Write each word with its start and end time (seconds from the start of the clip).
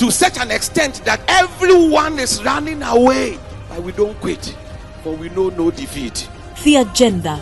to 0.00 0.10
such 0.10 0.38
an 0.38 0.50
extent 0.50 1.04
that 1.04 1.20
everyone 1.28 2.18
is 2.18 2.42
running 2.42 2.82
away. 2.82 3.38
But 3.68 3.82
we 3.82 3.92
don't 3.92 4.18
quit, 4.18 4.56
for 5.02 5.14
we 5.14 5.28
know 5.28 5.50
no 5.50 5.70
defeat. 5.70 6.26
The 6.64 6.76
agenda 6.76 7.36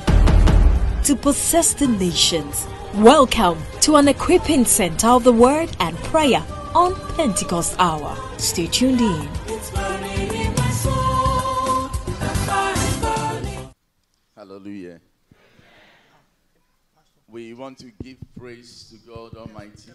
to 1.05 1.15
possess 1.15 1.73
the 1.75 1.87
nations. 1.87 2.67
Welcome 2.95 3.63
to 3.83 3.95
an 3.95 4.09
equipping 4.09 4.65
center 4.65 5.07
of 5.07 5.23
the 5.23 5.33
word 5.33 5.71
and 5.79 5.97
prayer 5.99 6.45
on 6.75 6.97
Pentecost 7.15 7.77
Hour. 7.79 8.19
Stay 8.39 8.67
tuned 8.67 9.03
in. 9.03 9.29
Hallelujah. 14.35 15.01
We 17.29 17.55
want 17.55 17.79
to 17.79 17.93
give 18.03 18.17
praise 18.37 18.91
to 18.91 18.97
God 19.09 19.37
Almighty 19.37 19.93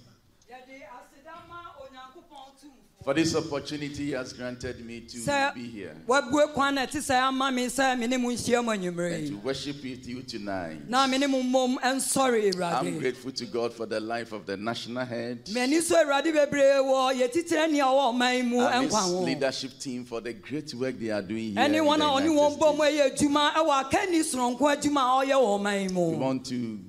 for 3.03 3.13
this 3.13 3.35
opportunity 3.35 4.05
He 4.05 4.11
has 4.11 4.31
granted 4.33 4.85
me 4.85 5.01
to 5.01 5.51
be 5.53 5.67
here 5.67 5.95
wabue 6.07 6.53
kwan 6.53 6.75
na 6.75 6.85
ɛte 6.85 6.99
sɛ 6.99 7.19
ama 7.21 7.51
me 7.51 7.65
sɛ 7.67 7.99
me 7.99 8.07
ne 8.07 8.17
mu 8.17 8.29
nhyia 8.29 8.63
mu 8.63 8.71
and 8.71 9.27
to 9.27 9.37
worship 9.37 9.83
with 9.83 10.07
you 10.07 10.21
tonight. 10.23 10.87
na 10.89 11.05
me 11.07 11.17
ne 11.17 11.27
mu 11.27 11.43
mmom 11.43 11.77
ɛnsɔre 11.79 12.61
I'm 12.61 12.99
grateful 12.99 13.31
to 13.31 13.45
God 13.45 13.73
for 13.73 13.85
the 13.85 13.99
life 13.99 14.31
of 14.31 14.45
the 14.45 14.55
national 14.55 15.05
head 15.05 15.45
m'ani 15.51 15.81
so 15.81 15.95
awurade 16.03 16.31
bebree 16.33 16.79
wɔ 16.81 17.13
yɛtitire 17.21 17.69
nea 17.71 17.83
ɔwɔ 17.83 18.13
ɔman 18.13 18.35
yi 18.37 18.41
mu 18.43 18.59
and 18.61 18.89
this 18.89 19.05
leadership 19.09 19.71
team 19.79 20.05
for 20.05 20.21
the 20.21 20.33
great 20.33 20.73
work 20.73 20.97
they 20.97 21.09
are 21.09 21.21
doing 21.21 21.55
here. 21.55 21.63
ɛne 21.63 21.75
in 21.75 21.83
wɔn 21.83 21.97
the 21.97 22.05
a 22.05 22.21
United 22.21 22.39
wɔn 22.39 22.59
bɔ 22.59 22.77
mu 22.77 22.83
States. 22.85 23.21
ɛyɛ 23.21 23.29
adwuma 23.29 23.53
ɛwɔ 23.53 23.83
akanni 23.83 24.23
soronko 24.23 24.75
adwuma 24.77 25.01
a 25.01 25.25
ɔyɛ 25.25 25.35
wɔ 25.35 25.59
ɔman 25.59 25.89
yi 25.89 26.11
We 26.11 26.15
want 26.15 26.45
to 26.45 26.79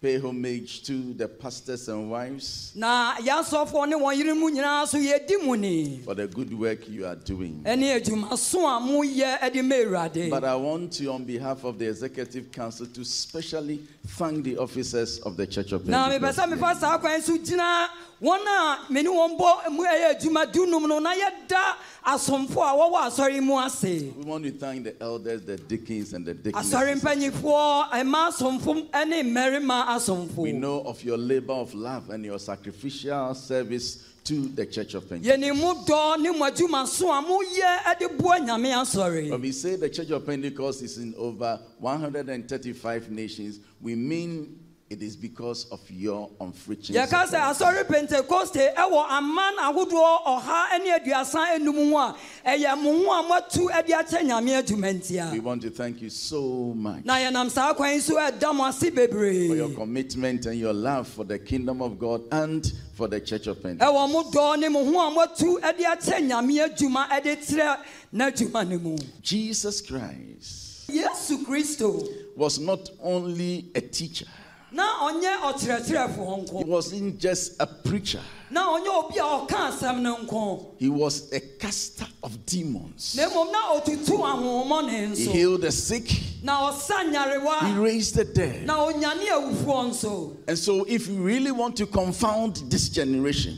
pay 0.00 0.18
homage 0.18 0.82
to 0.82 1.12
the 1.14 1.28
pastors 1.28 1.88
and 1.88 2.10
wives 2.10 2.72
na 2.74 3.14
yɛasɔfoɔ 3.16 3.88
ne 3.88 3.96
wɔn 3.96 4.16
yere 4.16 4.34
mu 4.34 4.50
nyinaa 4.50 4.86
so 4.86 4.96
yɛdi 4.98 5.44
mu 5.44 5.56
ni. 5.56 5.98
for 6.04 6.14
the 6.14 6.26
good 6.26 6.58
work 6.58 6.88
you 6.88 7.04
are 7.04 7.16
doing. 7.16 7.62
ɛne 7.66 8.00
adwuma 8.00 8.36
so 8.38 8.66
a 8.66 8.80
moyɛ 8.80 9.38
ɛde 9.40 9.62
ma 9.64 9.74
awurade. 9.74 10.30
But 10.30 10.44
I 10.44 10.54
want 10.56 10.92
to, 10.94 11.12
on 11.12 11.24
behalf 11.24 11.64
of 11.64 11.78
the 11.78 11.86
Executive 11.88 12.50
Council, 12.50 12.86
to 12.86 13.04
specially 13.04 13.82
thank 14.06 14.44
the 14.44 14.56
officers 14.56 15.18
of 15.20 15.36
the 15.36 15.46
Church 15.46 15.72
of 15.72 15.86
na 15.86 16.08
mepɛ 16.08 16.32
sɛ 16.32 16.50
mefa 16.52 16.80
saa 16.80 16.96
kwan 16.98 17.20
so 17.20 17.36
gyina 17.36 17.88
wɔn 18.22 18.38
a 18.46 18.92
me 18.92 19.02
wɔn 19.04 19.38
bɔ 19.38 19.70
mu 19.72 19.84
ɛyɛ 19.84 20.14
adwuma 20.20 20.52
dunum 20.52 20.86
no 20.88 20.98
na 20.98 21.14
yɛda 21.14 21.76
asomfo 22.04 22.56
a 22.56 22.74
wɔwɔ 22.76 23.00
asɔre 23.08 23.42
mu 23.42 23.58
ase 23.58 24.12
We 24.16 24.24
want 24.24 24.44
to 24.44 24.50
thank 24.52 24.84
the 24.84 25.02
elders, 25.02 25.42
the 25.42 25.56
deacons, 25.56 26.12
and 26.12 26.26
the 26.26 26.34
asɔre 26.34 26.94
deaconesses. 26.94 27.02
mpanyinfoɔ 27.02 27.90
ɛma 27.90 28.28
asomfo 28.28 28.74
ne 29.08 29.22
mmarima 29.22 30.36
We 30.36 30.52
know 30.52 30.80
of 30.82 31.02
your 31.02 31.16
labor 31.18 31.52
of 31.54 31.72
love 31.74 32.10
and 32.10 32.24
your 32.24 32.38
sacrificial 32.38 33.34
service 33.34 34.04
to 34.24 34.48
the 34.48 34.66
Church 34.66 34.92
of 34.94 35.08
Pentecost. 35.08 35.40
yɛne 35.40 35.56
mu 35.56 35.74
dɔ 35.84 36.20
ne 36.20 36.30
mo 36.30 36.50
adwuma 36.50 36.86
so 36.86 37.10
a 37.10 37.22
moyɛ 37.22 37.98
de 37.98 38.08
boa 38.10 38.38
nyame 38.38 39.30
When 39.30 39.40
we 39.40 39.52
say 39.52 39.76
the 39.76 39.88
Church 39.88 40.10
of 40.10 40.26
Pentecost 40.26 40.82
is 40.82 40.98
in 40.98 41.14
over 41.16 41.58
135 41.78 43.10
nations, 43.10 43.60
we 43.80 43.94
mean 43.94 44.58
it 44.90 45.02
is 45.02 45.14
because 45.14 45.66
of 45.70 45.80
your 45.88 46.28
unflinching 46.40 46.96
yɛka 46.96 47.24
sɛ 47.26 47.54
support. 47.54 47.76
asɔre 47.76 47.84
pentekoste 47.86 48.74
ɛwɔ 48.74 49.06
aman 49.08 49.54
ahodoɔ 49.58 50.24
ɔha 50.26 50.82
ne 50.82 50.90
aduasa 50.98 51.56
enum 51.56 51.90
ho 51.92 51.96
a 51.96 52.16
ɛyɛ 52.44 52.82
mo 52.82 52.92
ho 53.04 53.12
a 53.12 53.22
moatu 53.22 53.68
de 53.86 53.92
akyɛ 53.92 54.22
nyame 54.24 54.60
adwuma 54.60 55.32
We 55.32 55.38
want 55.38 55.62
to 55.62 55.70
thank 55.70 56.02
you 56.02 56.10
so 56.10 56.74
much 56.74 57.04
na 57.04 57.14
yɛnam 57.18 57.48
saa 57.50 57.72
kwan 57.72 57.94
yi 57.94 58.00
so 58.00 58.16
ɛda 58.16 58.52
mo 58.52 58.64
ase 58.66 58.90
for 58.90 59.56
your 59.56 59.70
commitment 59.70 60.46
and 60.46 60.58
your 60.58 60.72
love 60.72 61.06
for 61.06 61.24
the 61.24 61.38
kingdom 61.38 61.80
of 61.82 61.96
God 61.96 62.22
and 62.32 62.70
for 62.94 63.06
the 63.06 63.20
Church 63.20 63.46
of 63.46 63.62
Pentecost. 63.62 63.94
ɛwɔ 63.94 64.10
mo 64.10 64.24
dɔ 64.24 64.58
ne 64.58 64.68
mo 64.68 64.84
ho 64.84 65.08
a 65.08 65.14
moatu 65.14 65.60
de 65.60 65.84
akyɛ 65.84 66.28
nyame 66.28 66.68
adwuma 66.68 67.22
de 67.22 67.36
trɛ 67.36 67.78
n'adwuma 68.12 68.68
no 68.68 68.78
mu 68.80 68.96
Jesus 69.22 69.80
Christ 69.80 70.66
yesu 70.90 71.44
kristo 71.46 72.08
was 72.36 72.58
not 72.58 72.90
only 73.02 73.66
a 73.74 73.80
teacher, 73.80 74.26
na 74.26 74.28
ɔnyɛ 74.28 74.38
ɔkyerɛkyerɛfoɔ 74.39 74.39
he 74.72 76.64
wasn't 76.64 77.18
just 77.18 77.60
a 77.60 77.66
preacher, 77.66 78.20
na 78.50 78.78
ɔnyɛ 78.78 79.04
obi 79.04 79.18
a 79.18 79.22
ɔka 79.22 79.70
asɛm 79.70 80.00
no 80.00 80.16
nko. 80.16 80.66
He 80.78 80.88
was 80.88 81.32
a 81.32 81.40
caster 81.40 82.06
of 82.22 82.46
demons. 82.46 83.16
na 83.16 83.28
mmom 83.28 83.50
na 83.52 83.80
ɔtutu 83.80 84.18
ahohommɔne 84.18 85.16
He 85.16 85.24
healed 85.26 85.62
the 85.62 85.72
sick, 85.72 86.08
he 86.08 87.72
raised 87.74 88.14
the 88.14 88.24
dead. 88.24 88.66
na 88.66 88.86
onyane 88.86 89.26
awufoɔ 89.26 89.90
nso. 89.90 90.36
And 90.46 90.58
so, 90.58 90.84
if 90.84 91.08
you 91.08 91.16
really 91.16 91.50
want 91.50 91.76
to 91.76 91.86
confound 91.86 92.56
this 92.68 92.88
generation, 92.88 93.56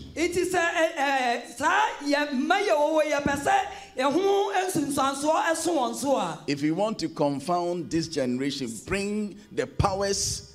nsunsuansoɔ 4.67 5.45
ɛso 5.51 5.75
wɔn 5.77 5.95
so 5.95 6.17
a. 6.17 6.39
If 6.47 6.63
you 6.63 6.75
want 6.75 6.99
to 7.01 7.09
confound 7.09 7.91
this 7.91 8.09
generation, 8.09 8.71
bring 8.87 9.37
the 9.53 9.67
powers 9.67 10.52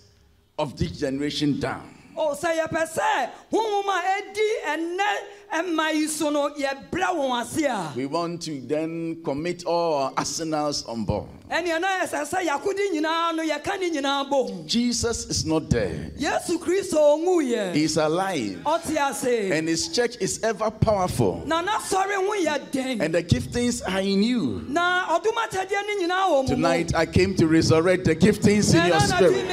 of 0.60 0.76
this 0.78 0.92
generation 0.92 1.60
down. 1.60 1.94
o 2.20 2.34
sɛ 2.34 2.50
yɛpɛ 2.58 2.84
sɛ 2.98 3.30
honhom 3.52 3.90
a 3.94 4.02
ɛdi 4.18 4.48
ɛnɛ 4.66 5.10
ɛma 5.54 5.94
yi 5.94 6.08
so 6.08 6.30
no 6.32 6.50
yɛbrɛ 6.50 7.14
wɔn 7.14 7.42
ase 7.42 7.64
a 7.66 7.94
We 7.96 8.08
want 8.08 8.42
to 8.44 8.60
then 8.62 9.22
commit 9.24 9.66
all 9.66 9.94
our 9.94 10.14
arsenals 10.18 10.84
on 10.88 11.06
board. 11.06 11.28
ɛneɛ 11.52 11.80
na 11.80 11.88
ɛsɛ 12.04 12.26
sɛ 12.28 12.48
yɛakode 12.48 12.92
nyinaa 12.92 13.36
no 13.36 13.44
yɛka 13.44 13.80
ne 13.80 13.92
nyinaa 13.92 14.28
bom 14.32 14.66
Jesus 14.68 15.26
is 15.30 15.46
not 15.46 15.70
there, 15.70 16.10
yesu 16.18 16.58
kristo 16.58 16.98
ɔwuyɛ 16.98 17.76
he 17.76 17.84
is 17.84 17.98
alive, 17.98 18.58
ɔte 18.66 18.98
ase 18.98 19.52
and 19.52 19.68
his 19.68 19.88
church 19.90 20.18
is 20.20 20.44
ever 20.44 20.72
powerful. 20.72 21.44
na 21.46 21.62
n'asɔre 21.62 22.16
ho 22.16 22.34
yɛ 22.34 22.72
den 22.72 23.00
And 23.00 23.14
the 23.14 23.22
giftings 23.22 23.84
are 23.88 24.00
in 24.02 24.24
you. 24.24 24.66
na 24.68 25.06
ɔdomakyɛdeɛ 25.20 25.70
no 25.86 25.94
nyinaa 26.02 26.26
wɔ 26.26 26.32
mo 26.32 26.42
mu. 26.42 26.48
Tonight 26.48 26.96
I 26.96 27.06
came 27.06 27.36
to 27.36 27.46
resurrect 27.46 28.06
the 28.06 28.16
giftings 28.16 28.74
in 28.74 28.88
your 28.88 29.00
spirit 29.02 29.46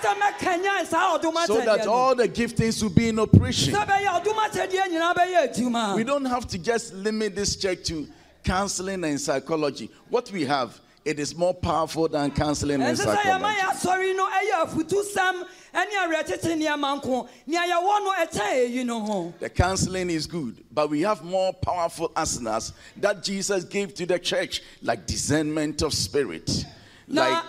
timi 0.00 0.14
wɔ 0.14 0.20
ha 0.20 0.38
sɛ 0.38 0.38
mɛkanyan 0.38 0.86
saa 0.86 1.18
ɔdomakyɛdeɛ 1.18 1.46
so 1.46 1.60
that 1.60 1.86
all 1.86 2.14
the 2.14 2.28
giftings 2.28 2.82
will 2.82 2.90
be 2.90 3.08
in 3.08 3.18
operation. 3.18 3.74
sɛ 3.74 3.86
bɛyɛ 3.86 4.22
ɔdomakyɛdeɛ 4.24 4.88
nyinaa 4.90 5.14
bɛyɛ 5.14 5.54
adwuma 5.54 5.96
We 5.96 6.04
don't 6.04 6.24
have 6.24 6.46
to 6.48 6.58
just 6.58 6.92
limit 6.94 7.34
this 7.34 7.56
church 7.56 7.84
to 7.88 8.08
counseling 8.44 9.04
and 9.04 9.20
psychology. 9.20 9.90
What 10.08 10.30
we 10.32 10.44
have, 10.44 10.80
it 11.04 11.18
is 11.18 11.34
more 11.34 11.54
powerful 11.54 12.08
than 12.08 12.30
counseling 12.30 12.80
and 12.82 12.96
ɛnsɛ 12.96 13.04
sɛ 13.04 13.16
yɛma 13.16 13.54
psychology. 13.54 13.60
yɛ 13.60 13.70
asɔre 13.70 14.16
no 14.16 14.28
ɛyɛ 14.28 14.66
afutusɛm 14.66 15.46
ɛne 15.74 15.92
awerɛkyekye 16.02 16.62
nneɛma 16.62 17.02
nko 17.02 17.28
nea 17.46 17.60
yɛwɔ 17.60 18.04
no 18.04 18.12
ɛkyɛn 18.12 18.68
ɛyi 18.68 18.86
no 18.86 19.00
ho 19.00 19.34
The 19.40 19.50
counseling 19.50 20.10
is 20.10 20.26
good, 20.26 20.62
but 20.70 20.90
we 20.90 21.02
have 21.02 21.22
more 21.24 21.52
powerful 21.52 22.12
arsenals 22.14 22.72
that 22.96 23.22
Jesus 23.22 23.64
gave 23.64 23.94
to 23.94 24.06
the 24.06 24.18
church, 24.18 24.62
like 24.82 25.06
discernment 25.06 25.82
of 25.82 25.92
spirit. 25.94 26.64
Like 27.08 27.42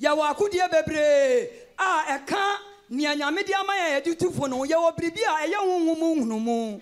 yɛwɔ 0.00 0.34
akodeɛ 0.34 0.70
bebree 0.70 1.48
a 1.78 2.18
ɛka 2.18 2.58
nea 2.90 3.14
nyame 3.14 3.42
de 3.46 3.52
ama 3.54 3.72
yɛ 3.74 3.88
yɛde 4.00 4.16
tufo 4.18 4.46
no 4.48 4.64
yɛwɔ 4.64 4.96
biribi 4.96 5.22
a 5.24 5.46
ɛyɛ 5.46 5.56
honhom 5.56 6.20
hunumu 6.20 6.80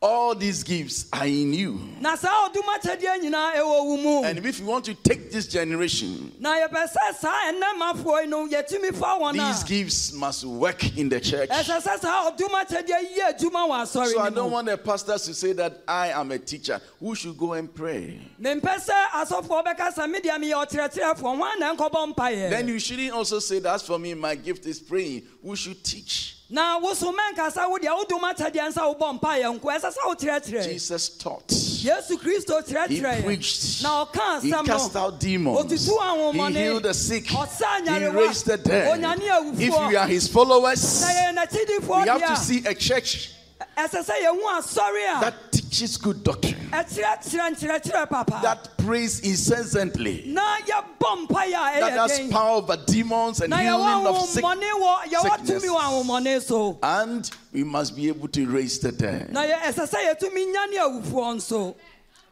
All 0.00 0.32
these 0.36 0.62
gifts 0.62 1.06
are 1.12 1.26
in 1.26 1.52
you. 1.52 1.80
na 2.00 2.14
saa 2.14 2.48
ɔdom 2.48 2.62
akyɛdeɛ 2.62 3.20
nyinaa 3.20 3.54
ɛwɔ 3.56 3.84
wo 3.84 3.96
mu 3.96 4.24
And 4.24 4.38
if 4.46 4.60
you 4.60 4.66
want 4.66 4.84
to 4.84 4.94
take 4.94 5.32
this 5.32 5.48
generation, 5.48 6.30
na 6.38 6.54
yɛpɛ 6.54 6.86
sɛ 6.88 7.14
saa 7.18 7.50
ɛnɛmafoɔ 7.52 8.22
yi 8.22 8.28
no 8.28 8.46
yɛtumi 8.46 8.94
fa 8.94 9.18
wɔn 9.18 9.32
these 9.32 9.64
gifts 9.64 10.12
must 10.12 10.44
work 10.44 10.96
in 10.96 11.08
the 11.08 11.18
church. 11.20 11.48
ɛsɛ 11.48 11.82
sɛ 11.82 11.98
saa 11.98 12.30
ɔdom 12.30 12.48
akyɛdeɛ 12.48 13.00
yi 13.10 13.18
yɛ 13.20 13.36
adwuma 13.36 13.68
wɔ 13.68 13.86
So 13.88 14.20
I 14.20 14.30
don't 14.30 14.52
want 14.52 14.68
the 14.68 14.78
pastors 14.78 15.24
to 15.24 15.34
say 15.34 15.52
that 15.54 15.82
I 15.88 16.10
am 16.10 16.30
a 16.30 16.38
teacher. 16.38 16.80
Who 17.00 17.16
should 17.16 17.36
go 17.36 17.54
and 17.54 17.74
pray? 17.74 18.20
mempɛ 18.40 18.78
sɛ 18.78 19.06
asɔfoɔ 19.14 19.64
bɛka 19.66 19.94
sɛ 19.94 20.14
medeɛ 20.14 20.38
meyɛ 20.38 20.64
ɔkyerɛkyerɛfoɔ 20.64 21.36
ho 21.36 21.42
ana 21.42 21.74
nkɔbɔ 21.76 22.14
mpayɛ 22.14 22.50
Then 22.50 22.68
you 22.68 22.78
shouldn't 22.78 23.10
also 23.12 23.40
say 23.40 23.58
that 23.58 23.82
for 23.82 23.98
me, 23.98 24.14
my 24.14 24.36
gift 24.36 24.64
is 24.66 24.78
praying. 24.78 25.22
Who 25.42 25.56
should 25.56 25.82
teach? 25.82 26.37
Na 26.50 26.78
wo 26.78 26.94
so 26.94 27.12
mɛnkasa 27.12 27.68
wo 27.68 27.78
deɛ 27.78 27.94
wodom 27.94 28.22
akyɛdeɛ 28.22 28.68
nsa 28.70 28.82
wobɔ 28.88 29.20
mpayɛ 29.20 29.54
nko 29.60 29.64
ɛsɛ 29.64 29.92
sɛ 29.92 30.02
wokyerɛkyerɛ 30.06 30.64
Jesus 30.64 31.08
taught. 31.10 31.48
yesu 31.48 32.16
kristo 32.16 32.66
He 32.66 32.74
kyerɛkyerɛ 32.74 33.24
preached. 33.24 33.82
na 33.82 34.04
ɔka 34.06 34.42
He 34.42 34.50
asɛm 34.50 34.66
cast 34.66 34.96
out 34.96 35.20
demons. 35.20 35.58
Otutu 35.58 36.32
He 36.32 36.52
healed 36.58 36.82
the 36.84 36.94
sick. 36.94 37.26
Ɔsa 37.26 37.98
He 37.98 38.06
raised 38.06 38.46
the 38.46 38.56
dead. 38.56 38.98
Onyane 38.98 39.28
awufoɔ. 39.28 39.60
If 39.60 39.88
we 39.88 39.96
are 39.96 40.06
his 40.06 40.28
followers, 40.28 40.80
yɛyɛ 41.04 41.36
n'akyidifoɔ 41.36 42.02
we 42.02 42.08
have 42.08 42.26
to 42.28 42.36
see 42.36 42.64
a 42.64 42.74
church 42.74 43.32
ɛsɛ 43.76 44.04
sɛ 44.04 44.14
yɛhu 44.24 44.42
asɔre 44.58 45.16
a 45.16 45.20
that 45.20 45.52
teaches 45.52 45.96
good 45.96 46.22
doctrine, 46.24 46.54
ɛkyerɛkyerɛ 46.56 46.56
nkyerɛkyerɛ 46.56 46.56
papa 46.56 46.57
that 46.70 48.68
prays 48.78 49.20
incessantly, 49.20 50.24
na 50.26 50.56
yɛbɔ 50.58 51.26
mpayɛ 51.26 51.80
that 51.80 51.92
has 51.92 52.20
power 52.30 52.56
over 52.58 52.76
demons 52.86 53.40
and 53.40 53.52
healing 53.54 54.06
of 54.06 54.16
sick. 54.28 54.44
ahomɔne 54.44 54.70
wɔ 54.80 54.96
yɛwɔ 55.04 55.22
sickness. 55.22 55.62
tumi 55.64 55.68
wɔ 55.68 55.80
ahomɔne 55.80 56.42
so 56.42 56.78
And 56.82 57.30
we 57.52 57.64
must 57.64 57.96
be 57.96 58.08
able 58.08 58.28
to 58.28 58.46
raise 58.46 58.78
the 58.78 58.92
dead. 58.92 59.32
na 59.32 59.42
yɛ- 59.44 59.60
ɛsɛ 59.60 59.88
sɛ 59.88 60.14
yɛtumi 60.14 60.52
nya 60.52 60.70
ne 60.70 60.76
awufoɔ 60.78 61.36
nso 61.36 61.74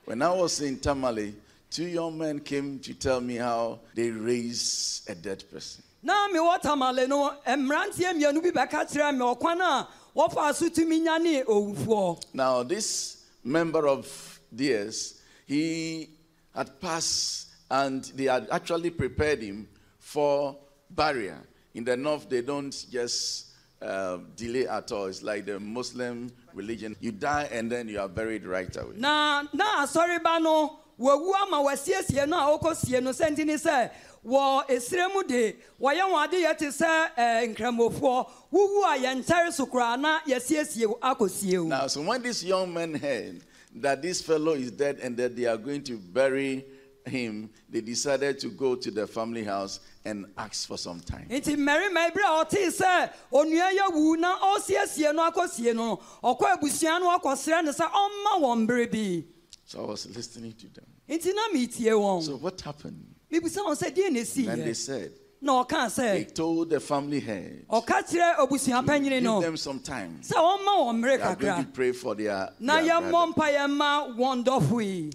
When 0.04 0.22
I 0.22 0.30
was 0.30 0.60
in 0.60 0.78
Tamale, 0.78 1.34
two 1.70 1.86
young 1.86 2.16
men 2.16 2.38
came 2.40 2.78
to 2.80 2.94
tell 2.94 3.20
me 3.20 3.36
how 3.36 3.80
they 3.94 4.10
raise 4.10 5.02
a 5.08 5.14
dead 5.14 5.42
person. 5.50 5.82
na 6.02 6.28
mewɔ 6.28 6.60
tamale 6.60 7.06
no 7.08 7.32
mmeranteɛ 7.46 8.14
mmienu 8.14 8.42
bi 8.42 8.50
bɛka 8.50 8.90
kyerɛ 8.90 9.12
me 9.16 9.24
ɔkwan 9.24 9.60
a 9.60 9.88
wɔfa 10.16 10.54
so 10.54 10.68
tumi 10.68 11.00
nya 11.02 11.44
owufoɔ 11.46 12.22
Now, 12.32 12.62
this 12.62 13.15
member 13.46 13.86
of 13.86 14.40
theirs, 14.52 15.20
he 15.46 16.10
had 16.54 16.80
passed 16.80 17.48
and 17.70 18.04
they 18.16 18.24
had 18.24 18.48
actually 18.50 18.90
prepared 18.90 19.42
him 19.42 19.68
for 19.98 20.56
barrier. 20.90 21.38
In 21.74 21.84
the 21.84 21.96
north, 21.96 22.28
they 22.28 22.42
don't 22.42 22.74
just 22.90 23.46
uh, 23.82 24.18
delay 24.36 24.66
at 24.66 24.90
all. 24.92 25.06
It's 25.06 25.22
like 25.22 25.46
the 25.46 25.60
Muslim 25.60 26.30
religion. 26.54 26.96
You 27.00 27.12
die 27.12 27.48
and 27.52 27.70
then 27.70 27.88
you 27.88 28.00
are 28.00 28.08
buried 28.08 28.44
right 28.46 28.74
away. 28.76 28.94
na 28.96 29.42
na 29.52 29.84
asɔreba 29.84 30.40
no 30.42 30.78
wawu 30.98 31.34
ama 31.42 31.62
wasiesie 31.62 32.26
no 32.26 32.36
a 32.56 32.58
wɔkɔsie 32.58 33.02
no 33.02 33.10
sɛ 33.10 33.30
nti 33.36 33.44
ne 33.44 33.54
sɛ 33.54 33.90
wɔ 34.26 34.66
esire 34.68 35.12
mu 35.14 35.22
de 35.22 35.56
wɔyɛ 35.80 36.02
wɔn 36.02 36.24
ade 36.24 36.42
yɛ 36.42 36.58
te 36.58 36.66
sɛ 36.66 37.10
ɛɛ 37.16 37.16
eh, 37.16 37.46
nkramofoɔ 37.54 38.28
wuwu 38.52 38.82
a 38.84 38.98
yɛntɛre 38.98 39.52
so 39.52 39.66
koraa 39.66 39.98
na 39.98 40.20
yɛsiesie 40.26 40.98
akɔsie 41.00 41.58
wo 41.62 41.68
Now, 41.68 41.86
so 41.86 42.02
when 42.02 42.22
these 42.22 42.44
young 42.44 42.72
men 42.74 42.94
heard 42.94 43.40
that 43.76 44.02
this 44.02 44.22
fellow 44.22 44.52
is 44.52 44.70
dead 44.70 44.98
and 45.02 45.16
that 45.16 45.36
they 45.36 45.44
are 45.46 45.56
going 45.56 45.82
to 45.84 45.96
bury 45.98 46.64
him, 47.04 47.48
they 47.70 47.80
decided 47.80 48.40
to 48.40 48.48
go 48.48 48.74
to 48.74 48.90
the 48.90 49.06
family 49.06 49.44
house 49.44 49.78
and 50.04 50.26
ask 50.36 50.66
for 50.66 50.76
some 50.76 50.98
time. 51.00 51.26
nti 51.30 51.54
mmarima 51.56 52.12
bi 52.12 52.20
a 52.20 52.44
ɔtee 52.44 52.66
sɛ 52.68 53.12
onua 53.32 53.70
yɛ 53.78 53.92
wu 53.94 54.16
na 54.16 54.36
ɔsiesie 54.56 55.14
no 55.14 55.30
akɔsie 55.30 55.74
no 55.74 56.00
ɔkɔ 56.24 56.58
abusua 56.58 56.98
no 56.98 57.16
ɔkɔsrɛ 57.18 57.64
no 57.64 57.70
sɛ 57.70 57.88
ɔmma 57.90 58.40
wɔn 58.42 58.66
bere 58.66 58.86
bi 58.86 59.24
So 59.68 59.82
I 59.82 59.86
was 59.86 60.06
listening 60.16 60.52
to 60.54 60.68
them. 60.68 60.86
nti 61.08 61.32
na 61.34 61.48
metie 61.52 61.90
wɔn 61.92 62.22
So 62.24 62.36
what 62.38 62.60
happened? 62.60 63.15
Mibisa 63.30 63.60
wɔn 63.64 63.76
sɛ 63.76 63.90
deɛ 63.94 64.10
na 64.12 64.20
esi 64.20 64.48
And 64.48 64.62
they 64.62 64.70
yɛ 64.70 64.76
said, 64.76 65.12
na 65.40 65.64
ɔka 65.64 65.94
they 65.96 66.24
sɛ 66.24 66.34
told 66.34 66.70
the 66.70 66.80
family 66.80 67.20
head, 67.20 67.66
ɔka 67.68 68.02
kyerɛ 68.08 68.36
abusua 68.36 68.84
panyini 68.86 69.20
give 69.22 69.42
them 69.42 69.56
some 69.56 69.80
time. 69.80 70.20
sɛ 70.22 70.34
ɔmma 70.34 70.66
wɔn 70.66 71.02
They 71.02 71.08
bere 71.16 71.22
are 71.22 71.36
going 71.36 71.64
to 71.66 71.70
pray 71.72 71.92
for 71.92 72.14
their. 72.14 72.50
na 72.60 72.80
their 72.80 72.90
yɛmmɔ 72.94 73.10
brother. 73.10 73.32
mpa 73.32 73.52
yɛmma 73.56 74.16
wɔn 74.16 74.44
dɔfo 74.44 74.84
yi 74.84 75.12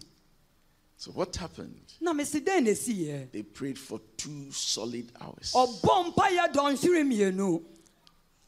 So 0.97 1.11
what 1.11 1.35
happened? 1.35 1.77
na 1.99 2.13
mesi 2.13 2.39
dɛn 2.41 2.63
na 2.63 2.69
esi 2.71 3.05
yɛ 3.07 3.31
They 3.31 3.43
prayed 3.43 3.77
for 3.79 3.99
two 4.17 4.51
solid 4.51 5.11
hours. 5.19 5.53
ɔbɔ 5.55 6.13
mpa 6.13 6.27
yɛ 6.37 6.53
dɔnhwere 6.53 7.03
mmienu 7.05 7.63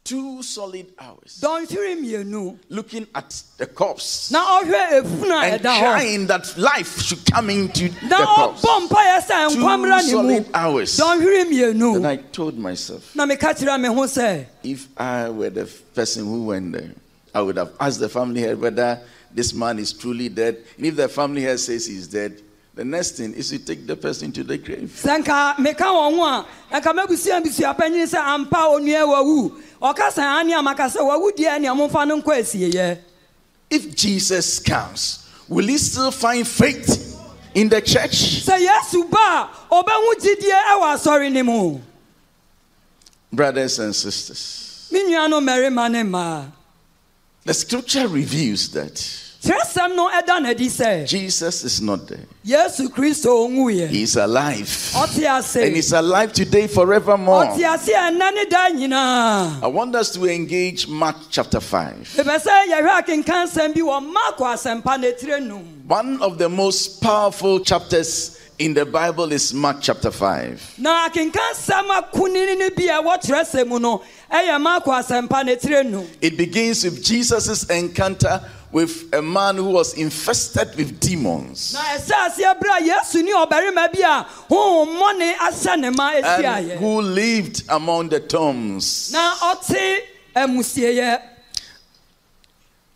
Two 0.03 0.43
solid 0.43 0.87
hours. 0.99 1.39
Looking 1.41 3.07
at 3.15 3.43
the 3.57 3.65
corpse 3.67 4.31
na 4.31 4.59
ɔhwɛ 4.61 5.01
efunu 5.01 5.31
a 5.31 5.45
and 5.53 5.61
trying 5.61 6.27
that 6.27 6.57
life 6.57 7.01
should 7.01 7.25
come 7.31 7.49
into 7.49 7.87
the 7.87 8.15
corpse. 8.35 8.61
ɔbɔ 8.61 8.87
mpa 8.87 8.95
yɛ 8.95 9.19
sɛ 9.25 9.49
Two 9.53 9.59
nkwamra 9.59 9.97
ne 9.99 10.03
mu 10.03 10.09
solid 10.11 10.45
hours. 10.53 10.97
Then 10.97 12.05
I 12.05 12.17
told 12.17 12.57
myself, 12.57 13.15
na 13.15 13.25
meka 13.25 13.53
kyerɛ 13.55 13.79
me 13.79 13.87
ho 13.87 14.03
sɛ 14.03 14.45
if 14.63 14.87
I 14.97 15.29
were 15.29 15.49
the 15.49 15.65
person 15.95 16.25
who 16.25 16.43
went 16.47 16.73
there, 16.73 16.91
I 17.33 17.41
would 17.41 17.57
have 17.57 17.71
asked 17.79 17.99
the 18.01 18.09
family 18.09 18.41
head 18.41 18.59
whether 18.59 18.99
this 19.33 19.53
man 19.53 19.79
is 19.79 19.93
truly 19.93 20.29
dead. 20.29 20.57
And 20.77 20.85
if 20.85 20.95
the 20.95 21.07
family 21.07 21.41
head 21.43 21.59
says 21.59 21.85
he's 21.87 22.07
dead, 22.07 22.41
the 22.75 22.83
next 22.83 23.11
thing 23.17 23.33
is 23.33 23.49
to 23.49 23.59
take 23.59 23.85
the 23.85 23.95
person 23.95 24.31
to 24.31 24.43
the 24.43 24.57
grave. 24.57 24.89
sɛ 25.03 25.23
nka 25.23 25.55
meka 25.57 25.85
wɔn 25.85 26.15
ho 26.15 26.45
a 26.71 26.81
nka 26.81 26.93
mabusua 26.93 27.41
busua 27.43 27.77
panyin 27.77 28.07
sɛ 28.07 28.19
ampa 28.19 28.67
onua 28.73 29.05
wawu 29.07 29.61
ɔka 29.81 30.09
sɛ 30.11 30.21
ane 30.41 30.53
a 30.53 30.61
maka 30.61 30.83
sɛ 30.83 30.97
wawu 31.01 31.31
deɛ 31.31 31.61
nea 31.61 31.71
momfa 31.73 32.07
no 32.07 32.21
nkɔ 32.21 32.39
asieyɛ 32.41 32.97
If 33.69 33.95
Jesus 33.95 34.59
comes, 34.59 35.27
will 35.49 35.65
he 35.65 35.79
still 35.79 36.11
find 36.11 36.47
faith 36.47 37.19
in 37.55 37.69
the 37.69 37.81
church? 37.81 38.43
sɛ 38.45 38.59
yesu 38.59 39.09
ba 39.09 39.17
a 39.17 39.49
ɔbɛhu 39.71 40.13
gyidie 40.19 40.61
ɛwɔ 40.71 40.95
asɔre 40.95 41.31
no 41.31 41.43
mu. 41.43 41.79
Brothers 43.31 43.79
and 43.79 43.95
sisters, 43.95 44.87
me 44.91 45.03
nuanom 45.11 45.43
mmarima 45.43 45.91
ne 45.91 46.03
mmaa 46.03 46.51
the 47.45 47.53
scripture 47.53 48.07
reveals 48.07 48.69
that 48.71 48.95
kyerɛsɛm 49.43 49.95
no 49.95 50.09
ɛda 50.09 50.39
n'adi 50.41 50.67
sɛ 50.69 51.05
Jesus 51.07 51.63
is 51.63 51.81
not 51.81 52.07
there. 52.07 52.25
yesu 52.45 52.87
kristo 52.89 53.47
ɔnwuyɛ 53.49 53.89
He 53.89 54.03
is 54.03 54.15
alive. 54.15 54.91
And 54.95 55.75
he's 55.75 55.91
alive 55.91 56.31
today 56.33 56.67
forevermore. 56.67 57.45
ɔte 57.45 57.73
ase 57.73 57.89
ɛnɛ 57.91 58.33
ne 58.35 58.45
da 58.45 58.69
nyinaa 58.69 59.63
I 59.63 59.67
want 59.67 59.95
us 59.95 60.11
to 60.11 60.25
engage 60.25 60.87
Mark 60.87 61.17
chapter 61.29 61.59
5. 61.59 62.15
mepɛ 62.17 62.39
yɛhwɛ 62.69 63.01
akenka 63.03 63.45
nsɛm 63.45 63.73
bi 63.75 63.81
wɔ 63.81 64.11
marko 64.13 64.43
asɛmpa 64.45 64.99
ne 64.99 65.11
tire 65.11 65.39
num 65.39 65.83
One 65.87 66.21
of 66.21 66.37
the 66.37 66.47
most 66.47 67.01
powerful 67.01 67.59
chapters 67.59 68.37
in 68.59 68.73
the 68.75 68.85
Bible 68.85 69.31
is 69.33 69.53
Mark 69.53 69.77
chapter 69.81 70.11
5. 70.11 70.75
na 70.77 71.09
akenka 71.09 71.39
nsɛm 71.53 71.89
akonini 71.89 72.57
no 72.59 72.69
bi 72.69 72.83
ɛwɔ 72.83 73.21
kyerɛsɛm 73.21 73.81
no 73.81 74.01
ɛyɛ 74.31 74.61
marko 74.61 74.91
asɛmpa 74.91 75.43
ne 75.45 75.55
tire 75.57 75.83
num 75.83 76.07
It 76.21 76.37
begins 76.37 76.83
with 76.85 77.03
Jesus' 77.03 77.65
encounter 77.69 78.41
with 78.73 79.13
a 79.13 79.21
man 79.21 79.55
who 79.55 79.69
was 79.69 79.93
infested 79.93 80.75
with 80.75 80.99
demons 80.99 81.73
na 81.73 81.79
ɛsɛ 81.95 82.15
aseɛ 82.27 82.59
berɛ 82.59 82.79
a 82.79 82.83
yesu 82.89 83.23
ne 83.23 83.31
ɔbarima 83.31 83.93
bi 83.93 84.01
a 84.01 84.25
honhommɔne 84.49 85.35
ahyɛ 85.35 85.79
ne 85.79 85.89
ma 85.91 86.11
and 86.11 86.71
who 86.79 87.01
lived 87.01 87.63
among 87.69 88.09
the 88.09 88.19
tombs. 88.19 89.11
na 89.13 89.33
ɔte 89.35 89.99
amusieeɛ 90.35 91.21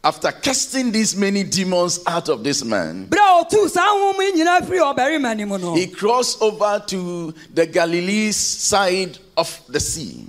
After 0.03 0.31
casting 0.31 0.91
these 0.91 1.15
many 1.17 1.43
demons 1.43 1.99
out 2.07 2.29
of 2.29 2.43
this 2.43 2.63
man, 2.63 3.07
berɛ 3.07 3.19
a 3.41 3.45
ɔtuu 3.45 3.69
saa 3.69 3.87
honhom 3.93 4.19
yi 4.19 4.31
nyinaa 4.43 4.61
firi 4.65 4.79
ɔbarima 4.79 5.37
no 5.37 5.45
mu 5.45 5.57
no 5.59 5.75
he 5.75 5.85
crossed 5.87 6.41
over 6.41 6.81
to 6.87 7.33
the 7.53 7.67
Galilee 7.67 8.31
side 8.31 9.17
of 9.35 9.61
the 9.69 9.79
sea. 9.79 10.25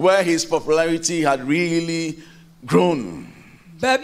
Where 0.00 0.22
his 0.22 0.44
popularity 0.44 1.22
had 1.22 1.46
really 1.46 2.18
grown. 2.64 3.32
There 3.80 3.98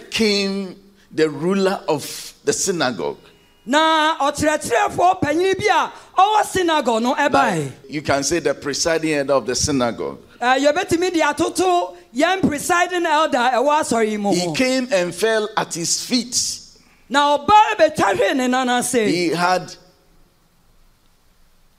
came 0.00 0.76
the 1.12 1.28
ruler 1.30 1.80
of 1.88 2.34
the 2.44 2.52
synagogue. 2.52 3.18
na 3.66 4.16
ɔkyerɛkyerɛfoɔ 4.18 5.20
panyini 5.20 5.54
bi 5.58 5.66
a 5.70 5.92
ɔwɔ 6.18 6.44
synagogue 6.46 7.02
no 7.02 7.14
ɛbae 7.14 7.72
You 7.88 8.02
can 8.02 8.22
say 8.22 8.38
the 8.40 8.54
presiding 8.54 9.10
head 9.10 9.30
of 9.30 9.46
the 9.46 9.54
synagogue. 9.54 10.18
Yɛbɛtumi 10.40 11.12
de 11.12 11.20
atoto 11.20 11.94
yɛn 12.14 12.40
presiding 12.40 13.04
elder 13.06 13.38
ɛwɔ 13.38 13.80
asɔre 13.80 14.10
yi 14.10 14.16
mu 14.16 14.32
He 14.32 14.52
came 14.54 14.88
and 14.90 15.14
fell 15.14 15.48
at 15.56 15.74
his 15.74 16.02
feet. 16.02 16.59
He 19.08 19.28
had 19.30 19.74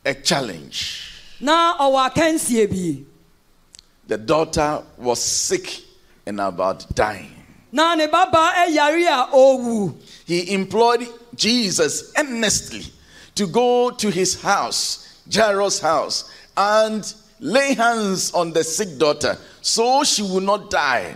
a 0.05 0.13
challenge. 0.13 1.07
na 1.39 1.77
ɔwɔ 1.79 2.09
akansie 2.13 3.05
The 4.07 4.17
daughter 4.17 4.83
was 4.97 5.21
sick 5.21 5.83
and 6.25 6.39
about 6.41 6.93
dying. 6.93 7.33
na 7.71 7.95
ne 7.95 8.07
babaa 8.07 8.53
ɛyare 8.67 9.07
a 9.07 9.31
ɔwu 9.33 9.95
He 10.25 10.51
implored 10.53 11.07
Jesus 11.35 12.11
earnestly 12.17 12.85
to 13.35 13.47
go 13.47 13.89
to 13.91 14.09
his 14.11 14.41
house, 14.41 15.21
Jairus' 15.31 15.79
house 15.79 16.29
and 16.57 17.13
lay 17.39 17.73
hands 17.73 18.31
on 18.33 18.51
the 18.51 18.63
sick 18.63 18.97
daughter 18.97 19.37
so 19.61 20.03
she 20.03 20.21
will 20.23 20.41
not 20.41 20.69
die 20.69 21.15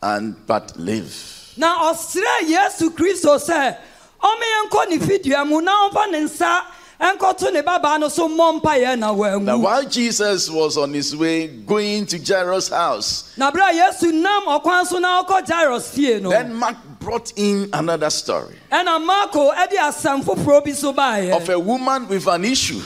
and 0.00 0.36
but 0.46 0.76
live. 0.78 1.34
Na 1.58 1.92
ɔsrɛ 1.92 2.48
yesu 2.48 2.90
kristo 2.90 3.36
sɛ 3.36 3.76
ɔmeyɛ 4.22 4.68
nkɔ 4.70 4.88
ne 4.90 4.98
fidua 4.98 5.46
mu 5.46 5.60
na 5.60 5.88
ɔmfa 5.88 6.10
ne 6.10 6.20
nsa 6.20 6.62
nkɔto 7.00 7.52
ne 7.52 7.62
babaa 7.62 7.98
no 8.00 8.08
so 8.08 8.28
mmɔ 8.28 8.60
mpaeɛ 8.60 8.98
na 8.98 9.38
Now, 9.38 9.58
while 9.58 9.84
Jesus 9.84 10.48
was 10.50 10.76
on 10.78 10.92
his 10.94 11.14
way 11.14 11.48
going 11.48 12.06
to 12.06 12.18
Jairus' 12.18 12.68
house, 12.68 13.32
na 13.36 13.50
berɛ 13.50 13.70
a 13.70 13.74
yesu 13.74 14.12
nam 14.12 14.42
ɔkwan 14.46 14.86
so 14.86 14.98
na 14.98 15.22
ɔkɔ 15.22 15.46
jairus 15.46 15.90
fie 15.90 16.20
no 16.20 16.30
then 16.30 16.54
Mark 16.54 16.76
brought 17.00 17.32
in 17.36 17.68
another 17.72 18.10
story 18.10 18.56
ɛna 18.70 19.04
marko 19.04 19.50
de 19.70 19.76
asɛm 19.76 20.22
foforɔ 20.22 20.64
bi 20.64 20.72
so 20.72 20.90
of 21.36 21.48
a 21.48 21.58
woman 21.58 22.06
with 22.08 22.26
an 22.26 22.44
issue. 22.44 22.82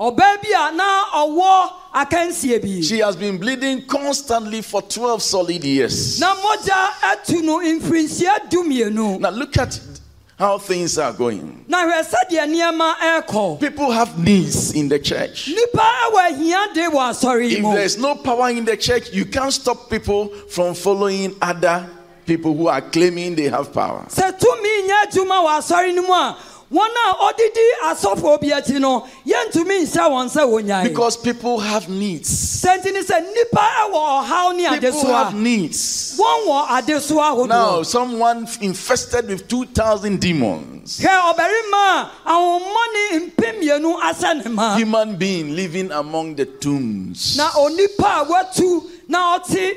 Ɔbaa 0.00 0.40
bi 0.42 0.48
a 0.56 0.72
na 0.72 1.04
ɔwɔ 1.14 1.70
akansie 1.94 2.58
bi 2.62 2.80
She 2.80 2.98
has 3.00 3.16
been 3.16 3.36
bleeding 3.38 3.82
constantly 3.86 4.62
for 4.62 4.80
12 4.82 5.22
solid 5.22 5.62
years. 5.62 6.18
na 6.18 6.34
mogya 6.36 6.88
atu 7.02 7.42
no 7.42 7.58
mfirinhyia 7.58 8.48
dumienu 8.50 9.20
Now, 9.20 9.30
look 9.30 9.56
at 9.58 9.78
how 10.38 10.56
things 10.56 10.96
are 10.96 11.12
going. 11.12 11.66
na 11.68 11.84
hwɛ 11.84 12.02
sɛdeɛ 12.02 12.46
nneɛma 12.48 12.94
ɛrekɔ 12.96 13.60
People 13.60 13.90
have 13.90 14.18
needs 14.18 14.72
in 14.72 14.88
the 14.88 14.98
church. 14.98 15.50
nnipa 15.52 15.86
wɔ 16.12 16.30
ahia 16.30 16.72
de 16.74 16.80
wɔ 16.88 17.10
asɔre 17.10 17.50
yi 17.50 17.56
If 17.58 17.62
there's 17.74 17.98
no 17.98 18.14
power 18.14 18.48
in 18.48 18.64
the 18.64 18.78
church, 18.78 19.10
you 19.12 19.26
can't 19.26 19.52
stop 19.52 19.90
people 19.90 20.28
from 20.48 20.74
following 20.74 21.36
other 21.42 21.86
people 22.24 22.54
who 22.56 22.68
are 22.68 22.80
claiming 22.80 23.34
they 23.34 23.48
have 23.48 23.72
power. 23.72 24.06
Wɔn 26.72 26.88
a 27.04 27.14
ɔdidi 27.32 27.66
asɔfoɔ 27.84 28.40
bi 28.40 28.48
akyi 28.48 28.78
no 28.80 29.06
yɛntumi 29.26 29.82
nhyɛ 29.82 30.08
wɔn 30.08 30.30
sɛ 30.30 30.42
wɔnyae 30.46 30.84
Because 30.84 31.16
people 31.16 31.58
have 31.58 31.88
needs. 31.88 32.30
sɛ 32.62 32.78
nti 32.78 32.92
ni 32.92 33.00
sɛ 33.00 33.26
nnipa 33.26 33.90
wɔ 33.90 34.24
ɔhaw 34.24 34.56
ne 34.56 34.68
People 34.78 35.06
have 35.12 35.28
adesoa 35.28 35.34
needs. 35.34 36.16
wɔn 36.16 36.46
wɔ 36.46 36.66
adesoa 36.68 37.48
Now, 37.48 37.66
ahodoɔ 37.80 37.86
someone 37.86 38.48
infested 38.60 39.26
with 39.28 39.48
2,000 39.48 40.20
demons. 40.20 41.00
hwɛ 41.00 41.34
ɔbarima 41.34 41.72
a 41.74 42.10
ahommɔne 42.26 43.30
mpem 43.32 43.60
mmienu 43.60 44.00
ahyɛ 44.00 44.44
ne 44.44 44.50
ma 44.50 44.76
Human 44.76 45.16
being 45.16 45.56
living 45.56 45.90
among 45.90 46.36
the 46.36 46.44
tombs. 46.46 47.36
na 47.36 47.50
onipa 47.50 48.22
a 48.22 48.24
watu 48.26 48.88
na 49.08 49.38
ɔte 49.38 49.76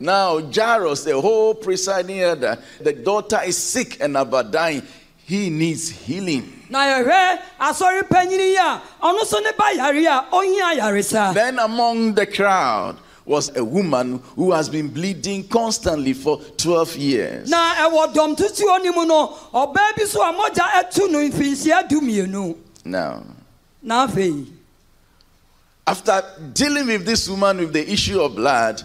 Now, 0.00 0.40
Jairus, 0.40 1.04
the 1.04 1.20
whole 1.20 1.52
presiding 1.54 2.20
elder, 2.20 2.56
the 2.80 2.94
daughter 2.94 3.38
is 3.44 3.58
sick 3.58 3.98
and 4.00 4.16
about 4.16 4.50
dying. 4.50 4.82
He 5.28 5.50
needs 5.50 5.90
healing. 5.90 6.54
na 6.70 6.78
yɛhwɛ 6.86 7.38
asɔre 7.60 8.02
panyini 8.08 8.48
yi 8.52 8.56
a 8.56 8.80
ɔno 9.02 9.20
nso 9.20 9.42
ne 9.42 9.50
ba 9.56 9.74
yare 9.74 10.06
a 10.06 10.24
ɔhia 10.32 10.78
yaresa 10.80 11.34
Then, 11.34 11.58
among 11.58 12.14
the 12.14 12.24
crowd 12.26 12.96
was 13.26 13.54
a 13.54 13.62
woman 13.62 14.22
who 14.36 14.52
has 14.52 14.70
been 14.70 14.88
bleeding 14.88 15.46
constantly 15.48 16.14
for 16.14 16.40
12 16.56 16.96
years. 16.96 17.48
na 17.50 17.74
ɛwɔ 17.74 18.14
dɔm 18.14 18.36
tutuo 18.38 18.82
no 18.82 18.92
mu 18.92 19.04
no 19.06 19.36
ɔbaa 19.52 19.96
bi 19.98 20.04
so 20.04 20.22
a 20.22 20.32
mogya 20.32 20.64
atu 20.80 21.10
no 21.10 21.18
mfirinhyia 21.18 21.86
dumienu 21.86 22.56
Now, 22.86 23.22
na 23.82 24.06
afei 24.06 24.46
after 25.86 26.22
dealing 26.54 26.86
with 26.86 27.04
this 27.04 27.28
woman 27.28 27.58
with 27.58 27.72
the 27.74 27.90
issue 27.92 28.18
of 28.20 28.34
blood, 28.34 28.82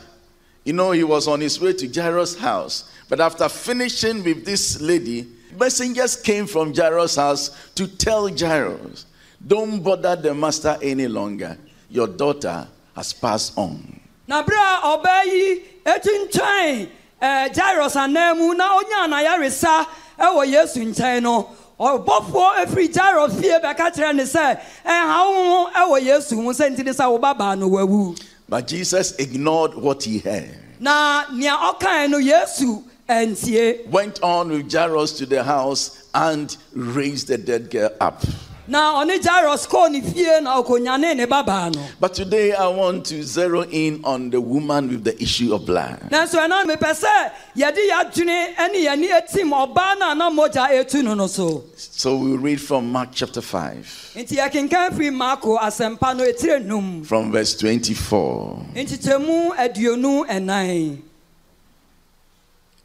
you 0.66 0.74
know, 0.74 0.92
he 0.92 1.04
was 1.06 1.28
on 1.28 1.40
his 1.42 1.60
way 1.60 1.74
to 1.74 1.86
Jairus' 1.88 2.38
house. 2.38 2.86
But 3.10 3.20
after 3.20 3.50
finishing 3.50 4.24
with 4.24 4.46
this 4.46 4.80
lady, 4.80 5.28
messengers 5.60 6.15
came 6.15 6.45
from 6.48 6.74
Jairus' 6.74 7.15
house 7.15 7.50
to 7.75 7.88
tell 7.88 8.27
Jairus, 8.29 9.05
Don't 9.45 9.81
bother 9.83 10.15
the 10.15 10.33
master 10.33 10.77
any 10.81 11.07
longer. 11.07 11.57
Your 11.89 12.07
daughter 12.07 12.67
has 12.95 13.13
passed 13.13 13.57
on. 13.57 14.00
na 14.27 14.41
bere 14.41 14.55
a 14.57 14.79
ɔbaa 14.98 15.24
yi 15.25 15.63
ekyintwɛn 15.86 16.88
ɛɛ 17.22 17.53
jairos 17.53 17.95
anan 17.95 18.38
mu 18.38 18.53
na 18.53 18.77
onya 18.77 18.95
anayaresa 19.07 19.86
ɛwɔ 20.17 20.48
yesu 20.48 20.79
nkyɛn 20.86 21.24
no 21.24 21.50
ɔbɔfoɔ 21.79 22.63
efiri 22.65 22.88
jairos 22.93 23.39
fie 23.41 23.60
bɛka 23.60 23.91
kyerɛ 23.93 24.15
ne 24.15 24.24
sɛ 24.24 24.60
ɛha 24.86 25.13
ho 25.13 25.69
ɛwɔ 25.75 26.01
yesu 26.05 26.36
ho 26.41 26.50
sɛ 26.53 26.69
ntini 26.75 26.93
sɛ 26.95 27.12
wo 27.12 27.19
babaa 27.19 27.57
no 27.60 27.67
wawu 27.69 28.17
But 28.48 28.67
Jesus 28.67 29.13
ignored 29.17 29.74
what 29.74 30.03
he 30.03 30.19
heard. 30.19 30.57
na 30.79 31.25
nea 31.33 31.51
ɔkae 31.57 32.10
no 32.10 32.17
yesu 32.19 32.81
Went 33.07 34.22
on 34.24 34.50
with 34.50 34.72
Jairus 34.72 35.12
to 35.17 35.25
the 35.25 35.43
house 35.43 36.10
and 36.13 36.55
raised 36.74 37.27
the 37.27 37.38
dead 37.38 37.69
girl 37.69 37.91
up. 38.00 38.24
na 38.65 39.03
ɔne 39.03 39.19
jairos 39.22 39.67
kɔɔ 39.67 39.91
ne 39.91 40.00
fie 40.01 40.39
na 40.41 40.62
ɔkɔnyane 40.63 41.17
ne 41.17 41.25
babaa 41.25 41.75
no 41.75 41.81
But 42.00 42.13
today 42.13 42.53
I 42.53 42.67
want 42.69 43.05
to 43.07 43.22
zero 43.22 43.63
in 43.63 44.00
on 44.05 44.29
the 44.29 44.39
woman 44.39 44.88
with 44.88 45.03
the 45.03 45.22
issue 45.22 45.53
of 45.53 45.65
blood. 45.65 46.00
nanso 46.10 46.36
ɛna 46.39 46.63
mepɛ 46.63 46.93
sɛ 47.03 47.31
yɛde 47.57 47.89
yɛadwene 47.89 48.72
ne 48.72 48.86
yɛne 48.86 49.10
atim 49.19 49.51
ɔbaa 49.51 50.00
no 50.00 50.12
a 50.12 50.15
na 50.15 50.29
mogya 50.31 50.69
etu 50.72 51.03
no 51.03 51.13
no 51.13 51.27
so 51.27 51.65
So 51.75 52.15
we 52.15 52.38
read 52.38 52.62
from 52.62 52.89
Mark 52.89 53.10
chapter 53.12 53.41
5, 53.41 54.12
nti 54.15 54.38
yɛkenkan 54.38 54.91
firi 54.93 55.12
marko 55.13 55.57
asɛmpa 55.57 56.15
no 56.15 56.24
etire 56.24 56.63
num 56.63 57.03
from 57.03 57.33
verse 57.33 57.55
24. 57.57 58.65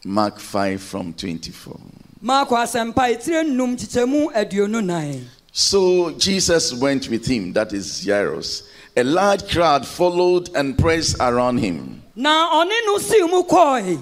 Nkyekyɛmu 0.09 0.15
aduonu 0.15 0.15
ɛnan 0.15 0.15
Mark 0.15 0.39
5 0.41 0.81
from 0.83 1.13
24. 1.13 1.77
marko 2.23 2.55
asɛmpa 2.57 3.11
etire 3.15 3.45
num 3.45 3.77
nkyekyɛmu 3.77 4.33
aduonu 4.33 4.85
nan 4.85 5.29
So 5.51 6.13
Jesus 6.13 6.73
went 6.75 7.09
with 7.09 7.27
him, 7.27 7.53
that 7.55 7.73
is 7.73 8.05
Jairus. 8.05 8.63
A 8.97 9.03
large 9.03 9.49
crowd 9.51 9.85
followed 9.87 10.51
and 10.55 10.79
pressed 10.79 11.17
around 11.21 11.59
him. 11.59 12.03
na 12.17 12.51
ɔne 12.65 12.73
no 12.87 12.99
sii 12.99 13.29
mu 13.31 13.43
kɔe 13.45 14.01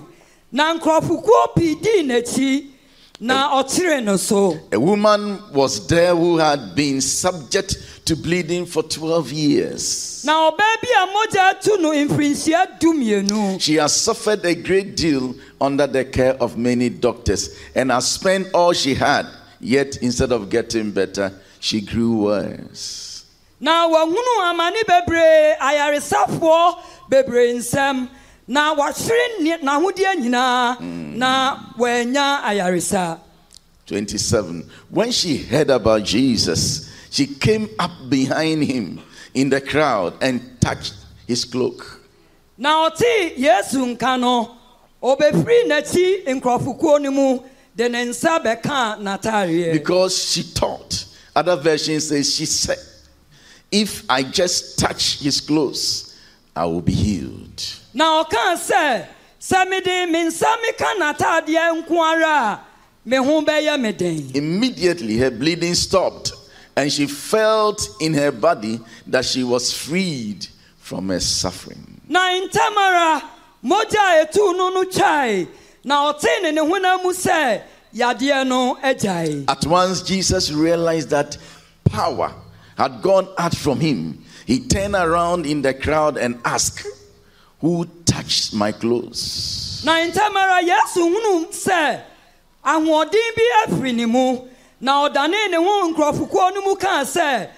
na 0.53 0.75
nkurɔfokuo 0.79 1.55
pii 1.57 1.75
dii 1.77 2.03
n'akyi 2.05 2.67
na 3.21 3.63
ɔkyeree 3.63 4.05
no 4.05 4.17
so 4.17 4.59
A 4.73 4.79
woman 4.81 5.39
was 5.53 5.87
there 5.87 6.15
who 6.15 6.37
had 6.39 6.75
been 6.75 7.01
subject 7.01 7.77
to 8.07 8.15
bleeding 8.17 8.65
for 8.67 8.83
12 8.83 9.33
years. 9.33 10.23
na 10.25 10.51
ɔbaa 10.51 10.77
bi 10.83 10.89
a 10.97 11.07
mogya 11.07 11.53
atu 11.55 11.81
no 11.81 11.93
mfirinhyia 11.93 12.79
dumienu 12.81 13.61
She 13.61 13.75
has 13.77 13.95
suffered 13.95 14.45
a 14.45 14.55
great 14.55 14.97
deal 14.97 15.35
under 15.61 15.87
the 15.87 16.05
care 16.05 16.35
of 16.35 16.57
many 16.57 16.89
doctors 16.89 17.59
and 17.75 17.91
has 17.91 18.11
spent 18.11 18.49
all 18.53 18.73
she 18.73 18.95
had, 18.95 19.27
yet 19.61 19.97
instead 19.99 20.33
of 20.33 20.51
getting 20.51 20.91
better, 20.91 21.33
she 21.61 21.81
grew 21.81 22.25
worse. 22.25 23.25
na 23.61 23.89
wahunu 23.89 24.33
amane 24.45 24.83
bebree 24.87 25.57
ayaresafoɔ 25.59 26.77
bebree 27.09 27.55
nsɛm 27.57 28.09
na 28.47 28.75
wahwere 28.75 29.41
ne- 29.41 29.59
n'ahodeɛ 29.59 30.15
nyinaa 30.21 30.81
na 31.17 31.57
hmm. 31.57 32.17
ayaresa 32.45 33.19
27. 33.87 34.69
When 34.91 35.13
she 35.13 35.37
heard 35.37 35.71
about 35.71 36.03
Jesus, 36.03 36.91
she 37.11 37.27
came 37.27 37.69
up 37.79 37.93
behind 38.09 38.65
him 38.65 39.01
in 39.33 39.49
the 39.49 39.61
crowd 39.61 40.15
and 40.21 40.61
touched 40.61 40.95
his 41.27 41.45
cloak. 41.45 42.03
na 42.59 42.89
ɔtee 42.91 43.37
yesu 43.37 43.85
nka 43.97 44.19
no 44.21 44.57
ɔbɛfiri 45.03 45.67
n'akyi 45.69 46.25
nkurɔfokuo 46.27 47.01
no 47.03 47.11
mu 47.11 47.41
de 47.75 47.89
ne 47.89 48.05
nsa 48.07 48.43
bɛkaa 48.43 48.99
n'ataareɛ 49.01 49.73
Because 49.73 50.17
she 50.33 50.43
thought, 50.43 51.05
other 51.35 51.57
versions 51.57 52.09
say, 52.09 52.23
she 52.23 52.47
said, 52.47 52.79
if 53.71 54.05
I 54.09 54.23
just 54.23 54.79
touch 54.79 55.19
his 55.21 55.41
clothes, 55.41 56.17
I 56.55 56.65
will 56.65 56.81
be 56.81 56.93
healed. 56.93 57.63
na 57.95 58.25
ɔkaa 58.25 58.57
sɛ 58.57 59.07
sɛ 59.41 59.69
mede 59.69 60.11
me 60.11 60.25
nsa 60.25 60.57
meka 60.65 60.99
n'ataadeɛ 60.99 61.85
nko 61.87 61.99
ara 62.01 62.29
a 62.29 62.61
me 63.05 63.17
ho 63.19 63.43
bɛyɛ 63.43 63.81
me 63.81 63.93
den 63.93 64.31
Immediately 64.35 65.17
her 65.19 65.31
bleeding 65.31 65.75
stopped, 65.75 66.33
and 66.75 66.91
she 66.93 67.07
felt 67.07 67.89
in 68.01 68.15
her 68.15 68.33
body 68.33 68.81
that 69.07 69.25
she 69.25 69.45
was 69.45 69.73
freed 69.73 70.47
from 70.79 71.09
her 71.11 71.21
suffering. 71.21 72.01
na 72.09 72.21
ntɛm 72.41 72.77
ara 72.77 73.23
mogya 73.65 74.23
a 74.23 74.29
no 74.35 74.69
no 74.71 74.85
twae 74.85 75.49
na 75.85 76.13
ɔtee 76.13 76.43
ne 76.43 76.51
ne 76.53 76.61
honam 76.61 77.03
mu 77.03 77.11
sɛ 77.13 77.63
yadeɛ 77.95 78.47
no 78.47 78.77
agyae 78.83 79.45
At 79.49 79.67
once, 79.67 80.03
Jesus 80.03 80.51
realized 80.53 81.11
that 81.11 81.37
power 81.85 82.33
had 82.77 83.01
gone 83.03 83.29
out 83.39 83.55
from 83.57 83.81
him. 83.81 84.23
He 84.47 84.61
turned 84.61 84.95
around 84.95 85.47
in 85.47 85.63
the 85.63 85.73
crowd 85.75 86.17
and 86.19 86.39
asked, 86.45 86.87
Who 87.61 87.87
touched 88.05 88.53
my 88.55 88.73
clothes? 88.73 89.83
na 89.85 89.93
ntɛm 90.05 90.37
ara 90.37 90.63
yesu 90.63 91.01
hunu 91.01 91.47
sɛ 91.51 92.01
ahoɔden 92.65 93.35
bi 93.37 93.43
afiri 93.67 93.95
ne 93.95 94.05
mu 94.07 94.41
na 94.81 95.09
ɔdanee 95.09 95.51
ne 95.51 95.57
ho 95.57 95.93
nkurɔfokuo 95.93 96.55
no 96.55 96.61
mu 96.63 96.77
kaa 96.77 97.03
sɛ 97.05 97.49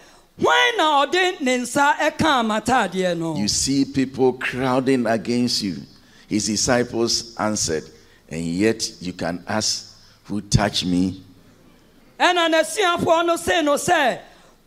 hwan 0.40 0.76
na 0.76 1.04
ɔde 1.07 1.40
ne 1.40 1.59
nsa 1.59 1.97
ɛkaa 1.99 2.45
m'ataadeɛ 2.47 3.16
no 3.18 3.37
You 3.37 3.49
see 3.49 3.85
people 3.85 4.35
crowding 4.35 5.07
against 5.07 5.62
you. 5.62 5.76
His 6.28 6.47
disciples 6.47 7.35
answered, 7.38 7.85
And 8.28 8.45
yet 8.45 8.90
you 9.00 9.12
can 9.12 9.42
ask, 9.49 9.97
Who 10.25 10.40
touched 10.42 10.85
me? 10.85 11.23
ɛna 12.21 12.49
n'asuafoɔ 12.52 13.26
no 13.26 13.37
see 13.37 13.62
no 13.62 13.75
sɛ 13.75 14.18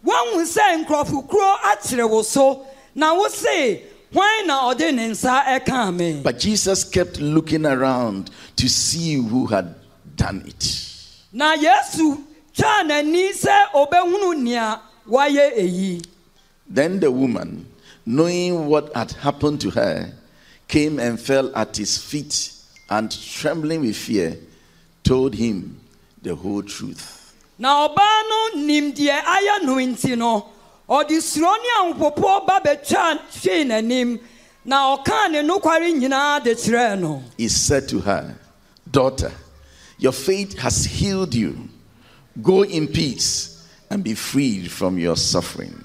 woahu 0.06 0.42
sɛ 0.46 0.84
nkurɔfo 0.86 1.28
kuro 1.30 1.56
akyerɛ 1.66 2.10
wo 2.10 2.22
so 2.24 2.66
na 2.96 3.14
wo 3.14 3.28
se 3.28 3.84
hwan 4.12 4.48
na 4.48 4.74
ɔde 4.74 4.94
ne 4.94 5.10
nsa 5.10 5.44
ɛkaa 5.46 5.96
me 5.96 6.22
But 6.24 6.40
Jesus 6.40 6.84
kept 6.84 7.20
looking 7.20 7.66
around 7.66 8.30
to 8.56 8.68
see 8.68 9.14
who 9.16 9.46
had 9.48 9.76
done 10.16 10.44
it. 10.48 10.86
na 11.32 11.56
yesu 11.56 12.24
twaa 12.56 12.84
n'ani 12.88 13.30
sɛ 13.34 13.72
obɛhunu 13.76 14.42
nea 14.42 14.80
Then 15.06 17.00
the 17.00 17.12
woman, 17.12 17.68
knowing 18.06 18.68
what 18.68 18.96
had 18.96 19.12
happened 19.12 19.62
to 19.62 19.70
her, 19.72 20.14
came 20.68 21.00
and 21.00 21.20
fell 21.20 21.54
at 21.56 21.76
his 21.78 21.98
feet 21.98 22.54
and, 22.90 23.12
trembling 23.12 23.82
with 23.82 23.96
fear, 23.96 24.38
told 25.04 25.36
him 25.36 25.80
the 26.22 26.36
whole 26.36 26.64
truth. 26.64 27.18
na 27.60 27.88
ɔbaa 27.88 28.22
no 28.30 28.62
nim 28.66 28.92
deɛ 28.92 29.22
ayɛ 29.22 29.64
no 29.64 29.76
nti 29.76 30.18
no 30.18 30.50
ɔde 30.90 31.22
suro 31.22 31.54
ne 31.62 31.94
ahopopo 31.94 32.46
ba 32.48 32.60
n'anim 32.64 34.20
na 34.66 34.98
ɔkaa 34.98 35.32
ne 35.32 35.42
nokware 35.42 35.92
nyinaa 35.94 36.44
de 36.44 36.56
kyerɛɛ 36.56 37.00
no 37.00 37.24
He 37.38 37.48
said 37.48 37.88
to 37.90 38.00
her, 38.00 38.36
Daughter, 38.90 39.32
your 40.00 40.12
faith 40.12 40.58
has 40.58 40.86
healed 40.86 41.36
you. 41.36 41.70
Go 42.42 42.64
in 42.64 42.88
peace 42.88 43.61
and 43.92 44.06
be 44.06 44.14
freed 44.16 44.72
from 44.72 44.98
your 44.98 45.18
suffering. 45.18 45.76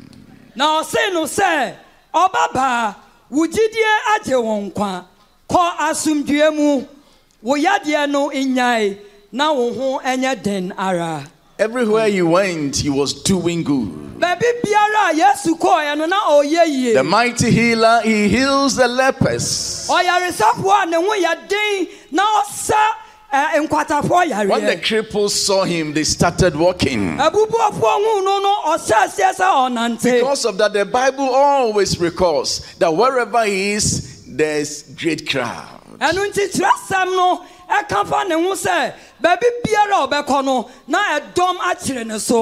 na 0.55 0.81
ɔse 0.81 1.13
no 1.13 1.25
sɛ 1.25 1.75
ɔbabaa 2.15 2.95
wo 3.29 3.47
gyidie 3.47 3.95
agye 4.15 4.41
wo 4.43 4.71
nkwa 4.71 5.05
kɔ 5.51 5.77
asomdue 5.91 6.55
mu 6.55 6.87
wo 7.43 7.57
yadeɛ 7.57 8.09
no 8.09 8.31
nyae 8.31 8.97
na 9.33 9.53
wo 9.53 9.73
ho 9.75 10.35
den 10.43 10.73
ara 10.79 11.27
Everywhere 11.59 12.09
he 12.11 12.21
went, 12.21 12.77
he 12.77 12.91
was 12.91 13.15
doing 13.23 13.65
good. 13.65 13.89
baabi 14.21 14.47
biara 14.63 15.11
a 15.11 15.15
yesu 15.15 15.59
kɔɔeɛ 15.59 15.99
no 15.99 16.07
na 16.07 16.21
ɔyɛ 16.31 16.67
yie 16.69 16.93
The 16.95 17.03
mighty 17.03 17.51
healer, 17.51 18.03
he 18.05 18.29
heals 18.29 18.77
the 18.77 18.87
lepers. 18.87 19.89
When 24.49 24.61
the 24.67 24.77
cripples 24.77 25.31
saw 25.31 25.65
him, 25.65 25.93
they 25.95 26.05
started 26.05 26.57
walking. 26.57 27.17
Because 30.21 30.45
of 30.49 30.57
that, 30.59 30.73
the 30.73 30.85
Bible 30.85 31.29
always 31.35 31.99
records 32.01 32.63
that 32.79 32.91
wherever 32.95 33.45
he 33.45 33.73
is, 33.73 34.23
there's 34.37 34.83
great 34.97 35.31
crowd. 35.31 35.81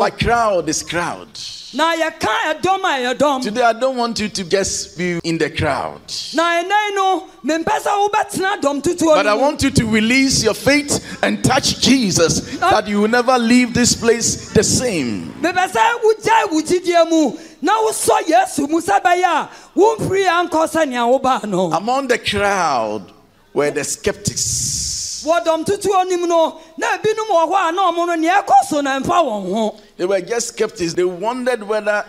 My 0.01 0.11
crowd 0.11 0.69
is 0.69 0.83
crowd. 0.83 1.29
Na 1.75 1.95
yɛka 1.95 2.55
ɛdɔm 2.55 2.85
a 2.85 2.89
ɛyɛ 2.99 3.15
dɔm 3.19 3.43
Today, 3.43 3.63
I 3.63 3.73
don't 3.73 3.97
want 3.97 4.19
you 4.21 4.29
to 4.29 4.45
just 4.45 4.97
be 4.97 5.19
in 5.25 5.39
the 5.39 5.51
crowd, 5.51 6.01
na 6.35 6.63
ɛnɛn 6.63 6.95
no 6.95 7.27
mempɛ 7.45 7.81
sɛ 7.83 8.09
wobɛtena 8.11 8.61
dɔm 8.61 9.05
but 9.05 9.27
I 9.27 9.35
want 9.35 9.63
you 9.63 9.71
to 9.71 9.87
release 9.87 10.43
your 10.45 10.55
faith 10.55 11.19
and 11.23 11.43
touch 11.43 11.81
Jesus, 11.81 12.59
that 12.59 12.87
you 12.87 13.01
will 13.03 13.09
never 13.09 13.39
leave 13.39 13.75
this 13.75 13.95
place 13.95 14.51
the 14.53 14.63
same. 14.63 15.35
mepɛ 15.41 15.71
sɛ 15.71 16.01
wogyae 16.03 16.51
wo 16.53 16.61
gyidie 16.63 17.11
mu 17.11 17.39
na 17.61 17.73
wosɔ 17.83 18.21
yesu 18.27 18.69
mu 18.69 18.81
sɛ 18.81 19.01
bɛyɛ 19.03 19.25
a 19.25 19.49
womfiri 19.77 20.25
yɛ 20.27 20.49
nkɔ 20.49 20.71
sɛnea 20.71 21.77
Among 21.77 22.09
the 22.09 22.19
crowd 22.19 23.13
were 23.53 23.71
the 23.71 23.85
skeptics. 23.85 24.84
Wɔ 25.25 25.65
tutuo 25.65 26.07
nim 26.09 26.29
no 26.29 26.61
na 26.77 26.97
ebinom 26.99 27.29
wɔ 27.29 27.49
hɔ 27.51 27.69
a 27.69 27.73
na 27.73 27.91
ɔmo 27.93 28.07
no 28.07 28.15
nea 28.15 28.43
ɛkɔ 28.43 28.65
so 28.69 28.81
na 28.81 28.99
ɛmfa 29.01 29.25
wɔn 29.25 29.53
ho 29.53 29.81
They 29.97 30.07
were 30.07 30.21
just 30.21 30.49
skeptics. 30.49 30.95
They 30.95 31.05
wondered 31.05 31.63
whether 31.63 32.05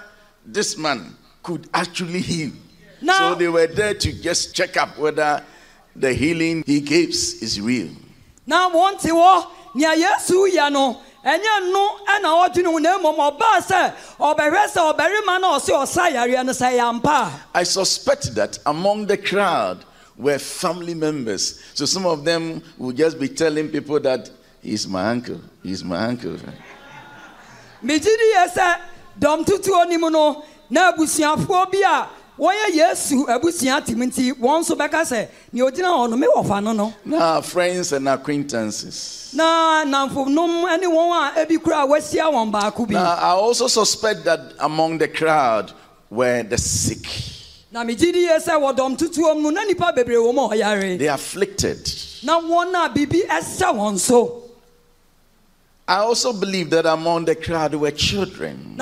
this 0.46 0.78
man 0.78 1.16
could 1.44 1.68
actually 1.74 2.22
heal. 2.22 2.52
Now- 3.02 3.34
so 3.34 3.36
they 3.36 3.48
were 3.48 3.68
there 3.68 3.94
to 3.94 4.12
just 4.14 4.56
check 4.56 4.78
up 4.78 4.98
whether 4.98 5.44
the 5.96 6.14
healing 6.14 6.64
he 6.66 6.80
gives 6.82 7.42
is 7.42 7.60
real. 7.62 7.90
na 8.48 8.70
wɔnte 8.70 9.10
hɔ 9.10 9.48
nea 9.76 9.96
yesu 9.96 10.50
yɛ 10.52 10.72
no 10.72 11.02
ɛnyɛ 11.26 11.72
no 11.72 11.98
ɛna 12.08 12.48
ɔdwene 12.50 12.66
ho 12.66 12.78
na 12.78 12.98
mmom 13.00 13.18
ɔbaa 13.18 13.60
sɛ 13.62 13.94
ɔbɛhwɛ 14.20 14.66
sɛ 14.70 14.94
ɔbarima 14.94 15.42
na 15.42 15.58
ɔse 15.58 15.70
ɔsa 15.70 16.12
yareɛ 16.14 16.46
no 16.46 16.52
sɛ 16.52 16.74
yɛ 16.78 16.90
ampa 16.90 17.32
a 17.54 17.60
I 17.60 17.64
suspect 17.64 18.36
that 18.36 18.60
among 18.66 19.08
the 19.08 19.18
crowd 19.18 19.84
were 20.18 20.40
family 20.40 20.94
members. 20.94 21.60
So 21.74 21.86
some 21.86 22.06
of 22.06 22.24
them 22.24 22.62
would 22.78 22.96
just 22.98 23.20
be 23.20 23.28
telling 23.28 23.70
people 23.70 24.00
that 24.02 24.30
he's 24.62 24.88
my 24.88 25.10
uncle, 25.10 25.42
he's 25.64 25.84
my 25.84 26.06
uncle. 26.06 26.38
megye 27.84 28.00
di 28.04 28.28
yɛ 28.36 28.48
sɛ 28.54 28.80
dɔm 29.20 29.46
tutuo 29.46 29.88
nim 29.88 30.02
no 30.12 30.44
na 30.70 30.92
abusuafoɔ 30.92 31.72
bi 31.72 31.82
a 31.86 32.08
wɔyɛ 32.40 32.74
yesu 32.74 33.26
abusua 33.28 33.86
tim 33.86 34.00
nti 34.00 34.32
wɔn 34.34 34.62
nso 34.64 34.76
bɛka 34.76 35.02
sɛ 35.06 35.28
nea 35.52 35.64
ogyina 35.66 35.92
hɔ 35.94 36.10
no 36.10 36.16
mewɔ 36.18 36.48
fa 36.48 36.62
no 36.62 36.72
no 36.74 36.94
Now, 37.06 37.42
friends 37.42 37.92
and 37.92 38.08
acquaintances. 38.10 39.32
na 39.36 39.84
nnamfonom 39.86 40.80
ne 40.80 40.88
wɔn 40.88 41.36
a 41.38 41.46
ebi 41.46 41.62
kura 41.62 41.84
a 41.84 41.88
wɔahyia 41.88 42.32
wɔn 42.32 42.52
baako 42.52 42.88
bi 42.88 42.94
Now, 42.94 43.14
I 43.16 43.30
also 43.32 43.68
suspect 43.68 44.24
that 44.26 44.54
among 44.60 44.98
the 44.98 45.08
crowd 45.10 45.72
were 46.10 46.42
the 46.44 46.58
sick, 46.58 47.04
na 47.76 47.84
megye 47.84 48.12
di 48.14 48.24
yɛ 48.26 48.40
sɛ 48.40 48.54
wɔ 48.56 48.72
dɔm 48.74 48.96
tutuo 48.98 49.36
mu 49.36 49.52
na 49.52 49.66
nipa 49.66 49.92
bebree 49.92 50.16
wɔ 50.16 50.34
mu 50.34 50.48
ɔyare 50.48 50.98
the 50.98 51.08
afflicted. 51.08 51.84
na 52.24 52.40
wɔn 52.40 52.72
a 52.74 52.88
biribi 52.90 53.28
ɛhyɛ 53.28 53.76
wɔn 53.76 54.00
so. 54.00 54.44
I 55.86 55.98
also 55.98 56.32
believe 56.32 56.70
that 56.70 56.86
among 56.86 57.26
the 57.26 57.36
crowd 57.36 57.76
were 57.76 57.92
children, 57.92 58.78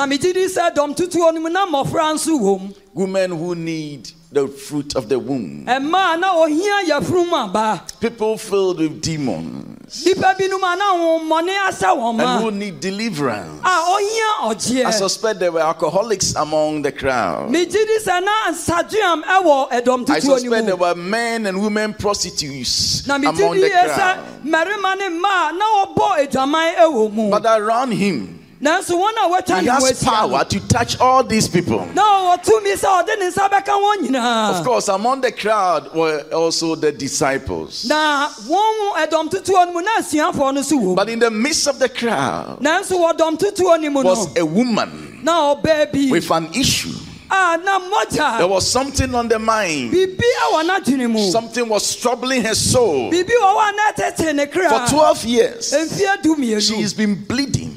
women 2.94 3.32
who 3.32 3.56
need 3.56 4.12
the 4.34 4.48
fruit 4.48 4.96
of 4.96 5.08
the 5.10 5.20
womb, 5.20 5.66
mmaa 5.66 6.20
na 6.20 6.32
ohia 6.34 6.84
yɛfurum 6.90 7.34
aba 7.34 7.82
people 8.00 8.38
filled 8.38 8.80
with 8.80 9.02
demons, 9.02 10.06
nipa 10.06 10.36
binom 10.40 10.64
a 10.64 10.76
na 10.76 10.94
ahommɔne 10.94 12.20
and 12.20 12.44
who 12.44 12.52
need 12.52 12.80
deliverance. 12.80 13.62
I 13.64 14.92
suspect 14.92 15.40
there 15.40 15.52
were 15.52 15.60
alcoholics 15.62 16.36
among 16.36 16.82
the 16.82 16.92
crowd. 16.92 17.50
megye 17.52 17.72
di 17.72 17.98
sɛ 18.04 18.24
na 18.24 18.52
nsadweam 18.52 19.24
ɛwɔ 19.24 19.70
ɛdɔm 19.72 20.10
I 20.10 20.20
suspect 20.20 20.66
there 20.66 20.76
were 20.76 20.96
men 20.96 21.46
and 21.46 21.62
women 21.62 21.94
prostitutes 21.94 23.06
among 23.08 23.22
the 23.32 23.70
crowd. 23.70 24.20
mmarima 24.44 24.98
ne 24.98 25.10
mmaa 25.10 25.58
na 25.58 25.66
wɔbɔ 25.86 26.28
adwaman 26.28 26.76
ɛwɔ 26.76 27.14
mu 27.14 27.30
But 27.30 27.46
around 27.46 27.92
him, 27.92 28.43
nanso 28.64 28.96
wɔn 28.96 29.12
a 29.18 29.30
wɔatwa 29.30 29.60
he 29.60 29.68
has 29.68 30.04
power 30.04 30.46
to 30.46 30.60
touch 30.68 30.98
all 31.00 31.22
these 31.24 31.48
people. 31.50 31.86
na 31.94 32.02
ɔwɔ 32.02 32.44
tumi 32.44 32.74
sɛ 32.74 33.04
ɔde 33.04 33.20
ne 33.20 33.30
nsa 33.30 33.50
bɛka 33.50 33.74
wɔn 33.76 34.58
Of 34.60 34.66
course, 34.66 34.88
among 34.88 35.22
the 35.22 35.32
crowd 35.34 35.94
were 35.94 36.22
also 36.34 36.76
the 36.76 36.92
disciples. 36.94 37.84
na 37.86 38.30
wɔn 38.48 38.94
ɛdɔm 39.06 39.30
tutuo 39.30 39.66
no 39.66 39.74
mu 39.74 39.82
na 39.82 39.98
asuafoɔ 40.00 40.54
no 40.54 40.62
nso 40.62 40.72
wɔ 40.78 40.82
mu 40.84 40.96
But 40.96 41.10
in 41.10 41.20
the 41.20 41.30
midst 41.32 41.68
of 41.68 41.78
the 41.80 41.90
crowd 41.90 42.60
nanso 42.62 42.98
wɔ 42.98 43.18
dɔm 43.18 43.38
tutuo 43.38 43.80
no 43.82 43.90
mu 43.90 44.02
no 44.04 44.10
was 44.10 44.28
a 44.38 44.46
woman 44.46 45.20
na 45.24 45.56
ɔbaa 45.56 45.92
bi 45.92 46.10
with 46.12 46.32
an 46.32 46.48
issue. 46.54 46.94
a 47.30 47.58
na 47.58 47.80
mmɔgya 47.80 48.38
There 48.38 48.48
was 48.48 48.66
something 48.70 49.14
on 49.14 49.28
the 49.28 49.40
mind. 49.40 49.92
biribi 49.92 50.22
wɔ 50.54 50.70
n'adwene 50.70 51.10
mu 51.12 51.32
Something 51.32 51.68
was 51.68 51.96
troubling 51.98 52.44
her 52.46 52.56
soul. 52.56 53.12
biribi 53.12 53.32
wɔ 53.42 53.56
hɔ 53.56 53.70
a 53.70 53.72
na 53.76 53.92
ɛtete 53.92 54.36
ne 54.36 54.46
For 54.46 54.88
12 54.88 55.26
years, 55.26 55.74
she's 56.68 56.94
been 56.94 57.16
bleeding 57.16 57.72
na 57.72 57.72
ɔtu 57.72 57.72
mmɔgya 57.72 57.73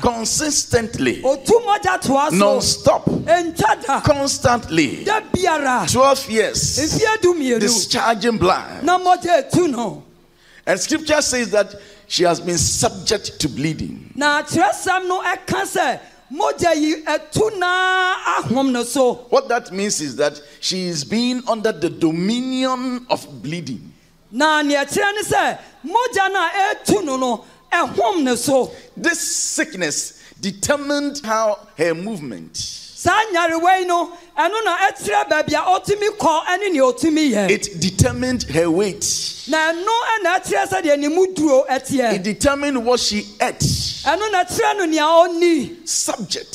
consistently, 0.00 1.22
ɔtu 1.22 1.52
mmɔgya 1.62 2.00
toa 2.00 2.30
so 2.30 2.36
non-stop, 2.36 3.04
ɛntwa 3.06 3.86
da 3.86 4.00
constantly. 4.00 5.04
da 5.04 5.20
biara 5.20 5.86
12 5.86 6.30
years 6.30 6.78
mfie 6.78 7.20
du 7.20 7.34
mmienu 7.34 7.60
discharging 7.60 8.38
blood. 8.38 8.82
na 8.82 8.98
mmɔgya 8.98 9.44
etu 9.50 9.68
no. 9.70 10.02
And 10.66 10.78
scripture 10.80 11.20
says 11.22 11.50
that 11.50 11.74
she 12.06 12.24
has 12.24 12.40
been 12.40 12.58
subject 12.58 13.38
to 13.40 13.48
bleeding. 13.48 14.12
na 14.14 14.42
kyerɛsɛm 14.42 15.06
no 15.08 15.20
ɛka 15.22 15.62
sɛ 15.66 16.00
mmɔgya 16.32 16.74
yi 16.76 17.02
ɛtu 17.04 17.58
naa 17.58 18.14
ahom 18.42 18.72
no 18.72 18.82
so. 18.82 19.14
What 19.30 19.48
that 19.48 19.72
means 19.72 20.00
is 20.00 20.16
that 20.16 20.40
she 20.60 20.86
is 20.86 21.04
being 21.04 21.42
under 21.46 21.72
the 21.72 21.90
dominion 21.90 23.04
of 23.10 23.26
bleeding. 23.42 23.92
Na 27.72 27.86
nea 27.86 27.94
ɛkyerɛ 27.94 28.22
ne 28.22 28.30
sɛ 28.32 28.32
mmɔgya 28.32 28.32
no 28.32 28.32
a 28.32 28.32
ɛtu 28.32 28.32
no 28.32 28.32
no 28.32 28.32
ɛhom 28.32 28.32
ne 28.32 28.36
so. 28.36 28.72
This 28.96 29.20
sickness 29.20 30.22
determined 30.40 31.20
how 31.24 31.58
her 31.76 31.94
movement, 31.94 32.56
saa 32.56 33.18
nyarewa 33.32 33.78
yi 33.80 33.84
no 33.86 34.12
ɛno 34.36 34.64
na 34.64 34.76
ɛkyerɛ 34.88 35.28
baabi 35.28 35.54
a 35.54 35.62
ɔtumi 35.62 36.08
kɔ 36.18 36.44
ɛne 36.44 36.72
nea 36.72 36.82
ɔtumi 36.82 37.30
yɛ. 37.32 37.50
It 37.50 37.80
determined 37.80 38.42
her 38.44 38.70
weight, 38.70 39.44
na 39.48 39.72
ɛno 39.72 39.86
ɛna 39.86 40.40
ɛkyerɛ 40.40 40.68
sɛ 40.68 40.82
deɛ 40.82 40.98
ne 40.98 41.08
mu 41.08 41.32
duro 41.34 41.64
it 41.68 42.22
determined 42.22 42.84
what 42.84 43.00
she 43.00 43.26
ate, 43.40 43.60
ɛno 43.60 44.30
na 44.32 44.44
ɛkyerɛ 44.44 44.76
no 44.78 44.84
nea 44.86 45.02
ɔni 45.02 45.88
subject 45.88 46.54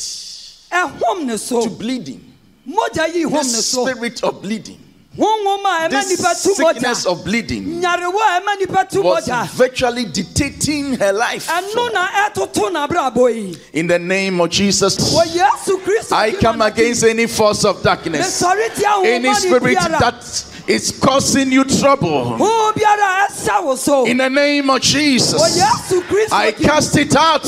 ɛhom 0.70 1.24
ne 1.26 1.36
so. 1.36 1.62
to 1.62 1.70
bleeding. 1.70 2.32
mmɔgya 2.68 3.06
yi 3.14 3.22
The 3.24 3.28
hom 3.30 3.46
ne 3.46 3.60
so. 3.60 3.86
spirit 3.86 4.22
of 4.24 4.42
bleeding. 4.42 4.80
Honhom 5.16 5.64
a 5.64 5.88
ɛma 5.88 5.90
This 5.90 6.56
sickness 6.56 7.06
of 7.06 7.24
bleeding 7.24 7.80
nyarewa 7.80 8.20
a 8.20 8.40
ɛma 8.40 8.58
nipa 8.60 8.86
tu 8.90 9.02
was 9.02 9.28
virtually 9.54 10.04
dictating 10.04 10.94
her 10.94 11.12
life. 11.12 11.46
ɛno 11.48 11.92
na 11.92 12.06
ɛtoto 12.28 12.70
n'abrabɔ 12.70 13.34
yi 13.34 13.58
In 13.72 13.86
the 13.86 13.98
name 13.98 14.40
of 14.40 14.50
Jesus, 14.50 14.96
wɔ 14.96 15.24
yesu 15.34 15.78
kristo 15.80 16.12
I 16.12 16.32
come 16.32 16.62
against 16.62 17.04
any 17.04 17.26
force 17.26 17.64
of 17.64 17.82
darkness, 17.82 18.42
any 18.42 19.34
spirit 19.34 19.78
that 19.78 20.44
is 20.66 20.92
causing 21.00 21.52
you 21.52 21.64
trouble. 21.64 22.36
honhom 22.38 22.72
biara 22.74 23.26
a 23.26 23.28
ɛsa 23.30 23.64
wo 23.64 23.76
so. 23.76 24.04
In 24.04 24.16
the 24.18 24.28
name 24.30 24.68
of 24.68 24.80
Jesus, 24.80 25.40
I 26.32 26.52
cast 26.52 26.96
it 26.96 27.14
out. 27.16 27.44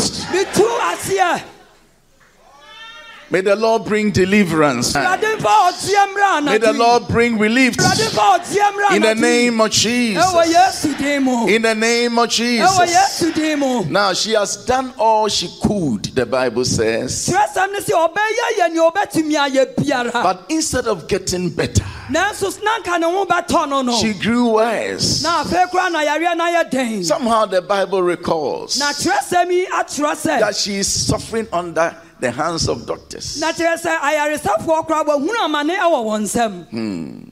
May 3.31 3.43
the 3.43 3.57
Lord 3.57 3.85
bring 3.85 4.11
deliverance. 4.11 4.95
awurade 4.95 5.37
mfa 5.37 5.69
ɔteɛ 5.69 6.07
mmra 6.15 6.45
May 6.45 6.57
the. 6.57 6.73
Lord 6.73 7.09
bring 7.09 7.39
relief. 7.39 7.77
awurade 7.77 8.09
mfa 8.09 8.39
ɔteɛ 8.41 8.73
mmra 8.73 8.97
In 8.97 9.03
the 9.03 9.15
name 9.15 9.61
of 9.61 9.71
Jesus. 9.71 10.83
din 10.97 11.23
mu 11.25 11.47
In 11.47 11.61
the 11.61 11.75
name 11.75 12.19
of 12.19 12.31
Jesus. 12.31 12.79
yesu 12.91 13.35
din 13.35 13.59
mu 13.59 13.85
Now 13.85 14.15
she 14.15 14.33
has 14.33 14.57
done 14.65 14.95
all 14.97 15.29
she 15.29 15.49
could, 15.63 16.05
the 16.15 16.25
Bible 16.25 16.65
says. 16.65 17.29
twerɛsɛm 17.29 17.73
ne 17.73 17.81
sɛ 17.81 17.93
ɔbɛyɛ 18.09 18.59
yɛ 18.61 18.73
nea 18.73 18.91
ɔbɛtumi 18.91 19.35
ayɛ 19.51 19.75
biara 19.77 20.23
But 20.23 20.45
instead 20.49 20.87
of 20.87 21.07
getting 21.07 21.51
better, 21.51 21.85
nanso 22.11 22.49
na 22.63 22.79
nka 22.79 22.99
ne 23.01 23.07
ho 23.13 23.27
bɛtɔ 23.27 23.69
no 23.69 23.83
no 23.83 23.93
she 24.01 24.15
grew 24.15 24.49
worse. 24.55 25.23
na 25.23 25.45
afei 25.45 25.67
koraa 25.71 25.93
na 25.93 26.01
yareɛ 26.03 26.35
no 26.35 26.45
ayɛ 26.45 27.05
Somehow 27.05 27.45
the 27.45 27.61
Bible 27.61 28.03
recalls 28.03 28.79
na 28.79 28.87
twerɛsɛm 28.87 29.51
yi 29.53 29.67
atwerɛ 29.67 30.15
sɛ 30.17 30.41
that 30.41 30.57
she 30.57 30.77
is 30.77 30.89
suffering 30.89 31.47
under 31.53 31.95
the 32.21 32.31
hands 32.31 32.69
of 32.69 32.87
doctors. 32.87 33.41
na 33.41 33.53
kyerɛ 33.53 33.77
sɛ 33.81 33.99
ayaresafoɔ 33.99 34.87
koraa 34.87 35.05
wɔahunu 35.05 35.39
amane 35.45 35.77
ɛwɔ 35.79 36.05
wɔn 36.05 36.23
nsɛm 36.25 37.25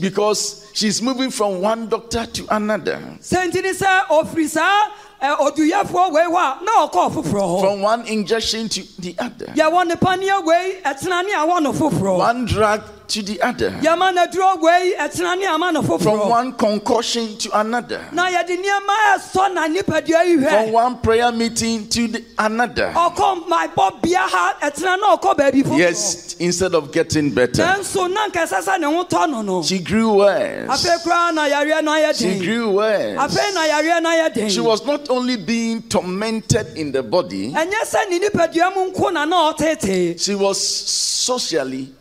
Because 0.00 0.70
she's 0.72 1.02
moving 1.02 1.30
from 1.30 1.60
one 1.60 1.86
doctor 1.88 2.24
to 2.26 2.46
another, 2.56 2.98
sɛ 3.20 3.50
nti 3.50 3.62
ne 3.62 3.72
sɛ 3.72 4.06
ɔfiri 4.08 4.48
saa 4.48 4.88
ɛ, 5.22 5.36
oduyɛfoɔ 5.38 6.12
wei 6.12 6.22
hɔ 6.24 6.34
a 6.34 6.64
na 6.64 6.86
ɔkɔɔ 6.88 7.12
foforɔ 7.12 7.42
hɔ. 7.42 7.60
From 7.60 7.80
one 7.82 8.06
injection 8.06 8.68
to 8.70 8.82
the 9.00 9.14
other, 9.18 9.46
yɛwɔ 9.54 9.86
ne 9.86 9.94
paneɛ 9.94 10.44
wei 10.44 10.78
ɛtena 10.84 11.24
ne 11.24 11.32
awɔ 11.34 11.62
no 11.62 11.72
foforɔ. 11.72 12.18
One 12.18 12.44
drug 12.46 12.82
to 13.12 13.22
the 13.22 13.40
other, 13.42 13.70
yɛma 13.82 14.14
no 14.14 14.24
aduro 14.26 14.58
wei 14.62 14.94
ɛtena 14.98 15.38
ne 15.38 15.44
ama 15.46 15.70
no 15.70 15.82
from 15.82 16.28
one 16.30 16.52
concussion 16.54 17.36
to 17.36 17.60
another, 17.60 18.00
na 18.10 18.30
yɛde 18.30 18.56
nneɛma 18.56 18.94
ɛsɔ 19.16 19.52
na 19.54 19.68
nipadua 19.68 20.24
yi 20.26 20.38
from 20.42 20.72
one 20.72 20.96
prayer 20.98 21.30
meeting 21.30 21.86
to 21.88 22.08
the 22.08 22.24
another. 22.38 22.90
ɔkɔ 22.96 23.46
maibɔ 23.48 24.02
bea 24.02 24.16
ha 24.18 24.56
ɛtena 24.62 24.98
na 24.98 25.16
ɔkɔ 25.16 25.36
baabi 25.36 25.62
foforɔ 25.62 25.78
Yes, 25.78 26.36
instead 26.38 26.74
of 26.74 26.90
getting 26.90 27.28
better, 27.30 27.62
nanso 27.62 28.10
na 28.10 28.28
nkɛsɛ 28.28 28.62
sɛ 28.62 28.80
ne 28.80 28.86
ho 28.86 29.04
tɔ 29.04 29.28
no 29.30 29.42
no. 29.42 29.62
She 29.62 29.78
grew 29.80 30.14
worse. 30.14 30.68
afei 30.70 30.96
koraa 31.04 31.34
na 31.34 31.46
yareɛ 31.48 31.84
no 31.84 31.90
ayɛ 31.92 32.16
She 32.18 32.38
grew 32.42 32.70
worse. 32.70 33.18
afei 33.18 33.52
na 33.54 33.60
yareɛ 33.66 34.02
no 34.02 34.08
ayɛ 34.08 34.32
den 34.34 34.48
She 34.48 34.60
was 34.60 34.86
not 34.86 35.10
only 35.10 35.36
being 35.36 35.82
tormented 35.82 36.78
in 36.78 36.90
the 36.92 37.02
body, 37.02 37.52
ɛnyɛ 37.52 37.82
sɛ 37.84 38.08
ne 38.08 38.20
nipadua 38.20 38.74
mu 38.74 38.90
nko 38.90 39.12
na 39.12 39.24
na 39.26 39.52
ɔtetee 39.52 40.18
she 40.18 40.34
was 40.34 40.58
socially 40.58 41.92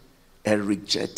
a 0.45 0.58
reject. 0.58 1.17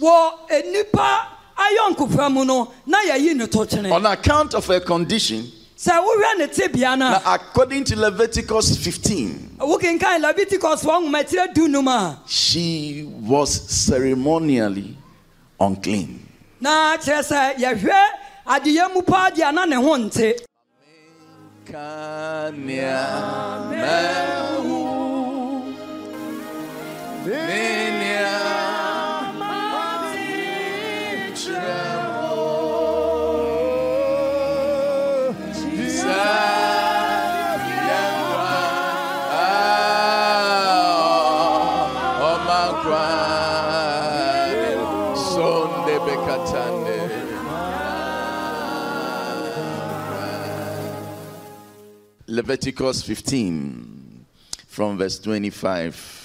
wɔ 0.00 0.32
nipa 0.72 1.28
ayɔnkofa 1.56 2.32
mu 2.32 2.44
no 2.44 2.72
na 2.86 2.98
yɛyi 3.02 3.34
ne 3.36 3.46
to 3.46 3.58
kyene 3.58 3.90
On 3.92 4.06
account 4.06 4.54
of 4.54 4.66
her 4.66 4.80
condition, 4.80 5.42
sɛ 5.76 5.92
wohwɛ 6.02 6.38
ne 6.38 6.46
tebea 6.46 6.98
no 6.98 7.06
a 7.08 7.22
according 7.34 7.84
to 7.84 7.96
Leviticus 7.96 8.76
15, 8.78 9.56
wokenkan 9.60 10.20
leviticus 10.22 10.82
fɔ 10.84 11.02
nwomatirɛ 11.06 11.52
du 11.54 11.68
num 11.68 11.88
a 11.88 12.20
she 12.26 13.04
was 13.20 13.50
ceremonially 13.68 14.96
unclean. 15.60 16.26
na 16.60 16.96
kyerɛ 16.96 17.20
sɛ 17.22 17.56
yɛhwɛ 17.56 18.06
adeyɛ 18.46 18.94
mu 18.94 19.02
paa 19.02 19.30
deɛ 19.30 19.52
na 19.54 19.64
ne 19.66 19.76
ho 19.76 19.96
nte 19.98 20.34
Leviticus 52.26 53.02
15 53.02 54.26
from 54.66 54.98
verse 54.98 55.18
25. 55.20 56.19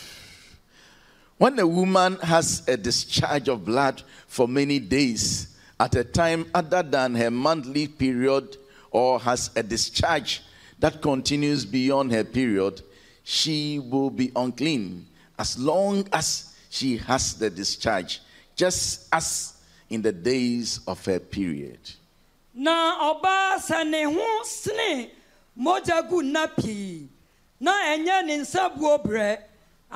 When 1.37 1.59
a 1.59 1.67
woman 1.67 2.15
has 2.17 2.63
a 2.67 2.77
discharge 2.77 3.49
of 3.49 3.65
blood 3.65 4.01
for 4.27 4.47
many 4.47 4.79
days 4.79 5.57
at 5.77 5.93
a 5.95 6.03
time 6.03 6.45
other 6.53 6.81
than 6.81 7.13
her 7.15 7.29
monthly 7.29 7.87
period 7.87 8.55
or 8.91 9.19
has 9.19 9.51
a 9.55 9.61
discharge 9.61 10.41
that 10.79 11.01
continues 11.01 11.65
beyond 11.65 12.13
her 12.13 12.23
period, 12.23 12.81
she 13.25 13.79
will 13.79 14.09
be 14.09 14.31
unclean 14.33 15.07
as 15.37 15.59
long 15.59 16.07
as 16.13 16.53
she 16.69 16.95
has 16.97 17.33
the 17.33 17.49
discharge, 17.49 18.21
just 18.55 19.07
as 19.11 19.55
in 19.89 20.01
the 20.01 20.11
days 20.13 20.79
of 20.87 21.03
her 21.05 21.19
period. 21.19 21.79
na 22.53 23.57
sene 23.57 25.09
gu 25.57 26.21
pii 26.55 27.09
na 27.59 27.71
ɛnyɛ 27.71 28.25
ne 28.25 28.37
nsabuo 28.37 29.03
berɛ 29.03 29.41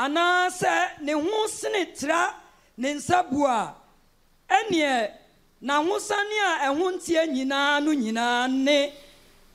anaasɛ 0.04 0.76
ne 1.02 1.14
ho 1.14 1.48
sene 1.48 1.86
tira 1.98 2.34
ne 2.78 2.90
nsabuo 2.98 3.46
a 3.48 3.74
ɛneɛ 4.58 4.94
n'ahosane 5.66 6.38
a 6.50 6.72
ɛho 6.72 6.86
nteɛ 6.96 7.22
nyinaa 7.36 7.84
no 7.84 7.92
nyinaa 7.94 8.48
ne 8.66 8.94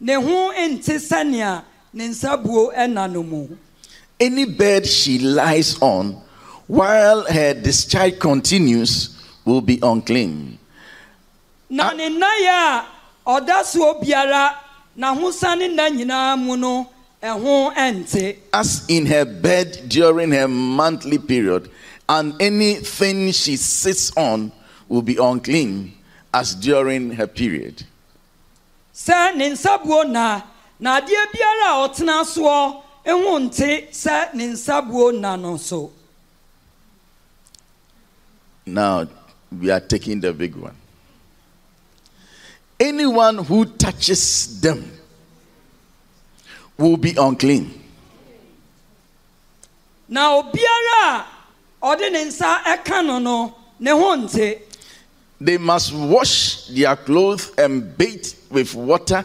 ne 0.01 0.15
ho 0.15 0.53
nte 0.69 0.95
sɛnea 1.09 1.63
ne 1.95 2.05
nsabuo 2.09 2.73
ɛna 2.77 3.11
no 3.13 3.23
mu 3.23 3.49
Any 4.21 4.45
bed 4.45 4.87
she 4.87 5.19
lies 5.19 5.77
on 5.81 6.21
while 6.69 7.23
her 7.25 7.53
discharge 7.55 8.19
continues 8.21 9.11
will 9.45 9.61
be 9.61 9.79
unclean. 9.83 10.59
na 11.71 11.93
ne 11.93 12.09
nnaeɛ 12.11 12.49
a 12.49 12.85
ɔda 13.27 13.65
soɔ 13.65 14.01
biara 14.03 14.55
n'ahosane 14.99 15.69
nna 15.73 15.89
nyinaa 15.91 16.37
mu 16.39 16.57
no 16.57 16.91
As 17.27 18.85
in 18.89 19.07
her 19.07 19.25
bed 19.25 19.89
during 19.89 20.33
her 20.33 20.47
monthly 20.47 21.17
period, 21.17 21.71
and 22.07 22.35
anything 22.41 23.33
she 23.33 23.57
sits 23.57 24.15
on 24.15 24.53
will 24.89 25.01
be 25.01 25.17
unclean 25.17 25.95
as 26.35 26.55
during 26.55 27.13
her 27.13 27.27
period. 27.27 27.83
sɛ 28.95 29.35
ne 29.37 29.51
nsabuo 29.51 30.09
na 30.11 30.43
na 30.79 31.01
adeɛ 31.01 31.33
biara 31.33 31.69
a 31.73 31.89
ɔtena 31.89 32.25
soɔ 32.25 32.83
ho 33.07 33.39
nte 33.39 33.89
sɛ 33.91 34.35
ne 34.35 34.49
nsabuo 34.49 35.19
na 35.19 35.35
no 35.37 35.57
so 35.57 35.91
Now 38.67 39.07
we 39.51 39.71
are 39.71 39.81
taking 39.81 40.21
the 40.21 40.33
big 40.33 40.57
one. 40.57 40.77
Anyone 42.81 43.39
who 43.39 43.67
touches 43.67 44.61
them 44.61 44.91
will 46.79 46.97
be 46.97 47.15
unclean. 47.17 47.81
na 50.09 50.31
obiara 50.41 51.25
ɔde 51.83 52.13
ne 52.13 52.25
nsa 52.25 52.63
ɛka 52.65 53.05
no 53.07 53.19
no 53.19 53.55
ne 53.81 53.91
ho 53.91 54.17
nte 54.17 54.59
They 55.41 55.59
must 55.59 55.93
wash 55.93 56.69
their 56.69 56.97
clothes 56.97 57.51
and 57.59 57.99
bathe 57.99 58.33
with 58.51 58.75
water, 58.75 59.25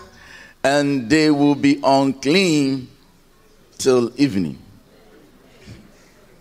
and 0.64 1.10
they 1.10 1.30
will 1.30 1.56
be 1.56 1.80
unclean 1.84 2.88
till 3.78 4.12
evening. 4.18 4.58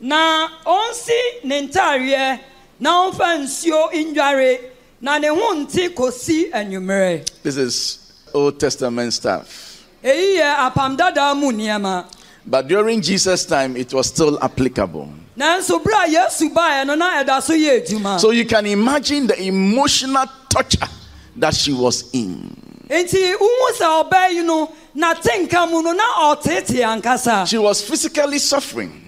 na 0.01 0.49
ɔnsi 0.65 1.45
ne 1.45 1.69
ntaareɛ 1.69 2.41
na 2.81 3.11
ɔmfa 3.11 3.39
nsuo 3.45 3.93
ndware 3.93 4.61
na 5.01 5.19
ne 5.19 5.29
ho 5.29 5.55
nte 5.55 5.89
kɔsi 5.95 6.51
anwummerɛ 6.53 7.29
This 7.43 7.57
is 7.57 7.99
Old 8.35 8.59
Testament 8.61 9.13
stuff. 9.13 9.68
Eyi 10.03 10.39
yɛ 10.39 10.55
apam 10.71 10.97
dadaa 10.97 11.35
mu 11.39 11.53
nneɛma 11.53 12.05
But 12.51 12.67
during 12.67 13.03
Jesus' 13.03 13.45
time, 13.45 13.77
it 13.77 13.93
was 13.93 14.07
still 14.07 14.39
applicable. 14.43 15.11
nanso 15.37 15.83
bere 15.85 16.05
a 16.05 16.09
yesu 16.09 16.53
baeɛ 16.53 16.87
no 16.87 16.95
na 16.95 17.23
ɛda 17.23 17.43
so 17.43 17.53
yɛ 17.55 17.85
adwuma 17.85 18.19
So 18.21 18.31
you 18.31 18.45
can 18.47 18.67
imagine 18.67 19.27
the 19.27 19.41
emotional 19.43 20.27
torture 20.49 20.89
that 21.37 21.55
she 21.55 21.73
was 21.73 22.09
in. 22.13 22.57
nti 22.89 23.35
wohu 23.35 23.73
sɛ 23.79 24.11
ɔbaa 24.11 24.31
yi 24.31 24.43
no 24.45 24.71
n'atenka 24.97 25.71
mu 25.71 25.83
no 25.83 25.93
na 25.93 26.05
ɔtetee 26.35 26.83
ankasa 27.03 27.47
She 27.47 27.59
was 27.59 27.83
physically 27.83 28.39
suffering. 28.39 29.08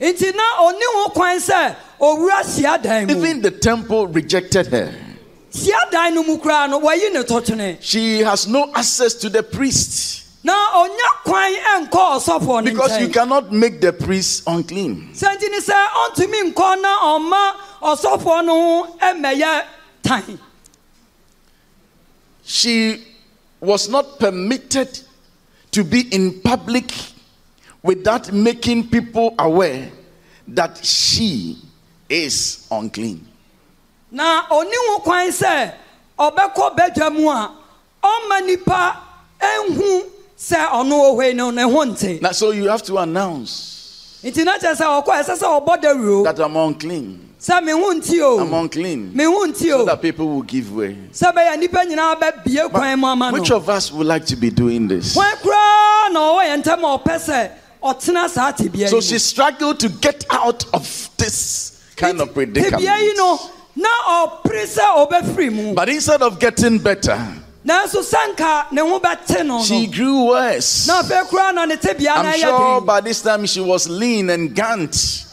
nti 0.00 0.34
na 0.34 0.42
ɔni 0.60 0.86
ho 0.94 1.08
kwan 1.10 1.38
sɛ 1.38 1.76
owura 2.00 2.42
hyiadan 2.44 3.06
mu. 3.08 3.16
Even 3.16 3.42
the 3.42 3.50
temple 3.50 4.06
rejected 4.08 4.66
her. 4.68 4.92
hyiadan 5.52 6.14
no 6.14 6.22
mu 6.22 6.38
koraa 6.38 6.68
no 6.68 6.80
wɔyi 6.80 7.12
ne 7.12 7.22
tɔtwene. 7.22 7.78
She 7.80 8.20
has 8.20 8.46
no 8.46 8.70
access 8.74 9.14
to 9.14 9.28
the 9.28 9.42
priest. 9.42 10.24
Na 10.44 10.52
ɔnya 10.74 11.08
kwan 11.24 11.52
nkɔ 11.86 11.90
ɔsɔfoɔ 11.90 12.64
ne 12.64 12.70
because 12.70 13.00
you 13.00 13.08
nkyɛn 13.08 13.12
cannot 13.12 13.52
make 13.52 13.80
the 13.80 13.92
priest 13.92 14.42
unclean. 14.46 15.10
sɛ 15.14 15.36
nti 15.36 15.50
ni 15.50 15.60
sɛ 15.60 15.86
ɔntumi 15.88 16.52
nkɔ 16.52 16.82
na 16.82 16.98
ɔma 16.98 17.52
ɔsɔfoɔ 17.82 18.44
no 18.44 18.54
ho 18.54 18.96
mmɛyɛ 19.00 19.64
tan. 20.02 20.38
She 22.44 23.02
was 23.60 23.88
not 23.88 24.20
permitted 24.20 25.00
to 25.72 25.82
be 25.82 26.02
in 26.14 26.40
public 26.42 26.92
without 27.86 28.32
making 28.32 28.88
people 28.88 29.34
aware 29.38 29.90
that 30.48 30.84
she 30.84 31.58
is 32.08 32.66
unclean. 32.70 33.24
na 34.10 34.42
ɔni 34.48 34.72
ho 34.74 34.98
kwan 35.00 35.28
sɛ 35.28 35.72
ɔbɛkɔ 36.18 36.76
badwa 36.76 37.12
mu 37.12 37.28
a 37.30 37.50
ɔma 38.02 38.46
nipa 38.46 38.96
ehu 39.40 40.04
sɛ 40.38 40.68
ɔno 40.68 40.92
ohwei 41.14 41.34
no 41.34 41.50
ne 41.50 41.62
ho 41.62 41.84
nte 41.84 42.20
Now, 42.22 42.30
so 42.32 42.50
you 42.52 42.68
have 42.68 42.82
to 42.84 42.96
announce 42.98 44.20
nti 44.22 44.44
na 44.44 44.56
kyerɛ 44.58 44.74
sɛ 44.76 45.04
ɔkɔ 45.04 45.22
ɛsɛ 45.22 45.36
sɛ 45.36 45.60
ɔbɔ 45.66 45.82
dawuro 45.82 46.24
that 46.24 46.38
I'm 46.40 46.56
unclean. 46.56 47.20
sɛ 47.40 47.62
me 47.64 47.72
ho 47.72 47.92
nti 47.92 48.20
o 48.22 48.38
I'm 48.40 48.54
unclean. 48.54 49.10
me 49.14 49.24
ho 49.24 49.44
nti 49.46 49.68
So 49.70 49.82
o 49.82 49.84
that 49.86 50.00
people 50.00 50.28
will 50.28 50.42
give 50.42 50.72
way. 50.74 50.96
sɛ 51.12 51.34
bɛyɛ 51.34 51.58
nipa 51.58 51.78
nyinaa 51.84 52.20
bɛbie 52.20 52.70
kwan 52.70 53.00
mu 53.00 53.06
ama 53.08 53.32
no 53.32 53.38
Which 53.38 53.50
of 53.50 53.68
us 53.68 53.90
would 53.90 54.06
like 54.06 54.24
to 54.26 54.36
be 54.36 54.50
doing 54.50 54.86
this? 54.86 55.14
kwan 55.14 55.34
koraa 55.42 56.12
na 56.12 56.20
ɔwɔ 56.20 56.44
yɛn 56.46 56.62
ntam 56.62 56.78
a 56.84 56.98
ɔpɛ 56.98 57.16
sɛ 57.18 57.50
ɔtena 57.50 57.50
saa 57.50 57.50
tebea 57.50 57.65
So 58.88 59.00
she 59.00 59.18
struggled 59.18 59.80
to 59.80 59.88
get 59.88 60.24
out 60.30 60.64
of 60.74 61.10
this 61.16 61.92
kind 61.96 62.20
of 62.20 62.32
predicament. 62.34 62.82
no 63.16 63.40
na 63.76 63.88
ɔpere 64.08 64.64
sɛ 64.66 65.08
ɔbɛfiri 65.08 65.52
mu 65.52 65.74
But 65.74 65.88
instead 65.88 66.22
of 66.22 66.38
getting 66.38 66.78
better, 66.78 67.18
nanso 67.64 68.02
sanka 68.02 68.66
ne 68.72 68.80
ho 68.80 69.62
she 69.64 69.86
grew 69.86 70.26
worse. 70.26 70.86
na 70.86 71.02
afei 71.02 71.24
koraa 71.28 71.54
na 71.54 71.64
ne 71.64 71.76
tebea 71.76 72.22
no 72.22 72.28
I'm 72.28 72.38
sure 72.40 72.80
by 72.80 73.00
this 73.00 73.22
time 73.22 73.46
she 73.46 73.60
was 73.60 73.88
lean 73.88 74.30
and 74.30 74.54
gaunt. 74.54 75.24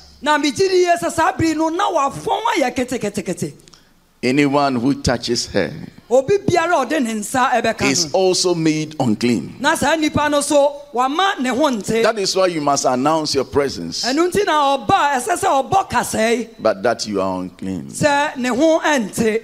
Anyone 4.24 4.76
who 4.78 5.02
touches 5.02 5.48
her 5.48 5.74
obi 6.10 6.38
biara 6.38 6.82
a 6.82 6.86
ɔde 6.86 7.02
ne 7.02 7.14
nsa 7.14 7.50
ɛbɛka 7.52 7.82
is 7.90 8.06
no. 8.14 8.20
also 8.20 8.54
made 8.56 8.96
unclean. 9.00 9.56
na 9.60 9.76
saa 9.76 9.96
nipa 9.96 10.30
no 10.30 10.42
so 10.42 10.82
wama 10.94 11.40
ne 11.40 11.50
ho 11.50 11.70
nte. 11.72 12.04
That 12.04 12.20
is 12.20 12.36
why 12.36 12.48
you 12.48 12.62
must 12.62 12.86
announce 12.86 13.34
your 13.36 13.46
presence, 13.46 14.06
ɛno 14.06 14.32
nti 14.32 14.46
na 14.46 14.78
ɔba 14.78 14.90
a 15.16 15.20
ɛsɛ 15.20 15.40
sɛ 15.40 15.70
ɔbɔ 15.70 15.90
kasae 15.90 16.50
but 16.60 16.84
that 16.84 17.08
you 17.08 17.20
are 17.22 17.40
unclean. 17.42 17.88
sɛ 17.88 18.38
ne 18.38 18.50
ho 18.50 18.80
ɛnte. 18.80 19.44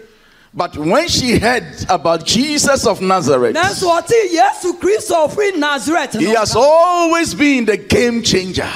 But 0.52 0.76
when 0.78 1.08
she 1.08 1.38
heard 1.38 1.63
about 1.89 2.26
Jesus 2.26 2.86
of 2.88 3.02
Nazareth, 3.02 3.56
nanso 3.56 3.89
ɔte 4.02 4.32
yesu 4.32 4.80
kristo 4.80 5.28
ofiri 5.28 5.54
nasaret 5.54 6.20
he 6.20 6.26
no 6.32 6.39
has 6.39 6.56
always 6.56 7.34
been 7.34 7.65
the 7.65 7.78
game 7.78 8.22
changer. 8.24 8.70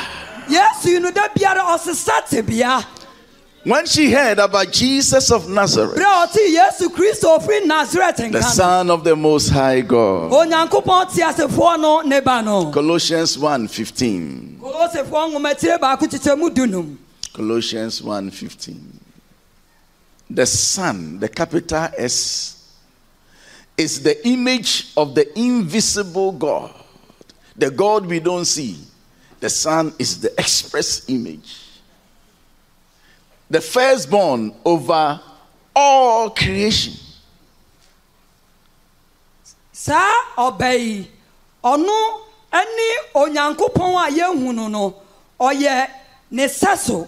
When 3.63 3.85
she 3.85 4.11
heard 4.11 4.39
about 4.39 4.73
Jesus 4.73 5.31
of 5.31 5.47
Nazareth, 5.47 5.97
berɛ 5.97 6.03
a 6.03 6.27
ɔte 6.27 6.53
yesu 6.53 6.89
kristo 6.89 7.39
ofiri 7.39 7.65
nasaret 7.65 8.31
the 8.31 8.41
Son 8.41 8.91
of 8.91 9.05
the 9.05 9.15
Most 9.15 9.49
High 9.49 9.79
God, 9.79 10.31
onyankopɔn 10.33 11.13
te 11.15 11.21
asefoɔ 11.21 11.79
no 11.79 12.01
ne 12.01 12.19
ba 12.19 12.41
no 12.41 12.71
Colossians 12.71 13.37
1:15. 13.37 14.59
kolosefoɔ 14.59 15.31
nwomatire 15.31 15.79
baako 15.79 16.07
kyekyɛ 16.07 16.37
mu 16.37 16.49
dunum 16.49 16.97
Colossians 17.31 18.01
1:15. 18.01 18.99
The 20.29 20.45
Son, 20.45 21.19
the 21.19 21.29
capital 21.29 21.87
S, 21.97 22.57
is 23.77 24.01
the 24.01 24.27
image 24.27 24.91
of 24.97 25.15
the 25.15 25.39
invisible 25.39 26.33
God. 26.33 26.73
The 27.55 27.71
God 27.71 28.07
we 28.07 28.19
don't 28.19 28.45
see. 28.45 28.77
The 29.39 29.49
Son 29.49 29.93
is 29.97 30.19
the 30.19 30.31
express 30.37 31.03
image. 31.07 31.62
The 33.53 33.61
firstborn 33.61 34.51
over 34.65 35.21
all 35.75 36.31
creation. 36.31 36.93
saa 39.71 40.09
ɔba 40.37 40.69
yi 40.73 41.07
ɔno 41.63 41.97
ne 42.51 42.87
onyankopɔn 43.13 43.91
a 43.93 44.09
yɛhu 44.09 44.69
no 44.71 44.95
ɔyɛ 45.39 45.87
ne 46.31 46.45
sɛ 46.47 46.75
so 46.77 47.07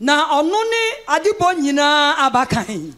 na 0.00 0.40
ɔno 0.40 0.60
ne 0.72 0.82
adebɔ 1.14 1.48
nyinaa 1.60 2.14
abakan 2.24 2.94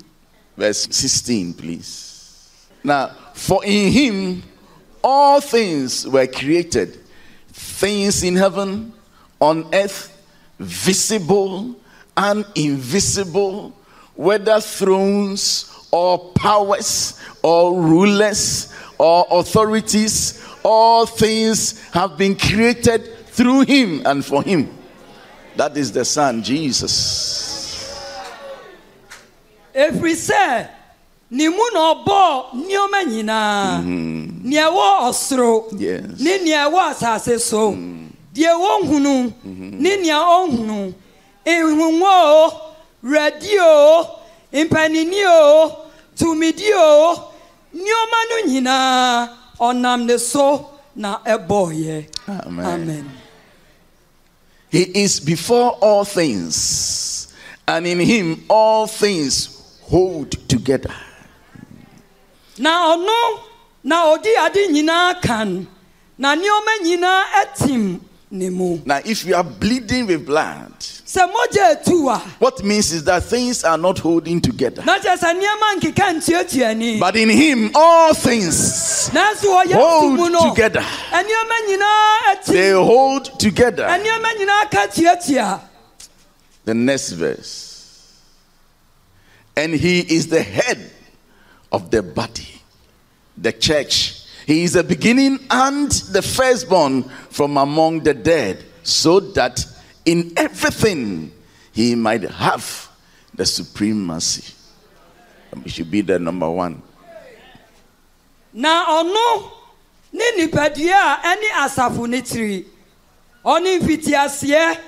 Verse 0.57 0.87
16, 0.91 1.55
please. 1.55 2.53
Now, 2.85 3.11
for 3.35 3.65
in 3.65 3.91
him 3.91 4.43
all 5.03 5.41
things 5.41 6.07
were 6.07 6.29
created, 6.29 6.97
things 7.53 8.23
in 8.23 8.37
heaven, 8.37 8.93
on 9.41 9.67
earth, 9.75 10.15
visible 10.61 11.75
and 12.19 12.45
invisible, 12.57 13.73
whether 14.17 14.61
thrones 14.61 15.73
or 15.93 16.19
powers 16.35 17.19
or 17.45 17.81
rulers 17.81 18.75
or 18.99 19.25
authorities, 19.31 20.45
all 20.65 21.07
things 21.07 21.81
have 21.93 22.19
been 22.19 22.35
created 22.37 23.17
through 23.29 23.61
him 23.61 24.03
and 24.05 24.25
for 24.25 24.43
him. 24.43 24.69
That 25.55 25.77
is 25.77 25.93
the 25.93 26.05
Son, 26.05 26.43
Jesus. 26.43 27.25
ɛfiri 29.79 30.15
sɛ 30.17 30.67
ne 31.31 31.49
mu 31.49 31.63
na 31.73 31.95
ɔbɔɔ 31.95 32.51
nneɔma 32.59 33.01
nyinaa 33.07 33.79
mm-hmm. 33.79 34.49
nea 34.49 34.67
ɛwɔ 34.67 34.85
ɔsoro 35.07 35.69
Yes. 35.79 36.19
ne 36.19 36.39
nea 36.43 36.67
ɛwɔ 36.67 36.81
asase 36.91 37.39
so. 37.39 37.71
Mm. 37.73 38.09
Deɛ 38.35 38.59
wɔnhunu 38.59 39.15
ne 39.23 39.31
mm-hmm. 39.31 40.03
nea 40.03 40.19
ɔnhunu 40.19 40.95
o 41.49 42.53
radio 43.03 43.63
o 43.63 44.21
mpanini 44.53 45.25
o 45.27 45.77
tumidi 46.17 46.73
o 46.75 47.33
no 47.73 48.47
nyinaa 48.47 49.29
ɔnam 49.61 50.05
ne 50.07 50.19
so 50.19 50.71
na 50.97 51.19
ɛbɔɔyɛ 51.25 52.07
Amen. 52.29 52.67
amen 52.67 53.11
He 54.71 54.83
is 54.83 55.19
before 55.21 55.79
all 55.81 56.05
things, 56.05 57.33
and 57.67 57.87
in 57.87 58.01
him 58.01 58.45
all 58.51 58.87
things 58.87 59.49
hold 59.89 60.33
together. 60.49 60.95
na 62.59 62.95
ɔno 62.95 63.41
na 63.85 64.15
ɔdi 64.15 64.37
ade 64.45 64.69
nyinaa 64.71 65.23
kan 65.23 65.67
na 66.19 66.35
nneɔma 66.37 66.83
nyinaa 66.85 67.25
ɛtim 67.45 68.01
ne 68.31 68.51
mu 68.51 68.79
Now, 68.85 69.01
if 69.05 69.25
you 69.25 69.35
are 69.35 69.45
bleeding 69.45 70.07
with 70.07 70.27
blood, 70.27 70.75
sɛ 71.09 71.27
mogya 71.33 71.71
etu 71.75 72.11
a 72.11 72.19
what 72.39 72.63
means 72.63 72.93
is 72.93 73.03
that 73.05 73.23
things 73.25 73.65
are 73.65 73.79
not 73.79 73.99
holding 73.99 74.41
together. 74.43 74.83
na 74.85 74.99
kyerɛ 74.99 75.17
sɛ 75.17 75.41
nneɛma 75.41 75.81
nkeka 75.81 76.13
ntuatua 76.21 76.77
ni 76.77 77.01
But 77.01 77.17
in 77.17 77.31
him 77.31 77.71
all 77.75 78.13
things 78.13 79.09
hold 79.13 80.55
together. 80.55 80.85
They 82.47 82.71
hold 82.73 83.41
together. 83.41 83.85
nneɛma 83.85 84.37
nyinaa 84.39 84.71
ka 84.71 84.87
tuatua 84.89 85.61
The 86.67 86.75
next 86.75 87.13
verse. 87.13 88.13
And 89.57 89.73
he 89.73 90.01
is 90.01 90.27
the 90.27 90.43
head 90.43 90.91
of 91.73 91.91
the 91.91 92.03
body, 92.03 92.61
the 93.39 93.53
church. 93.53 94.23
He 94.47 94.65
is 94.65 94.75
the 94.75 94.85
beginning 94.85 95.39
and 95.51 95.91
the 95.91 96.21
firstborn 96.21 97.05
from 97.31 97.57
among 97.57 98.01
the 98.01 98.13
dead, 98.13 98.63
so 98.83 99.21
that 99.21 99.65
in 100.09 100.33
everything 100.39 101.31
he 101.71 101.95
might 101.95 102.23
have 102.23 102.89
the 103.35 103.45
supremacy. 103.45 104.55
Um, 105.53 105.63
he 105.63 105.69
should 105.69 105.91
be 105.91 106.01
the 106.01 106.19
number 106.19 106.49
one. 106.51 106.81
na 108.55 108.87
ɔno 108.87 109.51
ne 110.13 110.25
nipadua 110.39 111.21
a 111.23 111.37
ɛne 111.37 111.49
asafo 111.65 112.09
ne 112.09 112.23
tiri 112.23 112.65
ɔne 113.45 113.79
mfitiaseɛ 113.81 114.79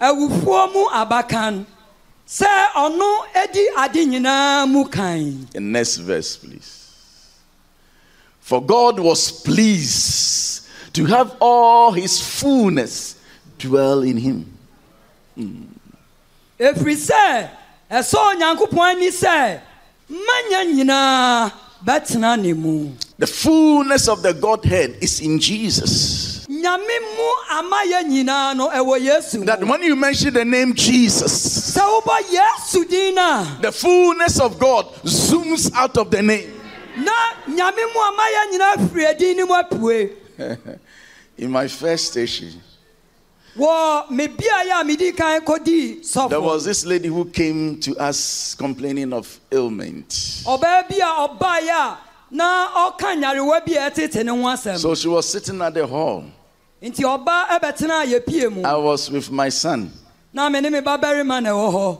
awufuo 0.00 0.72
mu 0.72 0.84
abakan 1.00 1.66
sɛ 2.26 2.46
ɔno 2.76 3.10
edi 3.34 3.66
ade 3.76 4.06
nyinaa 4.06 4.68
mu 4.70 4.84
kan 4.86 5.48
The 5.52 5.58
next 5.60 5.96
verse, 5.96 6.36
please. 6.36 6.76
For 8.38 8.62
God 8.62 9.00
was 9.00 9.32
pleased 9.42 10.64
to 10.94 11.04
have 11.06 11.36
all 11.40 11.90
his 11.90 12.20
fullness 12.22 13.16
dwell 13.58 14.02
in 14.02 14.16
him. 14.16 14.58
Efiri 16.58 16.96
sɛ 16.96 17.48
ɛsɛ 17.90 18.16
onyankopɔn 18.16 18.90
ani 18.96 19.10
sɛ 19.10 19.60
mmanya 20.08 20.64
nyinaa 20.74 21.52
bɛtena 21.84 22.40
ne 22.40 22.52
mu 22.52 22.92
The 23.18 23.26
fullness 23.26 24.08
of 24.08 24.22
the 24.22 24.32
Godhead 24.32 24.96
is 25.02 25.20
in 25.20 25.38
Jesus. 25.38 26.46
nyame 26.48 26.96
mu 27.16 27.28
amayɛ 27.58 28.02
nyinaa 28.08 28.56
no 28.56 28.68
ɛwɔ 28.70 29.00
yesu 29.00 29.44
That 29.44 29.62
when 29.64 29.82
you 29.82 29.94
mention 29.96 30.32
the 30.34 30.44
name 30.44 30.74
Jesus, 30.74 31.74
sɛ 31.76 31.80
wobɔ 31.80 32.16
yesu 32.30 32.84
din 32.88 33.14
no 33.14 33.56
the 33.60 33.72
fullness 33.72 34.40
of 34.40 34.58
God 34.58 34.86
zooms 35.04 35.70
out 35.74 35.96
of 35.98 36.10
the 36.10 36.22
name. 36.22 36.52
na 36.96 37.12
nyame 37.48 37.82
mu 37.94 38.00
amayɛ 38.00 38.52
nyinaa 38.52 38.88
firi 38.88 39.06
adi 39.10 39.34
no 39.34 39.46
mu 39.46 39.54
apue 39.54 40.10
In 41.38 41.50
my 41.50 41.68
first 41.68 42.08
station, 42.12 42.60
there 43.56 43.66
sɔfo 46.02 46.42
was 46.42 46.64
this 46.64 46.84
lady 46.86 47.08
who 47.08 47.24
came 47.24 47.78
to 47.80 47.96
us 47.98 48.54
complaining 48.54 49.12
of 49.12 49.40
ailment. 49.52 50.08
ɔbaa 50.46 50.88
bi 50.88 50.96
a 50.96 51.28
ɔbaeɛ 51.28 51.70
a 51.70 51.98
na 52.30 52.68
ɔka 52.90 53.16
nyarewa 53.20 53.64
bi 53.66 53.72
a 53.74 53.90
ɛtete 53.90 54.24
ne 54.24 54.30
ho 54.30 54.36
asɛm 54.48 54.78
So 54.78 54.94
she 54.94 55.08
was 55.08 55.28
sitting 55.28 55.60
at 55.62 55.74
the 55.74 55.86
hall. 55.86 56.24
nti 56.82 57.02
ɔba 57.02 57.48
ɛbɛtena 57.48 58.04
a 58.04 58.06
yɛpie 58.20 58.52
mu 58.52 58.62
I 58.62 58.76
was 58.76 59.10
with 59.10 59.30
my 59.30 59.48
son. 59.48 59.90
na 60.32 60.48
me 60.48 60.60
ne 60.60 60.70
me 60.70 60.80
babarima 60.80 61.42
na 61.42 61.50
ɛwɔ 61.50 61.72
hɔ 61.72 61.98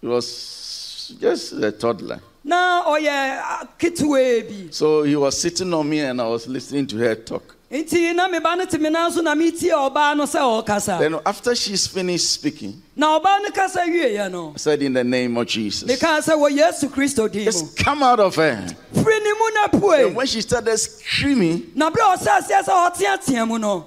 He 0.00 0.06
was 0.06 1.14
just 1.20 1.52
a 1.54 1.72
toddler. 1.72 2.20
na 2.44 2.84
ɔyɛ 2.84 3.40
ah, 3.42 3.68
ketewaa 3.78 4.48
bi 4.48 4.68
So 4.70 5.02
he 5.02 5.16
was 5.16 5.36
sitting 5.40 5.72
on 5.74 5.88
me 5.88 5.98
and 6.00 6.20
I 6.20 6.28
was 6.28 6.46
listening 6.46 6.86
to 6.88 6.96
her 6.98 7.14
talk. 7.16 7.55
Nti 7.70 8.14
na 8.14 8.28
me 8.28 8.38
ba 8.38 8.54
me 8.56 8.90
nan 8.90 9.10
so 9.10 9.20
na 9.20 9.34
metie 9.34 9.70
ɔbaa 9.72 10.16
no 10.16 10.24
sɛ 10.24 10.38
ɔrekasa 10.40 10.98
Then 11.00 11.18
after 11.26 11.54
she's 11.54 11.86
finished 11.86 12.30
speaking, 12.30 12.80
na 12.94 13.18
ɔbaa 13.18 13.42
no 13.42 13.50
kasa 13.50 13.80
wieɛ 13.80 14.30
no 14.30 14.52
I 14.54 14.58
said, 14.58 14.82
In 14.82 14.92
the 14.92 15.02
name 15.02 15.36
of 15.36 15.46
Jesus. 15.48 15.88
mekaa 15.90 16.20
sɛ 16.20 16.36
wɔ 16.38 16.56
yesu 16.56 16.88
kristo 16.88 17.30
din 17.30 17.40
mu 17.44 17.50
Just 17.50 17.76
come 17.76 18.02
out 18.04 18.20
of 18.20 18.36
her. 18.36 18.64
firi 18.94 19.22
ne 19.22 19.32
mu 19.32 19.50
na 19.54 19.64
And 19.64 19.72
pue 19.82 20.14
when 20.14 20.26
she 20.26 20.40
started 20.42 20.76
screaming, 20.78 21.72
na 21.74 21.88
a 21.88 21.90
ɔsɛ 21.90 22.40
aseɛ 22.40 22.62
sɛ 22.64 22.92
ɔteatea 22.94 23.48
mu 23.48 23.58
no 23.58 23.86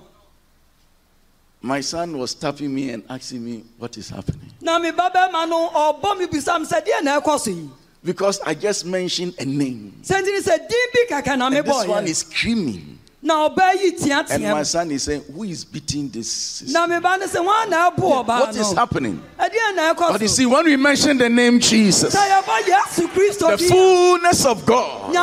my 1.61 1.81
son 1.81 2.17
was 2.17 2.33
tapping 2.35 2.73
me 2.73 2.89
and 2.91 3.03
asking 3.09 3.43
me 3.43 3.63
what 3.77 3.97
is 3.97 4.09
happening. 4.09 4.51
na 4.61 4.77
me 4.77 4.91
babarima 4.91 5.47
no 5.47 5.69
ɔbɔ 5.69 6.17
me 6.19 6.25
bisa 6.27 6.59
me 6.59 6.65
sɛ 6.65 6.85
deɛ 6.85 7.01
na 7.03 7.19
ɛkɔ 7.21 7.39
so 7.39 7.49
yi 7.51 7.69
Because 8.01 8.39
I 8.45 8.53
just 8.55 8.85
mentioned 8.85 9.35
a 9.39 9.45
name. 9.45 9.93
sɛ 10.03 10.21
nti 10.21 10.25
ne 10.33 10.39
sɛ 10.41 10.67
din 10.67 10.87
bi 10.93 11.15
kɛkɛ 11.15 11.37
na 11.37 11.47
And 11.47 11.55
this 11.65 11.87
one 11.87 12.07
is 12.07 12.17
screaming. 12.19 12.98
And 13.21 14.43
my 14.43 14.63
son 14.63 14.91
is 14.91 15.03
saying, 15.03 15.23
Who 15.33 15.43
is 15.43 15.65
beating 15.65 16.07
this? 16.07 16.31
sister? 16.31 16.79
mu 16.79 16.87
na 16.87 16.87
me 16.87 16.99
ba 17.01 17.17
no 17.19 17.25
sɛ 17.27 17.43
wɔn 17.45 17.69
na 17.69 17.91
ɛbo 17.91 18.23
ɔbaa 18.25 18.39
What 18.39 18.55
is 18.55 18.71
happening? 18.71 19.21
But 19.37 20.21
you 20.21 20.27
see, 20.29 20.45
when 20.45 20.63
we 20.65 20.77
mention 20.77 21.17
the 21.17 21.27
name 21.27 21.59
Jesus, 21.59 22.15
sɛ 22.15 22.41
yɛbɔ 22.41 22.59
yesu 22.61 23.07
kristo 23.09 23.57
the 23.57 23.67
fullness 23.67 24.45
of 24.45 24.65
God 24.65 25.13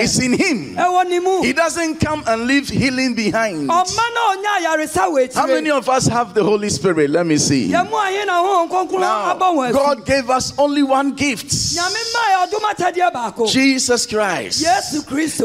is 0.00 0.20
in 0.20 0.32
him. 0.34 0.76
ɛwɔ 0.76 1.08
ne 1.08 1.18
mu 1.18 1.42
He 1.42 1.52
doesn't 1.52 1.96
come 1.98 2.22
and 2.26 2.46
leave 2.46 2.68
healing 2.68 3.16
behind. 3.16 3.68
ɔma 3.68 4.04
na 4.14 4.36
ɔnya 4.36 4.58
ayaresa 4.60 5.10
wɔ 5.10 5.34
How 5.34 5.46
many 5.48 5.70
of 5.70 5.88
us 5.88 6.06
have 6.06 6.34
the 6.34 6.44
Holy 6.44 6.68
Spirit? 6.68 7.10
Let 7.10 7.26
me 7.26 7.36
see. 7.36 7.68
yɛ 7.68 7.84
mu 7.90 7.96
a 7.96 8.12
yɛ 8.12 8.26
na 8.26 8.42
honhom 8.44 8.70
kronkron 8.70 9.00
Now, 9.00 9.34
abɔ 9.36 9.56
wɔn 9.56 9.70
asu 9.70 9.72
God 9.72 10.06
gave 10.06 10.30
us 10.30 10.52
only 10.56 10.84
one 10.84 11.12
gift 11.12 11.48
nyame 11.48 12.12
maa 12.14 12.46
yɛ 12.46 12.48
ɔdom 12.48 13.50
Jesus 13.50 14.06
Christ. 14.06 14.64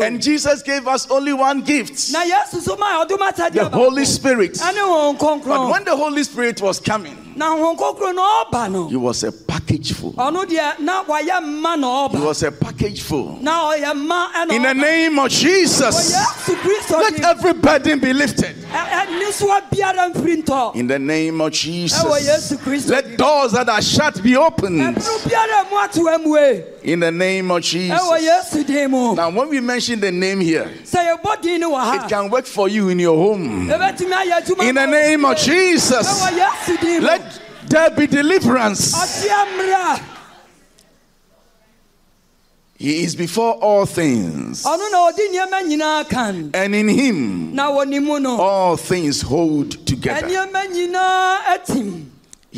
And 0.02 0.22
Jesus 0.22 0.62
gave 0.62 0.88
us 0.88 1.10
only 1.10 1.34
one 1.34 1.46
gift 1.55 2.12
na 2.12 2.23
yesu 2.23 2.62
so 2.62 2.75
maa 2.77 3.03
yɛ 3.03 3.07
ɔdom 3.07 3.31
atadeɛ 3.31 3.53
the 3.53 3.69
Holy 3.69 4.05
Spirit. 4.05 4.57
But 4.60 5.69
when 5.69 5.83
the 5.83 5.95
Holy 5.95 6.23
Spirit 6.23 6.62
was 6.62 6.79
coming, 6.79 7.27
na 7.38 7.50
honhom 7.56 7.78
kronkron 7.78 8.15
na 8.15 8.43
ɔba 8.45 8.71
no 8.71 8.88
he 8.88 8.95
was 8.95 9.23
a 9.23 9.32
package 9.32 9.93
full. 9.93 10.13
ɔno 10.13 10.43
deɛ 10.45 10.80
na 10.80 11.04
wayɛ 11.04 11.39
mma 11.43 11.80
na 11.80 12.08
He 12.10 12.17
was 12.26 12.43
a 12.43 12.52
package 12.52 13.02
full. 13.02 13.38
na 13.41 13.71
ɔyɛ 13.73 13.93
mma 13.93 14.32
ɛna 14.34 14.52
In 14.52 14.62
the 14.63 14.73
name 14.73 15.19
of 15.19 15.30
Jesus, 15.30 16.13
let 16.91 17.19
every 17.23 17.54
burden 17.54 18.00
be 18.00 18.13
lifted. 18.13 18.56
nisoa 19.19 19.62
biara 19.71 20.10
mfiri 20.13 20.43
ntɔ 20.43 20.76
In 20.76 20.88
the 20.88 21.00
name 21.00 21.39
of 21.41 21.52
Jesus, 21.52 22.04
let 22.89 23.17
doors 23.17 23.52
that 23.54 23.69
are 23.69 23.82
shut 23.82 24.21
be 24.23 24.36
opened. 24.36 24.80
ɛburu 24.97 25.19
biara 25.30 25.69
mu 25.69 25.78
ato 25.78 26.02
amue 26.08 26.63
In 26.84 27.02
the 27.02 27.12
name 27.12 27.52
of 27.52 27.62
Jesus. 27.62 28.00
yesu 28.21 28.65
din 28.65 28.89
mu 28.91 29.13
Now, 29.15 29.30
when 29.30 29.50
we 29.50 29.60
mention 29.62 30.00
the 30.00 30.12
name 30.12 30.39
here, 30.39 30.69
sɛ 30.86 31.15
yɛbɔ 31.21 31.41
din 31.41 31.62
no 31.62 31.71
wɔ 31.71 32.04
it 32.04 32.10
can 32.10 32.30
work 32.30 32.45
for 32.45 32.67
you 32.67 32.89
in 32.89 33.00
your 33.00 33.15
home. 33.15 33.67
ɛbɛtumi 33.69 34.12
ayɛ 34.13 34.43
adwuma 34.43 34.67
In 34.69 34.76
the 34.76 34.86
name 34.88 35.26
of. 35.26 35.38
Jesus, 35.38 36.08
ɛwɔ 36.08 36.38
yesu 36.38 36.82
din 36.82 37.02
mu 37.02 37.08
let 37.08 37.27
there 37.69 37.89
be 37.91 38.08
deliverance. 38.08 38.93
He 42.80 43.03
is 43.03 43.15
before 43.15 43.53
all 43.56 43.88
things, 43.88 44.63
ɔno 44.63 44.91
na 44.91 45.10
ɔde 45.10 45.27
nneɛma 45.34 45.62
nyinaa 45.67 46.08
kan. 46.10 46.51
And 46.53 46.75
in 46.75 46.88
him 46.88 47.56
na 47.56 47.71
wɔ 47.71 47.88
ne 47.88 47.97
mu 47.99 48.19
no. 48.19 48.38
all 48.39 48.77
things 48.77 49.21
hold 49.21 49.84
together. 49.88 50.27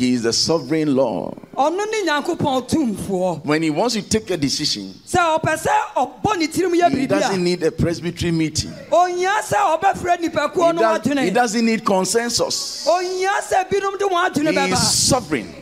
He 0.00 0.12
is 0.14 0.22
the 0.22 0.32
sovereign 0.32 0.94
Lord. 0.96 1.34
ɔno 1.56 1.84
ne 1.90 2.04
nyankopɔn 2.06 2.68
tumfoɔ 2.68 3.44
When 3.44 3.62
he 3.62 3.70
wants 3.70 3.94
to 3.94 4.02
take 4.02 4.30
a 4.30 4.36
decision, 4.36 4.94
sɛ 5.06 5.38
ɔpɛ 5.40 5.66
sɛ 5.66 5.70
ɔbɔ 5.96 6.38
ne 6.38 6.46
tirim 6.46 6.74
yɛ 6.80 6.96
he 6.98 7.06
doesn't 7.06 7.44
need 7.44 7.62
a 7.62 7.70
presbytery 7.70 8.30
meeting. 8.30 8.72
ɔnyia 8.90 9.40
sɛ 9.42 9.78
ɔbɛfrɛ 9.78 10.20
He, 10.20 10.28
does, 10.28 11.18
he 11.24 11.30
doesn't 11.30 11.64
need 11.66 11.84
consensus. 11.84 12.86
ɔnyia 12.88 13.40
sɛ 13.42 13.68
binom 13.68 13.98
de 13.98 14.04
wɔn 14.06 14.30
adwene 14.30 14.66
He 14.66 14.72
is 14.72 14.92
sovereign. 14.92 15.54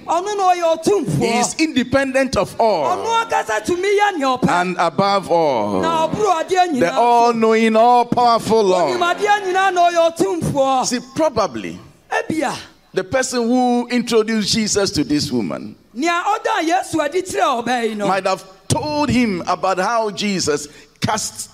He 1.18 1.38
is 1.38 1.55
independent 1.59 2.37
of 2.37 2.55
all 2.61 3.07
ankasa 3.07 3.64
tumi 3.64 3.98
yɛ 3.98 4.18
nea 4.18 4.27
ɔpɛ 4.38 4.48
and 4.48 4.77
above 4.79 5.31
all. 5.31 5.81
The 5.81 6.92
all 6.94 7.33
knowing, 7.33 7.77
all 7.77 8.05
powerful 8.05 8.62
Lord. 8.62 9.01
adeɛ 9.01 9.42
nyinaa 9.53 9.74
na 9.74 9.90
ɔyɛ 9.90 10.16
ɔtumfoɔ 10.16 10.87
See, 10.87 11.01
probably 11.14 11.79
the 12.94 13.05
person 13.05 13.42
who 13.42 13.87
introduced 13.88 14.53
Jesus 14.53 14.90
to 14.92 15.05
this 15.05 15.31
woman 15.31 15.77
nea 15.94 16.22
ɔda 16.24 16.62
yesu 16.68 17.01
adi 17.01 17.22
kyerɛ 17.22 17.64
ɔbaa 17.64 17.88
yi 17.88 17.94
no 17.94 18.09
might 18.09 18.27
have 18.27 18.44
told 18.68 19.09
him 19.09 19.42
about 19.46 19.79
how 19.79 20.11
Jesus 20.11 20.68
cast 21.01 21.51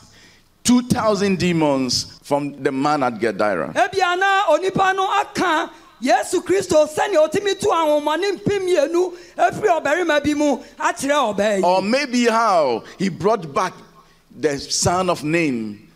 2,000 0.65 1.39
demons 1.39 2.19
from 2.23 2.63
the 2.63 2.73
man 2.73 3.03
at 3.03 3.19
Gadara. 3.21 3.73
ebia 3.75 4.19
na 4.19 4.47
onipa 4.47 4.95
no 4.97 5.09
aka 5.21 5.71
yesu 6.03 6.43
kristo 6.43 6.87
sɛnea 6.89 7.29
ɔtumi 7.29 7.59
tu 7.61 7.67
ahomane 7.69 8.39
mpem 8.39 8.63
mmienu 8.63 9.13
efiri 9.37 9.69
ɔbarima 9.83 10.23
bi 10.25 10.35
mu 10.35 10.57
akyerɛ 10.79 11.35
ɔbaa 11.37 11.57
yi 11.59 11.63
Or 11.63 11.83
maybe 11.83 12.25
how 12.27 12.83
he 12.99 13.09
brought 13.09 13.53
back 13.55 13.73
the 14.37 14.59
son 14.59 15.11
of 15.11 15.23
Nain 15.23 15.89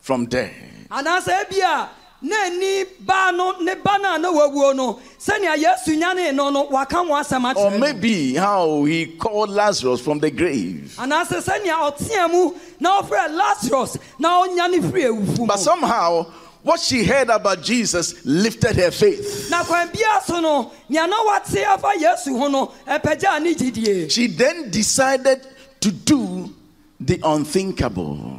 from 0.00 0.26
there. 0.26 0.54
anaasɛ 0.90 1.44
ebia 1.44 1.88
na 2.24 2.36
ani 2.46 2.84
baa 3.00 3.30
no 3.32 3.52
ne 3.60 3.74
ba 3.74 3.98
no 3.98 4.14
a 4.14 4.18
na 4.18 4.30
wawuo 4.32 4.74
no 4.74 4.98
sɛnea 5.18 5.56
yesu 5.56 5.94
nyane 5.94 6.34
no 6.34 6.48
no 6.48 6.62
waka 6.64 6.96
ho 6.96 7.04
asɛm 7.12 7.44
Or 7.54 7.70
akyerɛ 7.70 7.78
maybe 7.78 8.34
how 8.34 8.82
he 8.84 9.06
called 9.06 9.50
Lazarus 9.50 10.00
from 10.00 10.18
the 10.20 10.30
grave. 10.30 10.94
anaasɛ 10.98 11.42
sɛnea 11.44 11.92
ɔteɛ 11.92 12.30
mu 12.30 12.54
na 12.80 13.02
ɔfrɛ 13.02 13.36
lazarus 13.36 13.98
na 14.18 14.42
ɔnyane 14.42 14.80
firi 14.90 15.04
awufu 15.12 15.46
But 15.46 15.58
somehow, 15.58 16.24
what 16.62 16.80
she 16.80 17.04
heard 17.04 17.28
about 17.28 17.62
Jesus 17.62 18.24
lifted 18.24 18.76
her 18.76 18.90
faith. 18.90 19.50
na 19.50 19.62
kwan 19.62 19.90
bia 19.92 20.20
so 20.24 20.40
no 20.40 20.72
nea 20.88 21.06
na 21.06 21.16
wate 21.26 21.62
afa 21.62 21.88
yesu 22.00 22.38
ho 22.38 22.48
no 22.48 22.72
ɛpagyaa 22.88 23.42
ne 23.42 23.54
gyidie 23.54 24.10
She 24.10 24.28
then 24.28 24.70
decided 24.70 25.46
to 25.80 25.90
do 25.92 26.54
the 26.98 27.20
unthinkable. 27.22 28.38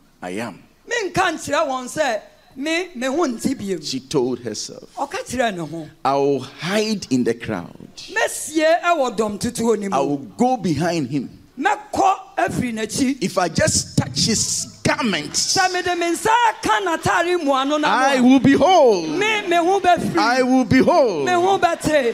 I 0.21 0.29
am. 0.31 0.61
menka 0.87 1.31
nkyerɛ 1.33 1.67
wɔn 1.67 1.85
sɛ 1.87 2.21
me 2.55 2.89
me 2.95 3.07
ho 3.07 3.25
nti 3.27 3.83
She 3.83 3.99
told 4.01 4.39
herself, 4.39 4.89
ɔka 4.97 5.25
kyerɛ 5.27 5.55
ne 5.55 5.65
ho 5.65 5.89
I 6.05 6.15
will 6.15 6.39
hide 6.39 7.07
in 7.09 7.23
the 7.23 7.33
crowd. 7.33 7.75
mɛsie 7.95 8.81
ɛwɔ 8.81 9.17
dɔm 9.17 9.39
tutuo 9.39 9.91
I 9.91 9.99
will 9.99 10.17
go 10.17 10.57
behind 10.57 11.09
him. 11.09 11.37
If 11.57 13.37
I 13.37 13.47
just 13.49 13.97
touch 13.97 14.25
his 14.25 14.65
garments, 14.83 15.57
sɛ 15.57 15.71
mede 15.73 15.97
me 15.97 16.11
nsa 16.11 16.29
ka 16.61 16.79
n'atare 16.81 17.37
mmuano 17.39 17.83
I 17.83 18.19
will 18.19 18.39
be 18.39 18.53
whole. 18.53 19.05
a 19.05 19.07
me 19.07 19.47
me 19.47 19.55
ho 19.57 19.79
bɛfiri 19.79 20.17
I 20.17 20.41
will 20.43 20.65
be 20.65 20.79
whole. 20.79 21.23
me 21.23 21.31
ho 21.31 21.59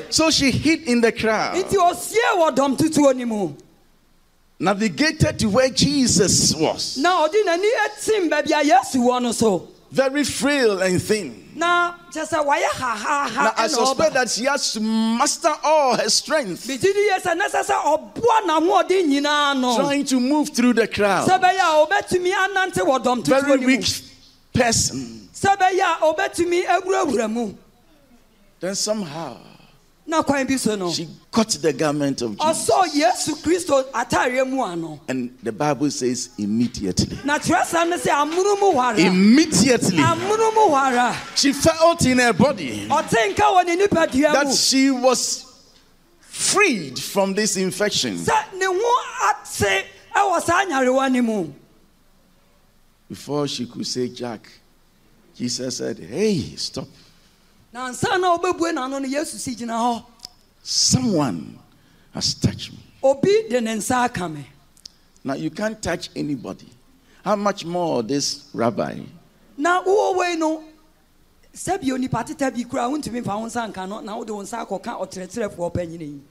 So 0.10 0.30
she 0.32 0.52
hid 0.52 0.84
in 0.84 1.02
the 1.02 1.12
crowd, 1.12 1.56
navigated 4.60 5.40
to 5.40 5.48
where 5.50 5.70
Jesus 5.70 6.56
was, 6.56 6.98
na 6.98 7.28
ɔde 7.28 7.46
n'ani 7.46 7.70
atim 7.86 8.30
baabi 8.30 8.52
a 8.52 8.64
yesu 8.66 8.98
wɔ 8.98 9.22
no 9.22 9.32
so. 9.32 9.68
Very 9.90 10.24
frail 10.26 10.82
and 10.82 11.02
thin. 11.02 11.50
na 11.56 11.94
kyɛ 12.12 12.28
sɛ 12.28 12.46
wayɛ 12.46 12.80
Now 12.80 12.96
hahaha 12.96 13.54
I 13.58 13.68
suspect 13.68 14.14
that 14.16 14.30
she 14.30 14.44
has 14.44 14.74
to 14.74 14.82
master 14.82 15.54
all 15.64 15.96
her 15.96 16.10
strength, 16.10 16.68
megye 16.68 16.82
di 16.82 16.88
yie 16.90 17.20
sɛ 17.20 17.38
ne 17.38 17.46
sɛ 17.46 17.64
sɛ 17.64 17.84
ɔboa 17.84 18.42
n'ahoɔden 18.48 19.08
nyinaa 19.08 19.60
no. 19.60 19.78
Trying 19.78 20.06
to 20.06 20.20
move 20.20 20.50
through 20.50 20.74
the 20.74 20.88
crowd. 20.88 21.28
bɛyɛ 21.30 21.60
a 21.60 21.88
ɔbɛtumi 21.88 22.34
anante 22.34 22.82
wɔ 22.84 23.04
dɔm 23.04 23.24
tutuo 23.24 23.42
Very 23.46 23.66
weak 23.66 23.86
person. 24.54 25.30
sɛ 25.34 25.58
bɛyɛ 25.58 25.80
a 25.80 26.14
ɔbɛtumi 26.14 26.66
awurawura 26.66 27.32
mu. 27.32 27.54
Then 28.60 28.76
somehow 28.76 29.38
she 30.08 31.08
got 31.32 31.50
the 31.50 31.74
garment 31.74 32.22
of 32.22 32.38
Jesus. 32.40 32.70
ɔsɔ 32.70 32.84
yesu 32.94 33.36
kristo 33.44 33.84
atareɛ 33.92 34.48
mu 34.50 34.62
ano 34.64 35.00
And 35.08 35.38
the 35.44 35.52
Bible 35.52 35.92
says 35.92 36.30
immediately. 36.38 37.18
na 37.26 37.38
kyerɛsɛm 37.38 37.90
no 37.90 37.98
sɛ 37.98 38.12
amonomu 38.12 39.00
Immediately. 39.00 39.98
She 41.36 41.54
felt 41.54 42.06
in 42.06 42.20
her 42.20 42.34
body 42.34 42.88
ɔte 42.88 43.34
nka 43.34 43.36
wɔ 43.36 43.66
ne 43.66 43.86
nipadua 43.86 44.34
that 44.34 44.54
she 44.54 44.92
was 44.92 45.46
freed 46.20 46.98
from 46.98 47.34
this 47.34 47.58
infection. 47.58 48.18
sɛ 48.18 48.54
ne 48.58 48.66
ho 48.66 49.32
ate 49.32 49.86
ɛwɔ 50.16 50.42
saa 50.42 50.64
nyarewa 50.66 51.12
no 51.12 51.22
mu 51.22 51.54
Before 53.10 53.48
she 53.48 53.66
could 53.66 53.88
say 53.88 54.10
Jack, 54.10 54.50
Jesus 55.36 55.78
said, 55.78 55.98
Hey, 56.00 56.56
stop. 56.58 56.88
Na 57.78 57.90
nsa 57.90 58.18
na 58.18 58.38
n'ano 58.38 59.00
no 59.00 59.08
yesu 59.08 59.38
si 59.38 59.56
gyina 59.56 59.74
hɔ 59.74 60.04
Someone 60.64 61.60
has 62.12 62.34
touched 62.34 62.72
me. 62.74 62.80
obi 63.04 63.44
de 63.50 63.62
ne 63.62 63.76
nsa 63.76 64.06
aka 64.06 64.28
me 64.28 64.48
Now 65.24 65.34
you 65.34 65.50
can't 65.50 65.82
touch 65.82 66.10
anybody. 66.16 66.68
How 67.26 67.36
much 67.36 67.66
more 67.66 68.02
this 68.02 68.46
rabbi? 68.54 69.00
na 69.58 69.84
wowɔ 69.84 70.18
wei 70.18 70.36
no 70.36 70.64
sɛbi 71.54 71.90
onipa 71.94 72.26
teta 72.26 72.50
bi 72.50 72.64
kura 72.64 72.84
wontumi 72.90 73.22
mfa 73.24 73.40
wo 73.40 73.46
nsa 73.46 73.72
nka 73.72 73.88
no 73.88 74.00
na 74.02 74.16
wode 74.18 74.32
wo 74.32 74.42
nsa 74.42 74.66
akɔka 74.66 75.00
ɔkyerɛkyerɛfoɔ 75.00 75.74
panyini 75.74 76.00
yi 76.14 76.22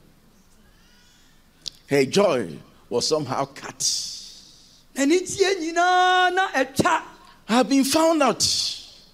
Her 1.87 2.03
joy 2.05 2.59
was 2.89 3.07
somehow 3.07 3.45
cut. 3.45 3.79
n'ani 4.97 5.19
tie 5.25 5.55
nyinaa 5.55 6.33
na 6.33 6.49
ɛtwa 6.49 7.01
have 7.45 7.69
been 7.69 7.85
found 7.85 8.21
out. 8.21 8.43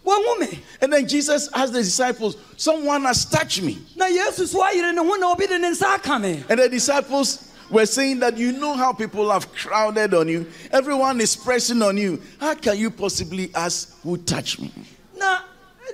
And 0.05 0.91
then 0.91 1.07
Jesus 1.07 1.49
asked 1.53 1.73
the 1.73 1.79
disciples, 1.79 2.35
Someone 2.57 3.03
has 3.03 3.25
touched 3.25 3.61
me. 3.61 3.79
na 3.95 4.05
yesu 4.05 4.45
so 4.47 4.61
ayere 4.61 4.93
ne 4.93 5.03
ho 5.03 5.15
na 5.15 5.31
obi 5.31 5.47
de 5.47 5.57
ne 5.59 5.71
nsa 5.71 6.49
And 6.49 6.59
the 6.59 6.69
disciples 6.69 7.51
were 7.69 7.85
saying 7.85 8.19
that 8.19 8.37
you 8.37 8.51
know 8.51 8.73
how 8.73 8.93
people 8.93 9.31
have 9.31 9.51
crowded 9.53 10.13
on 10.13 10.27
you, 10.27 10.45
everyone 10.71 11.21
is 11.21 11.35
pressing 11.35 11.81
on 11.81 11.97
you. 11.97 12.21
How 12.39 12.53
can 12.55 12.77
you 12.77 12.91
possibly 12.91 13.49
ask 13.55 14.01
who 14.03 14.17
touched 14.17 14.59
me? 14.61 14.71
na 15.17 15.39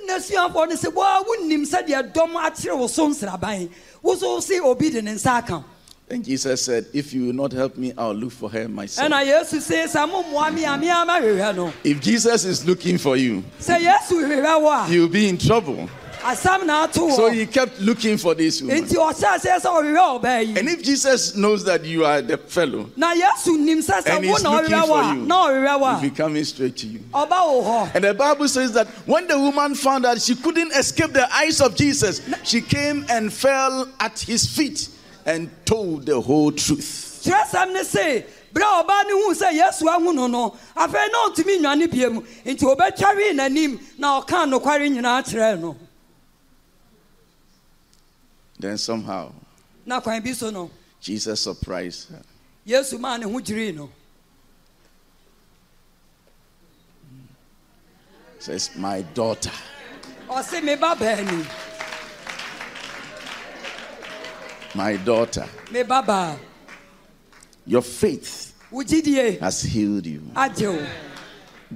n'asuafoɔ 0.08 0.70
no 0.70 0.76
sɛ 0.76 0.94
waa 0.94 1.24
wonnim 1.24 1.66
sɛdeɛ 1.66 2.14
dɔm 2.14 2.34
akyerɛ 2.34 2.78
wo 2.78 2.88
so 2.88 3.08
nsraban 3.10 3.70
wo 4.02 4.16
so 4.16 4.40
se 4.40 4.60
obi 4.60 4.90
de 4.90 5.02
ne 5.02 5.14
nsa 5.14 5.38
aka 5.38 5.58
wo 5.58 5.64
And 6.12 6.26
Jesus 6.26 6.64
said, 6.64 6.88
If 6.92 7.14
you 7.14 7.28
will 7.28 7.34
not 7.34 7.52
help 7.52 7.78
me, 7.78 7.94
I'll 7.96 8.14
look 8.14 8.32
for 8.32 8.50
her 8.50 8.68
myself. 8.68 9.12
ɛna 9.12 9.24
yesu 9.26 9.62
se 9.62 9.86
sɛ 9.86 10.10
mommoa 10.10 10.52
me 10.52 10.66
a 10.66 10.76
me 10.76 10.90
a 10.90 10.94
mahwehwɛ 10.94 11.72
If 11.84 12.02
Jesus 12.02 12.46
is 12.46 12.66
looking 12.66 12.98
for 12.98 13.16
you, 13.16 13.44
sɛ 13.60 13.80
yesu 13.80 14.26
hwehwɛ 14.26 14.62
wo 14.62 14.72
a 14.72 14.88
you'll 14.90 15.08
be 15.08 15.30
in 15.30 15.38
trouble. 15.38 15.88
asam 16.24 16.66
na 16.66 16.86
ato 16.86 17.12
So 17.12 17.30
he 17.30 17.46
kept 17.46 17.80
looking 17.80 18.18
for 18.18 18.34
this 18.34 18.60
woman. 18.60 18.84
enti 18.86 18.96
ɔhyɛ 18.96 19.38
aseɛ 19.38 19.60
sɛ 19.60 19.66
ɔhwehwɛ 19.66 20.22
ɔbaa 20.22 20.48
yi 20.48 20.58
And 20.58 20.68
if 20.68 20.82
Jesus 20.82 21.36
knows 21.36 21.64
that 21.66 21.86
you 21.86 22.04
are 22.04 22.24
the 22.24 22.40
fellow 22.40 22.90
na 22.96 23.14
yesu 23.14 23.60
nim 23.60 23.80
sɛ 23.80 24.04
and 24.08 24.26
he's 24.26 24.44
looking 24.44 24.88
for 24.88 25.04
you, 25.14 25.26
he'll 25.28 26.02
be 26.02 26.10
coming 26.10 26.44
straight 26.44 26.76
to 26.78 26.88
you. 26.88 27.02
And 27.14 28.04
the 28.04 28.16
Bible 28.18 28.48
says 28.48 28.72
that 28.74 28.88
when 29.06 29.28
the 29.28 29.38
woman 29.38 29.76
found 29.76 30.06
that 30.06 30.20
she 30.24 30.34
couldn't 30.34 30.72
escape 30.72 31.14
the 31.14 31.32
eyes 31.36 31.62
of 31.62 31.76
Jesus, 31.76 32.28
she 32.44 32.62
came 32.62 33.06
and 33.10 33.32
fell 33.32 33.88
at 34.00 34.18
his 34.20 34.48
feet 34.48 34.90
and 35.26 35.50
told 35.66 36.06
the 36.06 36.20
whole 36.20 36.52
truth. 36.52 37.22
kyerɛsɛm 37.24 37.74
ne 37.74 37.84
se 37.84 38.26
berɛ 38.54 38.64
a 38.64 38.84
ɔbaa 38.84 39.08
no 39.08 39.26
huu 39.26 39.34
sɛ 39.34 39.52
yesu 39.54 39.88
ahu 39.88 40.14
no 40.14 40.28
no 40.28 40.58
afei 40.76 41.08
na 41.12 41.30
ɔntumi 41.30 41.60
nnwane 41.60 41.88
biemu 41.88 42.26
enti 42.46 42.76
ɔbɛtware 42.76 43.34
n'anim 43.34 43.80
na 43.98 44.22
ɔkaa 44.22 44.48
nokware 44.50 44.90
nyinaa 44.90 45.24
kyerɛɛ 45.24 45.60
no. 45.60 45.78
Then 48.60 48.78
somehow 48.78 49.32
na 49.86 50.00
kwan 50.00 50.22
bi 50.22 50.32
so 50.34 50.50
no 50.50 50.70
Jesus 51.00 51.42
surprised 51.42 52.10
her. 52.10 52.22
yesu 52.68 53.00
maa 53.00 53.18
ne 53.18 53.24
ho 53.26 53.40
dwirii 53.40 53.76
no. 53.76 53.90
Says, 58.40 58.74
My 58.78 59.02
daughter, 59.02 59.52
ɔse 60.30 60.64
me 60.64 60.76
ba 60.76 60.96
baani 60.96 61.46
my 64.80 64.96
daughter, 64.96 65.46
me 65.72 65.84
ba 65.84 66.02
baa 66.02 66.36
your 67.68 67.82
faith 67.82 68.54
has 69.42 69.62
healed 69.62 70.06
you. 70.06 70.22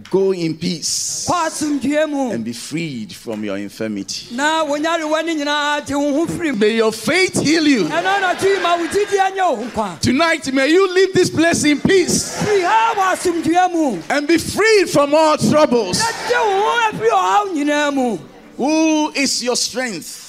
Go 0.10 0.32
in 0.34 0.58
peace 0.58 1.28
kɔ 1.30 1.36
asomdwie 1.47 2.10
mu 2.10 2.32
and 2.32 2.43
be 2.45 2.54
freed 2.54 3.14
from 3.14 3.43
your 3.43 3.58
infirmity. 3.58 4.34
na 4.34 4.64
wo 4.64 4.78
nyarewa 4.78 5.20
no 5.26 5.34
nyinaa 5.36 5.86
gye 5.86 5.95
wo 5.95 6.14
ho 6.14 6.26
firi 6.26 6.51
mu 6.54 6.58
May 6.60 6.78
your 6.78 6.93
faith 6.93 7.41
heal 7.43 7.68
you. 7.68 7.84
ɛno 7.84 8.10
anadwo 8.18 8.56
yi 8.56 8.62
ma 8.64 8.76
wo 8.78 8.88
gyidie 8.88 9.36
nyɛ 9.36 9.58
wo 9.58 9.64
nkwa 9.66 9.99
Tonight, 9.99 10.51
may 10.54 10.68
you 10.72 10.88
leave 10.95 11.14
this 11.14 11.30
place 11.30 11.64
in 11.66 11.80
peace 11.82 12.38
firi 12.41 12.62
ha 12.64 12.93
wɔ 12.95 13.04
asomdwie 13.18 13.72
mu 13.74 14.01
and 14.10 14.28
be 14.30 14.38
freed 14.38 14.89
from 14.89 15.14
all 15.14 15.38
troubles. 15.38 15.99
na 15.99 16.12
gye 16.30 16.39
wo 16.39 16.56
ho 16.64 16.89
afiri 16.89 17.10
ɔhaw 17.10 17.54
nyinaa 17.54 17.93
mu 17.93 18.18
Who 18.56 19.12
is 19.12 19.43
your 19.43 19.58
strength? 19.58 20.22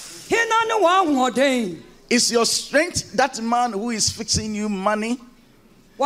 Is 2.15 2.31
your 2.31 2.47
strength 2.47 3.11
that 3.15 3.43
man 3.43 3.73
who 3.73 3.91
is 3.91 4.09
fixing 4.09 4.55
you 4.55 4.69
money? 4.69 5.19
You 5.97 6.05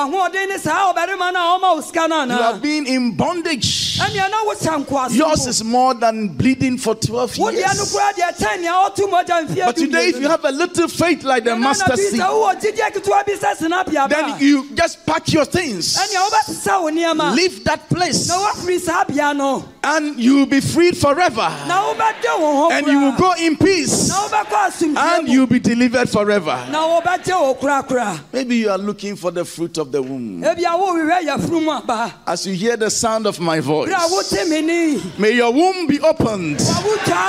have 2.37 2.61
been 2.63 2.87
in 2.87 3.17
bondage. 3.17 3.99
ɛnea 3.99 4.29
na 4.31 4.45
wohyɛ 4.45 4.85
nkoaso 4.85 5.15
Yours 5.17 5.47
is 5.47 5.65
more 5.65 5.95
than 5.95 6.29
bleeding 6.29 6.77
for 6.77 6.95
12 6.95 7.39
years. 7.39 7.57
koraa 7.57 8.13
deɛ 8.13 8.37
kyɛn 8.37 8.61
nea 8.61 8.73
ɔto 8.73 9.09
mogya 9.09 9.47
mfeɛ 9.47 9.65
But 9.65 9.77
today, 9.77 10.09
if 10.09 10.21
you 10.21 10.29
have 10.29 10.45
a 10.45 10.51
little 10.53 10.89
faith 10.89 11.25
like 11.25 11.45
the 11.45 11.57
mustard 11.57 11.99
seed, 11.99 12.21
sɛ 12.21 12.27
wowɔ 12.29 12.61
gyidie 12.61 12.93
ketewa 12.93 13.25
bi 13.27 13.33
sɛ 13.33 13.57
senapia 13.57 14.09
ba 14.09 14.15
then 14.15 14.39
you 14.41 14.69
just 14.75 15.07
pack 15.07 15.33
your 15.33 15.47
things, 15.47 15.97
ɛnea 15.97 16.29
wobɛsesa 16.29 16.83
wo 16.83 16.91
leave 17.35 17.65
that 17.65 17.89
place, 17.89 18.29
na 18.29 18.35
woafiri 18.35 18.79
saa 18.79 19.05
bea 19.05 19.33
no. 19.33 19.65
And 19.83 20.21
you 20.21 20.37
will 20.37 20.47
be 20.47 20.61
freed 20.61 20.99
forever. 20.99 21.51
na 21.67 21.95
wobɛgye 21.95 22.39
wo 22.39 22.57
ho 22.57 22.69
And 22.71 22.87
you 22.87 23.01
will 23.01 23.17
go 23.17 23.33
in 23.41 23.57
peace, 23.57 24.09
na 24.11 24.29
wobɛkɔ 24.29 24.69
asomdwie 24.69 25.19
and 25.19 25.29
you'll 25.29 25.47
be 25.47 25.59
delivered 25.61 26.11
forever. 26.11 26.63
na 26.71 26.87
wobɛgye 27.01 27.41
wo 27.41 27.55
korakora 27.55 28.21
Maybe 28.35 28.57
you 28.57 28.69
are 28.71 28.77
looking 28.79 29.17
for 29.17 29.31
the 29.31 29.45
fruit 29.47 29.78
of 29.79 29.93
the 29.93 30.03
womb. 30.03 30.43
ebia 30.43 30.71
wohwehwɛ 30.79 31.27
yɛfurum 31.27 31.79
aba 31.79 32.15
As 32.27 32.47
you 32.47 32.55
hear 32.55 32.77
the 32.77 32.91
sound 32.91 33.27
of 33.27 33.41
my 33.41 33.61
voice, 33.61 33.89
berɛ 33.89 34.07
a 34.07 34.13
wote 34.13 34.49
me 34.49 34.63
ni 34.63 35.03
may 35.19 35.33
your 35.33 35.53
womb 35.53 35.87
be 35.87 36.01
opened. 36.01 36.61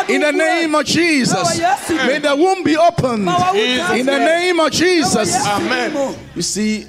In 0.09 0.21
the 0.21 0.31
name 0.31 0.75
of 0.75 0.85
Jesus. 0.85 1.59
May 1.89 2.19
the 2.19 2.35
womb 2.35 2.63
be 2.63 2.75
opened. 2.77 3.27
In 3.55 4.05
the 4.05 4.19
name 4.19 4.59
of 4.59 4.71
Jesus. 4.71 5.35
amen 5.45 6.15
You 6.35 6.41
see, 6.41 6.85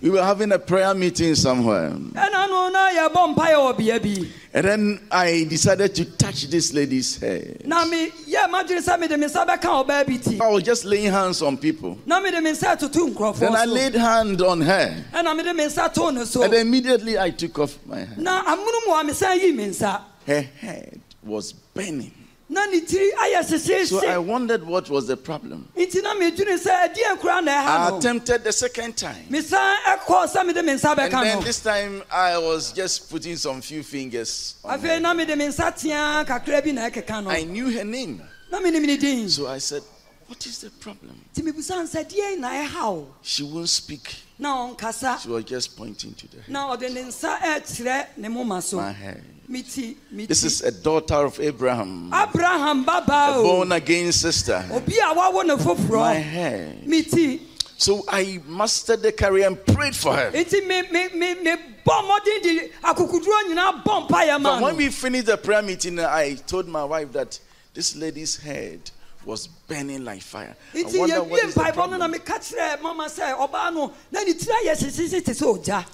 we 0.00 0.10
were 0.10 0.22
having 0.22 0.52
a 0.52 0.58
prayer 0.58 0.94
meeting 0.94 1.34
somewhere. 1.34 1.90
ɛna 1.90 2.48
no 2.48 2.68
na 2.70 2.90
yɛbɔ 2.90 3.34
mpaeɛ 3.34 3.54
wɔ 3.54 3.76
bea 3.78 3.98
bi 3.98 4.28
And 4.54 4.64
then 4.66 5.00
I 5.10 5.44
decided 5.48 5.94
to 5.96 6.04
touch 6.06 6.46
this 6.48 6.72
lady's 6.72 7.16
hair. 7.20 7.56
na 7.64 7.84
me 7.84 8.10
yɛ 8.28 8.48
madwene 8.48 8.78
sɛ 8.82 8.98
mede 8.98 9.18
me 9.18 9.26
nsa 9.26 9.46
bɛka 9.46 9.86
ɔbaa 9.86 10.06
bi 10.06 10.16
ti 10.16 10.40
I 10.40 10.48
was 10.48 10.62
just 10.62 10.84
laying 10.84 11.10
hands 11.12 11.42
on 11.42 11.56
people. 11.58 11.98
na 12.06 12.20
mede 12.20 12.42
me 12.42 12.52
nsa 12.52 12.76
atoto 12.76 12.92
Then 12.92 13.14
nkurɔfoɔ 13.14 13.54
I 13.56 13.64
so 13.64 13.72
laid 13.72 13.94
hand 13.94 14.42
on 14.42 14.60
her. 14.60 15.04
ɛna 15.12 15.36
mede 15.36 15.56
me 15.56 15.64
nsa 15.64 15.92
too 15.92 16.12
ne 16.12 16.24
so 16.24 16.42
And 16.42 16.54
immediately 16.54 17.18
I 17.18 17.30
took 17.30 17.58
off 17.58 17.78
my 17.86 17.98
hand. 17.98 18.18
na 18.18 18.42
amonom 18.44 18.86
wɔ 18.88 19.06
me 19.06 19.12
san 19.12 19.38
yii 19.38 19.54
me 19.54 19.66
nsa 19.68 20.00
Her 20.26 20.42
head 20.42 21.00
was 21.24 21.52
burning. 21.52 22.12
Na 22.50 22.64
ne 22.66 22.80
tiri 22.80 23.10
ayɛ 23.12 23.86
So 23.86 24.06
I 24.06 24.16
wondered 24.18 24.64
what 24.64 24.88
was 24.88 25.06
the 25.06 25.16
problem. 25.16 25.68
nti 25.76 26.02
na 26.02 26.14
medwene 26.14 26.56
sɛ 26.58 26.88
ɛdeɛ 26.94 27.18
nkora 27.18 27.44
na 27.44 27.52
I 27.52 27.64
ɛha 27.64 27.90
no 27.90 27.98
attempted 27.98 28.44
the 28.44 28.52
second 28.52 28.96
time. 28.96 29.26
mesan 29.30 29.74
ɛkɔɔ 29.86 30.26
sɛ 30.34 30.46
mede 30.46 30.64
me 30.64 30.72
nsa 30.72 30.90
And 30.90 30.98
bɛka 31.00 31.22
then 31.24 31.38
no 31.38 31.44
this 31.44 31.60
time 31.60 32.02
I 32.10 32.38
was 32.38 32.72
just 32.72 33.10
putting 33.10 33.36
some 33.36 33.60
few 33.60 33.82
fingers 33.82 34.54
afei 34.64 35.00
na 35.00 35.12
mede 35.14 35.36
me 35.36 35.46
nsa 35.46 35.78
tea 35.78 35.90
kakra 35.90 36.64
bi 36.64 36.70
na 36.72 36.88
ɛkeka 36.88 37.24
no 37.24 37.30
I 37.30 37.42
knew 37.44 37.70
her 37.70 37.84
name. 37.84 38.22
na 38.50 38.60
menim 38.60 38.82
ne 38.86 38.96
din 38.96 39.28
So 39.28 39.46
I 39.46 39.58
said, 39.58 39.82
What 40.26 40.46
is 40.46 40.58
the 40.60 40.70
problem? 40.70 41.20
nti 41.34 41.42
mebusa 41.42 41.82
sɛ 41.86 42.08
deɛ 42.10 42.38
na 42.38 42.48
ɛha 42.50 42.92
wo 42.94 43.08
She 43.20 43.42
won't 43.42 43.68
speak. 43.68 44.14
na 44.38 44.56
ɔnkasa 44.74 45.20
She 45.20 45.28
was 45.28 45.44
just 45.44 45.76
pointing 45.76 46.14
to 46.14 46.26
the 46.28 46.36
head. 46.40 46.48
na 46.50 46.74
ɔde 46.74 46.92
ne 46.94 47.02
nsa 47.02 47.38
ɛkyerɛ 47.40 48.06
ne 48.16 48.28
moma 48.28 48.62
so 48.62 48.78
My 48.78 48.92
hair. 48.92 49.22
Me 49.48 49.62
ti 49.62 49.96
me 50.10 50.26
This 50.26 50.42
ti 50.42 50.46
is 50.46 50.62
a 50.62 50.70
daughter 50.70 51.14
of 51.24 51.40
Abraham, 51.40 52.12
abraham 52.12 52.84
babaa 52.84 53.34
a 53.34 53.36
o 53.38 53.42
born 53.42 53.72
again 53.72 54.12
sister. 54.12 54.64
obi 54.72 54.98
a 54.98 55.14
wawo 55.14 55.44
ne 55.46 55.54
My 55.56 55.62
foforɔ 55.62 56.22
hair. 56.22 56.74
me 56.86 57.02
ti 57.02 57.42
So 57.80 58.04
I 58.08 58.40
mastered 58.48 59.02
the 59.02 59.12
career 59.12 59.46
and 59.46 59.64
prayed 59.66 59.94
for 59.94 60.12
her. 60.14 60.30
nti 60.32 60.66
me 60.66 60.82
me 60.90 61.08
me 61.14 61.34
me 61.42 61.56
bɔ 61.86 62.02
mmɔden 62.02 62.42
de 62.42 62.68
akokuduro 62.82 63.48
nyinaa 63.48 63.82
bɔ 63.84 64.08
mpaeɛ 64.08 64.40
ma 64.40 64.50
But 64.50 64.58
no 64.58 64.64
when 64.64 64.76
we 64.76 64.88
finished 64.90 65.26
the 65.26 65.36
prayer 65.36 65.62
meeting, 65.62 65.98
I 66.00 66.34
told 66.46 66.66
my 66.68 66.84
wife 66.84 67.12
that 67.12 67.38
this 67.74 67.94
lady's 67.96 68.36
head 68.36 68.90
was 69.24 69.46
burning 69.46 70.04
like 70.04 70.22
fire. 70.22 70.56
I 70.74 70.82
wonder 70.82 71.22
what 71.22 71.42
the 71.42 71.48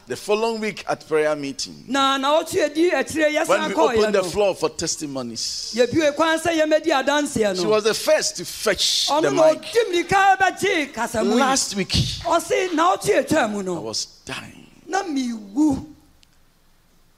The 0.07 0.17
following 0.17 0.61
week 0.61 0.85
at 0.89 1.09
prayer 1.09 1.35
meeting, 1.37 1.85
na 1.89 2.17
na 2.17 2.43
ɔtwe 2.43 2.65
adi 2.65 2.91
akyire 2.91 3.49
when 3.49 3.69
we 3.69 3.75
opened 3.75 4.15
the 4.15 4.23
floor 4.23 4.55
for 4.55 4.69
testimonies, 4.71 5.75
yɛbue 5.77 6.15
kwan 6.15 6.39
sɛ 6.39 6.61
yɛmɛdi 6.61 7.05
adanseɛ 7.05 7.61
she 7.61 7.67
was 7.67 7.85
the 7.85 7.95
first 7.95 8.37
to 8.37 8.45
fetch 8.45 9.09
the 9.09 9.31
mic. 9.31 9.63
ɔdi 9.63 9.85
mmirika 9.89 10.37
bɛgye 10.39 10.93
kasamu 10.93 11.33
yi 11.33 11.35
Last 11.41 11.75
week, 11.77 11.89
ɔse 11.89 12.73
na 12.75 12.97
ɔtwe 12.97 13.25
atwa 13.27 13.51
mu 13.51 13.77
I 13.77 13.79
was 13.81 14.07
dying. 14.25 14.61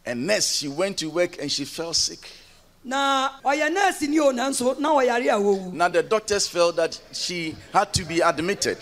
And 0.06 0.26
next, 0.26 0.56
she 0.56 0.68
went 0.68 0.98
to 0.98 1.10
work 1.10 1.38
and 1.42 1.50
she 1.50 1.64
fell 1.64 1.92
sick. 1.92 2.30
Na 2.86 3.30
ɔyɛ 3.44 3.68
nɛɛse 3.74 4.08
ni 4.08 4.20
o 4.20 4.30
nanso 4.32 4.78
na 4.78 4.90
ɔyare 4.94 5.26
a 5.28 5.38
wɔwu 5.40 5.72
Now, 5.72 5.88
the 5.88 6.02
doctors 6.04 6.46
felt 6.46 6.76
that 6.76 6.98
she 7.12 7.56
had 7.72 7.92
to 7.94 8.04
be 8.04 8.20
admitted. 8.20 8.78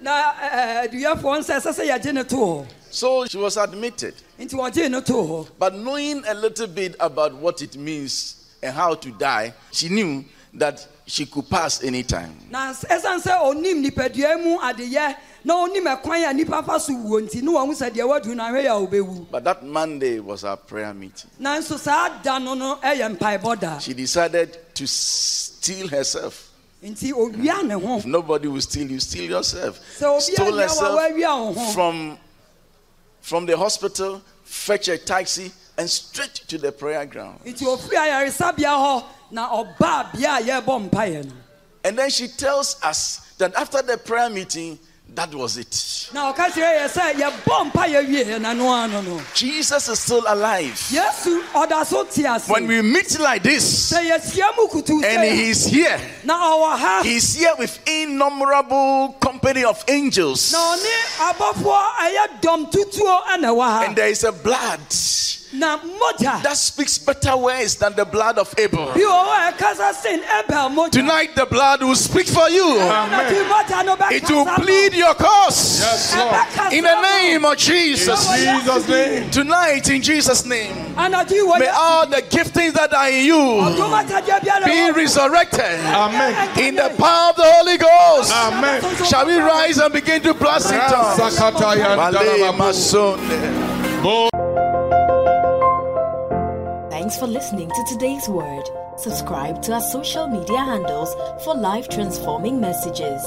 na 0.00 0.34
ɛɛ 0.34 0.88
aduyɛfoɔ 0.90 1.38
nsɛ 1.40 1.56
ɛsɛ 1.60 1.72
sɛ 1.72 1.88
yɛgye 1.88 2.12
ne 2.14 2.22
to 2.24 2.36
hɔ 2.36 2.66
So 2.90 3.24
she 3.26 3.38
was 3.38 3.56
admitted. 3.56 4.14
nti 4.38 4.50
wɔgye 4.52 4.90
ne 4.90 5.00
to 5.00 5.12
hɔ 5.14 5.48
But 5.58 5.74
knowing 5.76 6.22
a 6.26 6.34
little 6.34 6.66
bit 6.66 6.94
about 7.00 7.34
what 7.34 7.62
it 7.62 7.74
means 7.76 8.36
and 8.62 8.74
how 8.74 8.94
to 8.94 9.10
die, 9.12 9.54
she 9.72 9.88
knew 9.88 10.24
that 10.54 10.86
she 11.06 11.24
could 11.24 11.48
pass 11.48 11.82
anytime. 11.82 12.36
na 12.50 12.72
ɛsiane 12.74 13.22
sɛ 13.22 13.40
ɔnim 13.42 13.82
nipadua 13.90 14.42
mu 14.44 14.58
adeyɛ 14.58 15.16
na 15.44 15.54
ɔnim 15.66 15.84
ɛkwan 16.02 16.28
a 16.30 16.32
nipa 16.32 16.62
fa 16.62 16.78
so 16.78 16.92
wuo 16.92 17.20
nti 17.20 17.42
ne 17.42 17.50
wɔn 17.52 17.70
sɛ 17.74 17.90
deɛ 17.90 18.08
wadu 18.08 18.34
na 18.34 18.50
ahwɛ 18.50 18.64
yɛ 18.64 18.70
a 18.70 18.86
ɔbɛwu 18.86 19.26
But 19.30 19.44
that 19.44 19.64
Monday 19.64 20.20
was 20.20 20.44
our 20.44 20.56
prayer 20.56 20.92
meeting. 20.94 21.30
nanso 21.40 21.78
saa 21.78 22.08
da 22.22 22.38
no 22.38 22.54
no 22.54 22.76
ɛyɛ 22.82 23.16
mpaebɔ 23.16 23.60
da 23.60 23.78
She 23.78 23.94
decided 23.94 24.56
to 24.74 24.86
steal 24.86 25.88
herself. 25.88 26.50
nti 26.84 27.12
owia 27.12 27.62
ne 27.64 27.74
ho 27.74 27.98
If 27.98 28.06
nobody 28.06 28.48
will 28.48 28.60
steal 28.60 28.90
you, 28.90 29.00
steal 29.00 29.30
yourself. 29.30 29.78
sɛ 29.98 30.04
obi 30.04 30.20
Stole 30.20 30.52
anyɛ 30.52 30.80
wa 30.82 30.98
wawia 30.98 31.54
ho 31.54 31.72
from, 31.72 32.18
from 33.20 33.46
the 33.46 33.56
hospital, 33.56 34.20
fetch 34.44 34.88
a 34.88 34.98
taxi, 34.98 35.50
and 35.78 35.88
straight 35.88 36.34
to 36.48 36.58
the 36.58 36.70
prayer 36.70 37.06
ground. 37.06 37.40
nti 37.44 37.64
ofiri 37.66 37.96
ayaresabea 37.96 38.68
hɔ 38.76 39.04
na 39.32 39.48
ɔbaa 39.48 40.12
bea 40.12 40.36
a 40.38 40.42
yɛrebɔ 40.42 40.90
mpaeɛ 40.90 41.24
no 41.24 41.32
And 41.84 41.98
then 41.98 42.10
she 42.10 42.28
tells 42.28 42.76
us 42.84 43.32
that 43.38 43.56
after 43.56 43.82
the 43.82 43.98
prayer 43.98 44.30
meeting, 44.30 44.78
that 45.14 45.34
was 45.34 45.56
it. 45.56 46.10
na 46.14 46.32
ɔka 46.32 46.48
kyerɛ 46.50 46.78
yɛ 46.80 46.88
sɛ 46.88 47.12
yɛbɔ 47.14 47.70
mpaeɛ 47.72 48.08
wie 48.08 48.38
na 48.38 48.52
no 48.52 48.72
ano 48.72 49.00
no 49.02 49.20
Jesus 49.34 49.88
is 49.88 49.98
still 49.98 50.24
alive. 50.26 50.74
yesu 50.90 51.42
ɔda 51.54 51.84
so 51.86 52.04
te 52.04 52.24
ase 52.26 52.48
When 52.48 52.66
we 52.66 52.80
meet 52.82 53.18
like 53.20 53.42
this, 53.42 53.92
sɛ 53.92 54.08
yɛhyia 54.10 54.56
mu 54.56 54.68
kutu 54.68 55.04
and 55.04 55.24
he's 55.38 55.66
here, 55.66 56.00
na 56.24 56.34
ɔwɔ 56.34 56.78
ha 56.78 57.00
he's 57.04 57.34
here 57.34 57.54
with 57.58 57.78
innumerable 57.86 59.16
company 59.20 59.64
of 59.64 59.82
angels. 59.88 60.52
na 60.52 60.58
ɔne 60.58 60.94
abɔfoɔ 61.30 61.82
ɛyɛ 62.00 62.40
dɔm 62.40 62.70
tutuo 62.72 63.22
ɛna 63.26 63.48
ɛwɔ 63.52 63.62
ha 63.68 63.82
And 63.86 63.96
there 63.96 64.08
is 64.08 64.24
a 64.24 64.32
blood 64.32 64.80
na 65.52 65.76
mogya 65.78 66.42
that 66.42 66.56
speaks 66.56 66.98
better 66.98 67.36
words 67.36 67.76
than 67.76 67.92
the 67.94 68.04
blood 68.04 68.38
of 68.38 68.52
Abel. 68.58 68.86
bi 68.86 69.00
wɔ 69.00 69.02
eh, 69.02 69.02
hɔ 69.02 69.48
a 69.48 69.52
ɛkasa 69.52 69.94
sen 69.94 70.20
ɛbɛl 70.22 70.74
mogya 70.74 70.90
Tonight, 70.92 71.34
the 71.34 71.46
blood 71.46 71.82
will 71.82 71.94
speak 71.94 72.26
for 72.26 72.48
you. 72.48 72.76
Na 72.78 73.28
ti 73.28 73.34
mogya 73.36 73.84
no 73.84 73.96
It 74.10 74.28
will 74.30 74.46
plead 74.46 74.94
your 74.94 75.14
cause. 75.14 75.80
Yes, 75.80 76.16
Lord. 76.16 76.72
In 76.72 76.84
the 76.84 77.00
name 77.02 77.44
of 77.44 77.56
Jesus. 77.56 78.30
In 78.32 78.60
Jesus' 78.60 78.88
name. 78.88 79.30
Tonight, 79.30 79.88
in 79.90 80.02
Jesus' 80.02 80.44
name. 80.46 80.94
Ah, 80.96 81.08
anadwo 81.08 81.30
yi 81.30 81.40
wɔ 81.42 81.58
May 81.58 81.68
all 81.68 82.06
the 82.06 82.22
giftings 82.22 82.72
that 82.72 82.94
are 82.94 83.08
in 83.10 83.24
you 83.26 83.58
ah, 83.60 84.64
be 84.64 84.90
resurrected 84.92 85.80
Amen. 85.84 86.58
in 86.58 86.74
the 86.76 86.88
power 86.98 87.30
of 87.30 87.36
the 87.36 87.44
Holy 87.44 87.76
Ghost. 87.76 88.32
Amen. 88.32 88.82
Shall 89.04 89.26
we 89.26 89.36
rise 89.38 89.78
and 89.78 89.92
begin 89.92 90.22
to 90.22 90.34
bless 90.34 90.70
in 90.70 90.78
tongues? 90.80 91.18
Thanks 97.12 97.20
for 97.20 97.30
listening 97.30 97.68
to 97.68 97.84
today's 97.90 98.26
word. 98.26 98.64
Subscribe 98.96 99.60
to 99.64 99.74
our 99.74 99.82
social 99.82 100.26
media 100.28 100.56
handles 100.56 101.14
for 101.44 101.54
life 101.54 101.90
transforming 101.90 102.58
messages. 102.58 103.22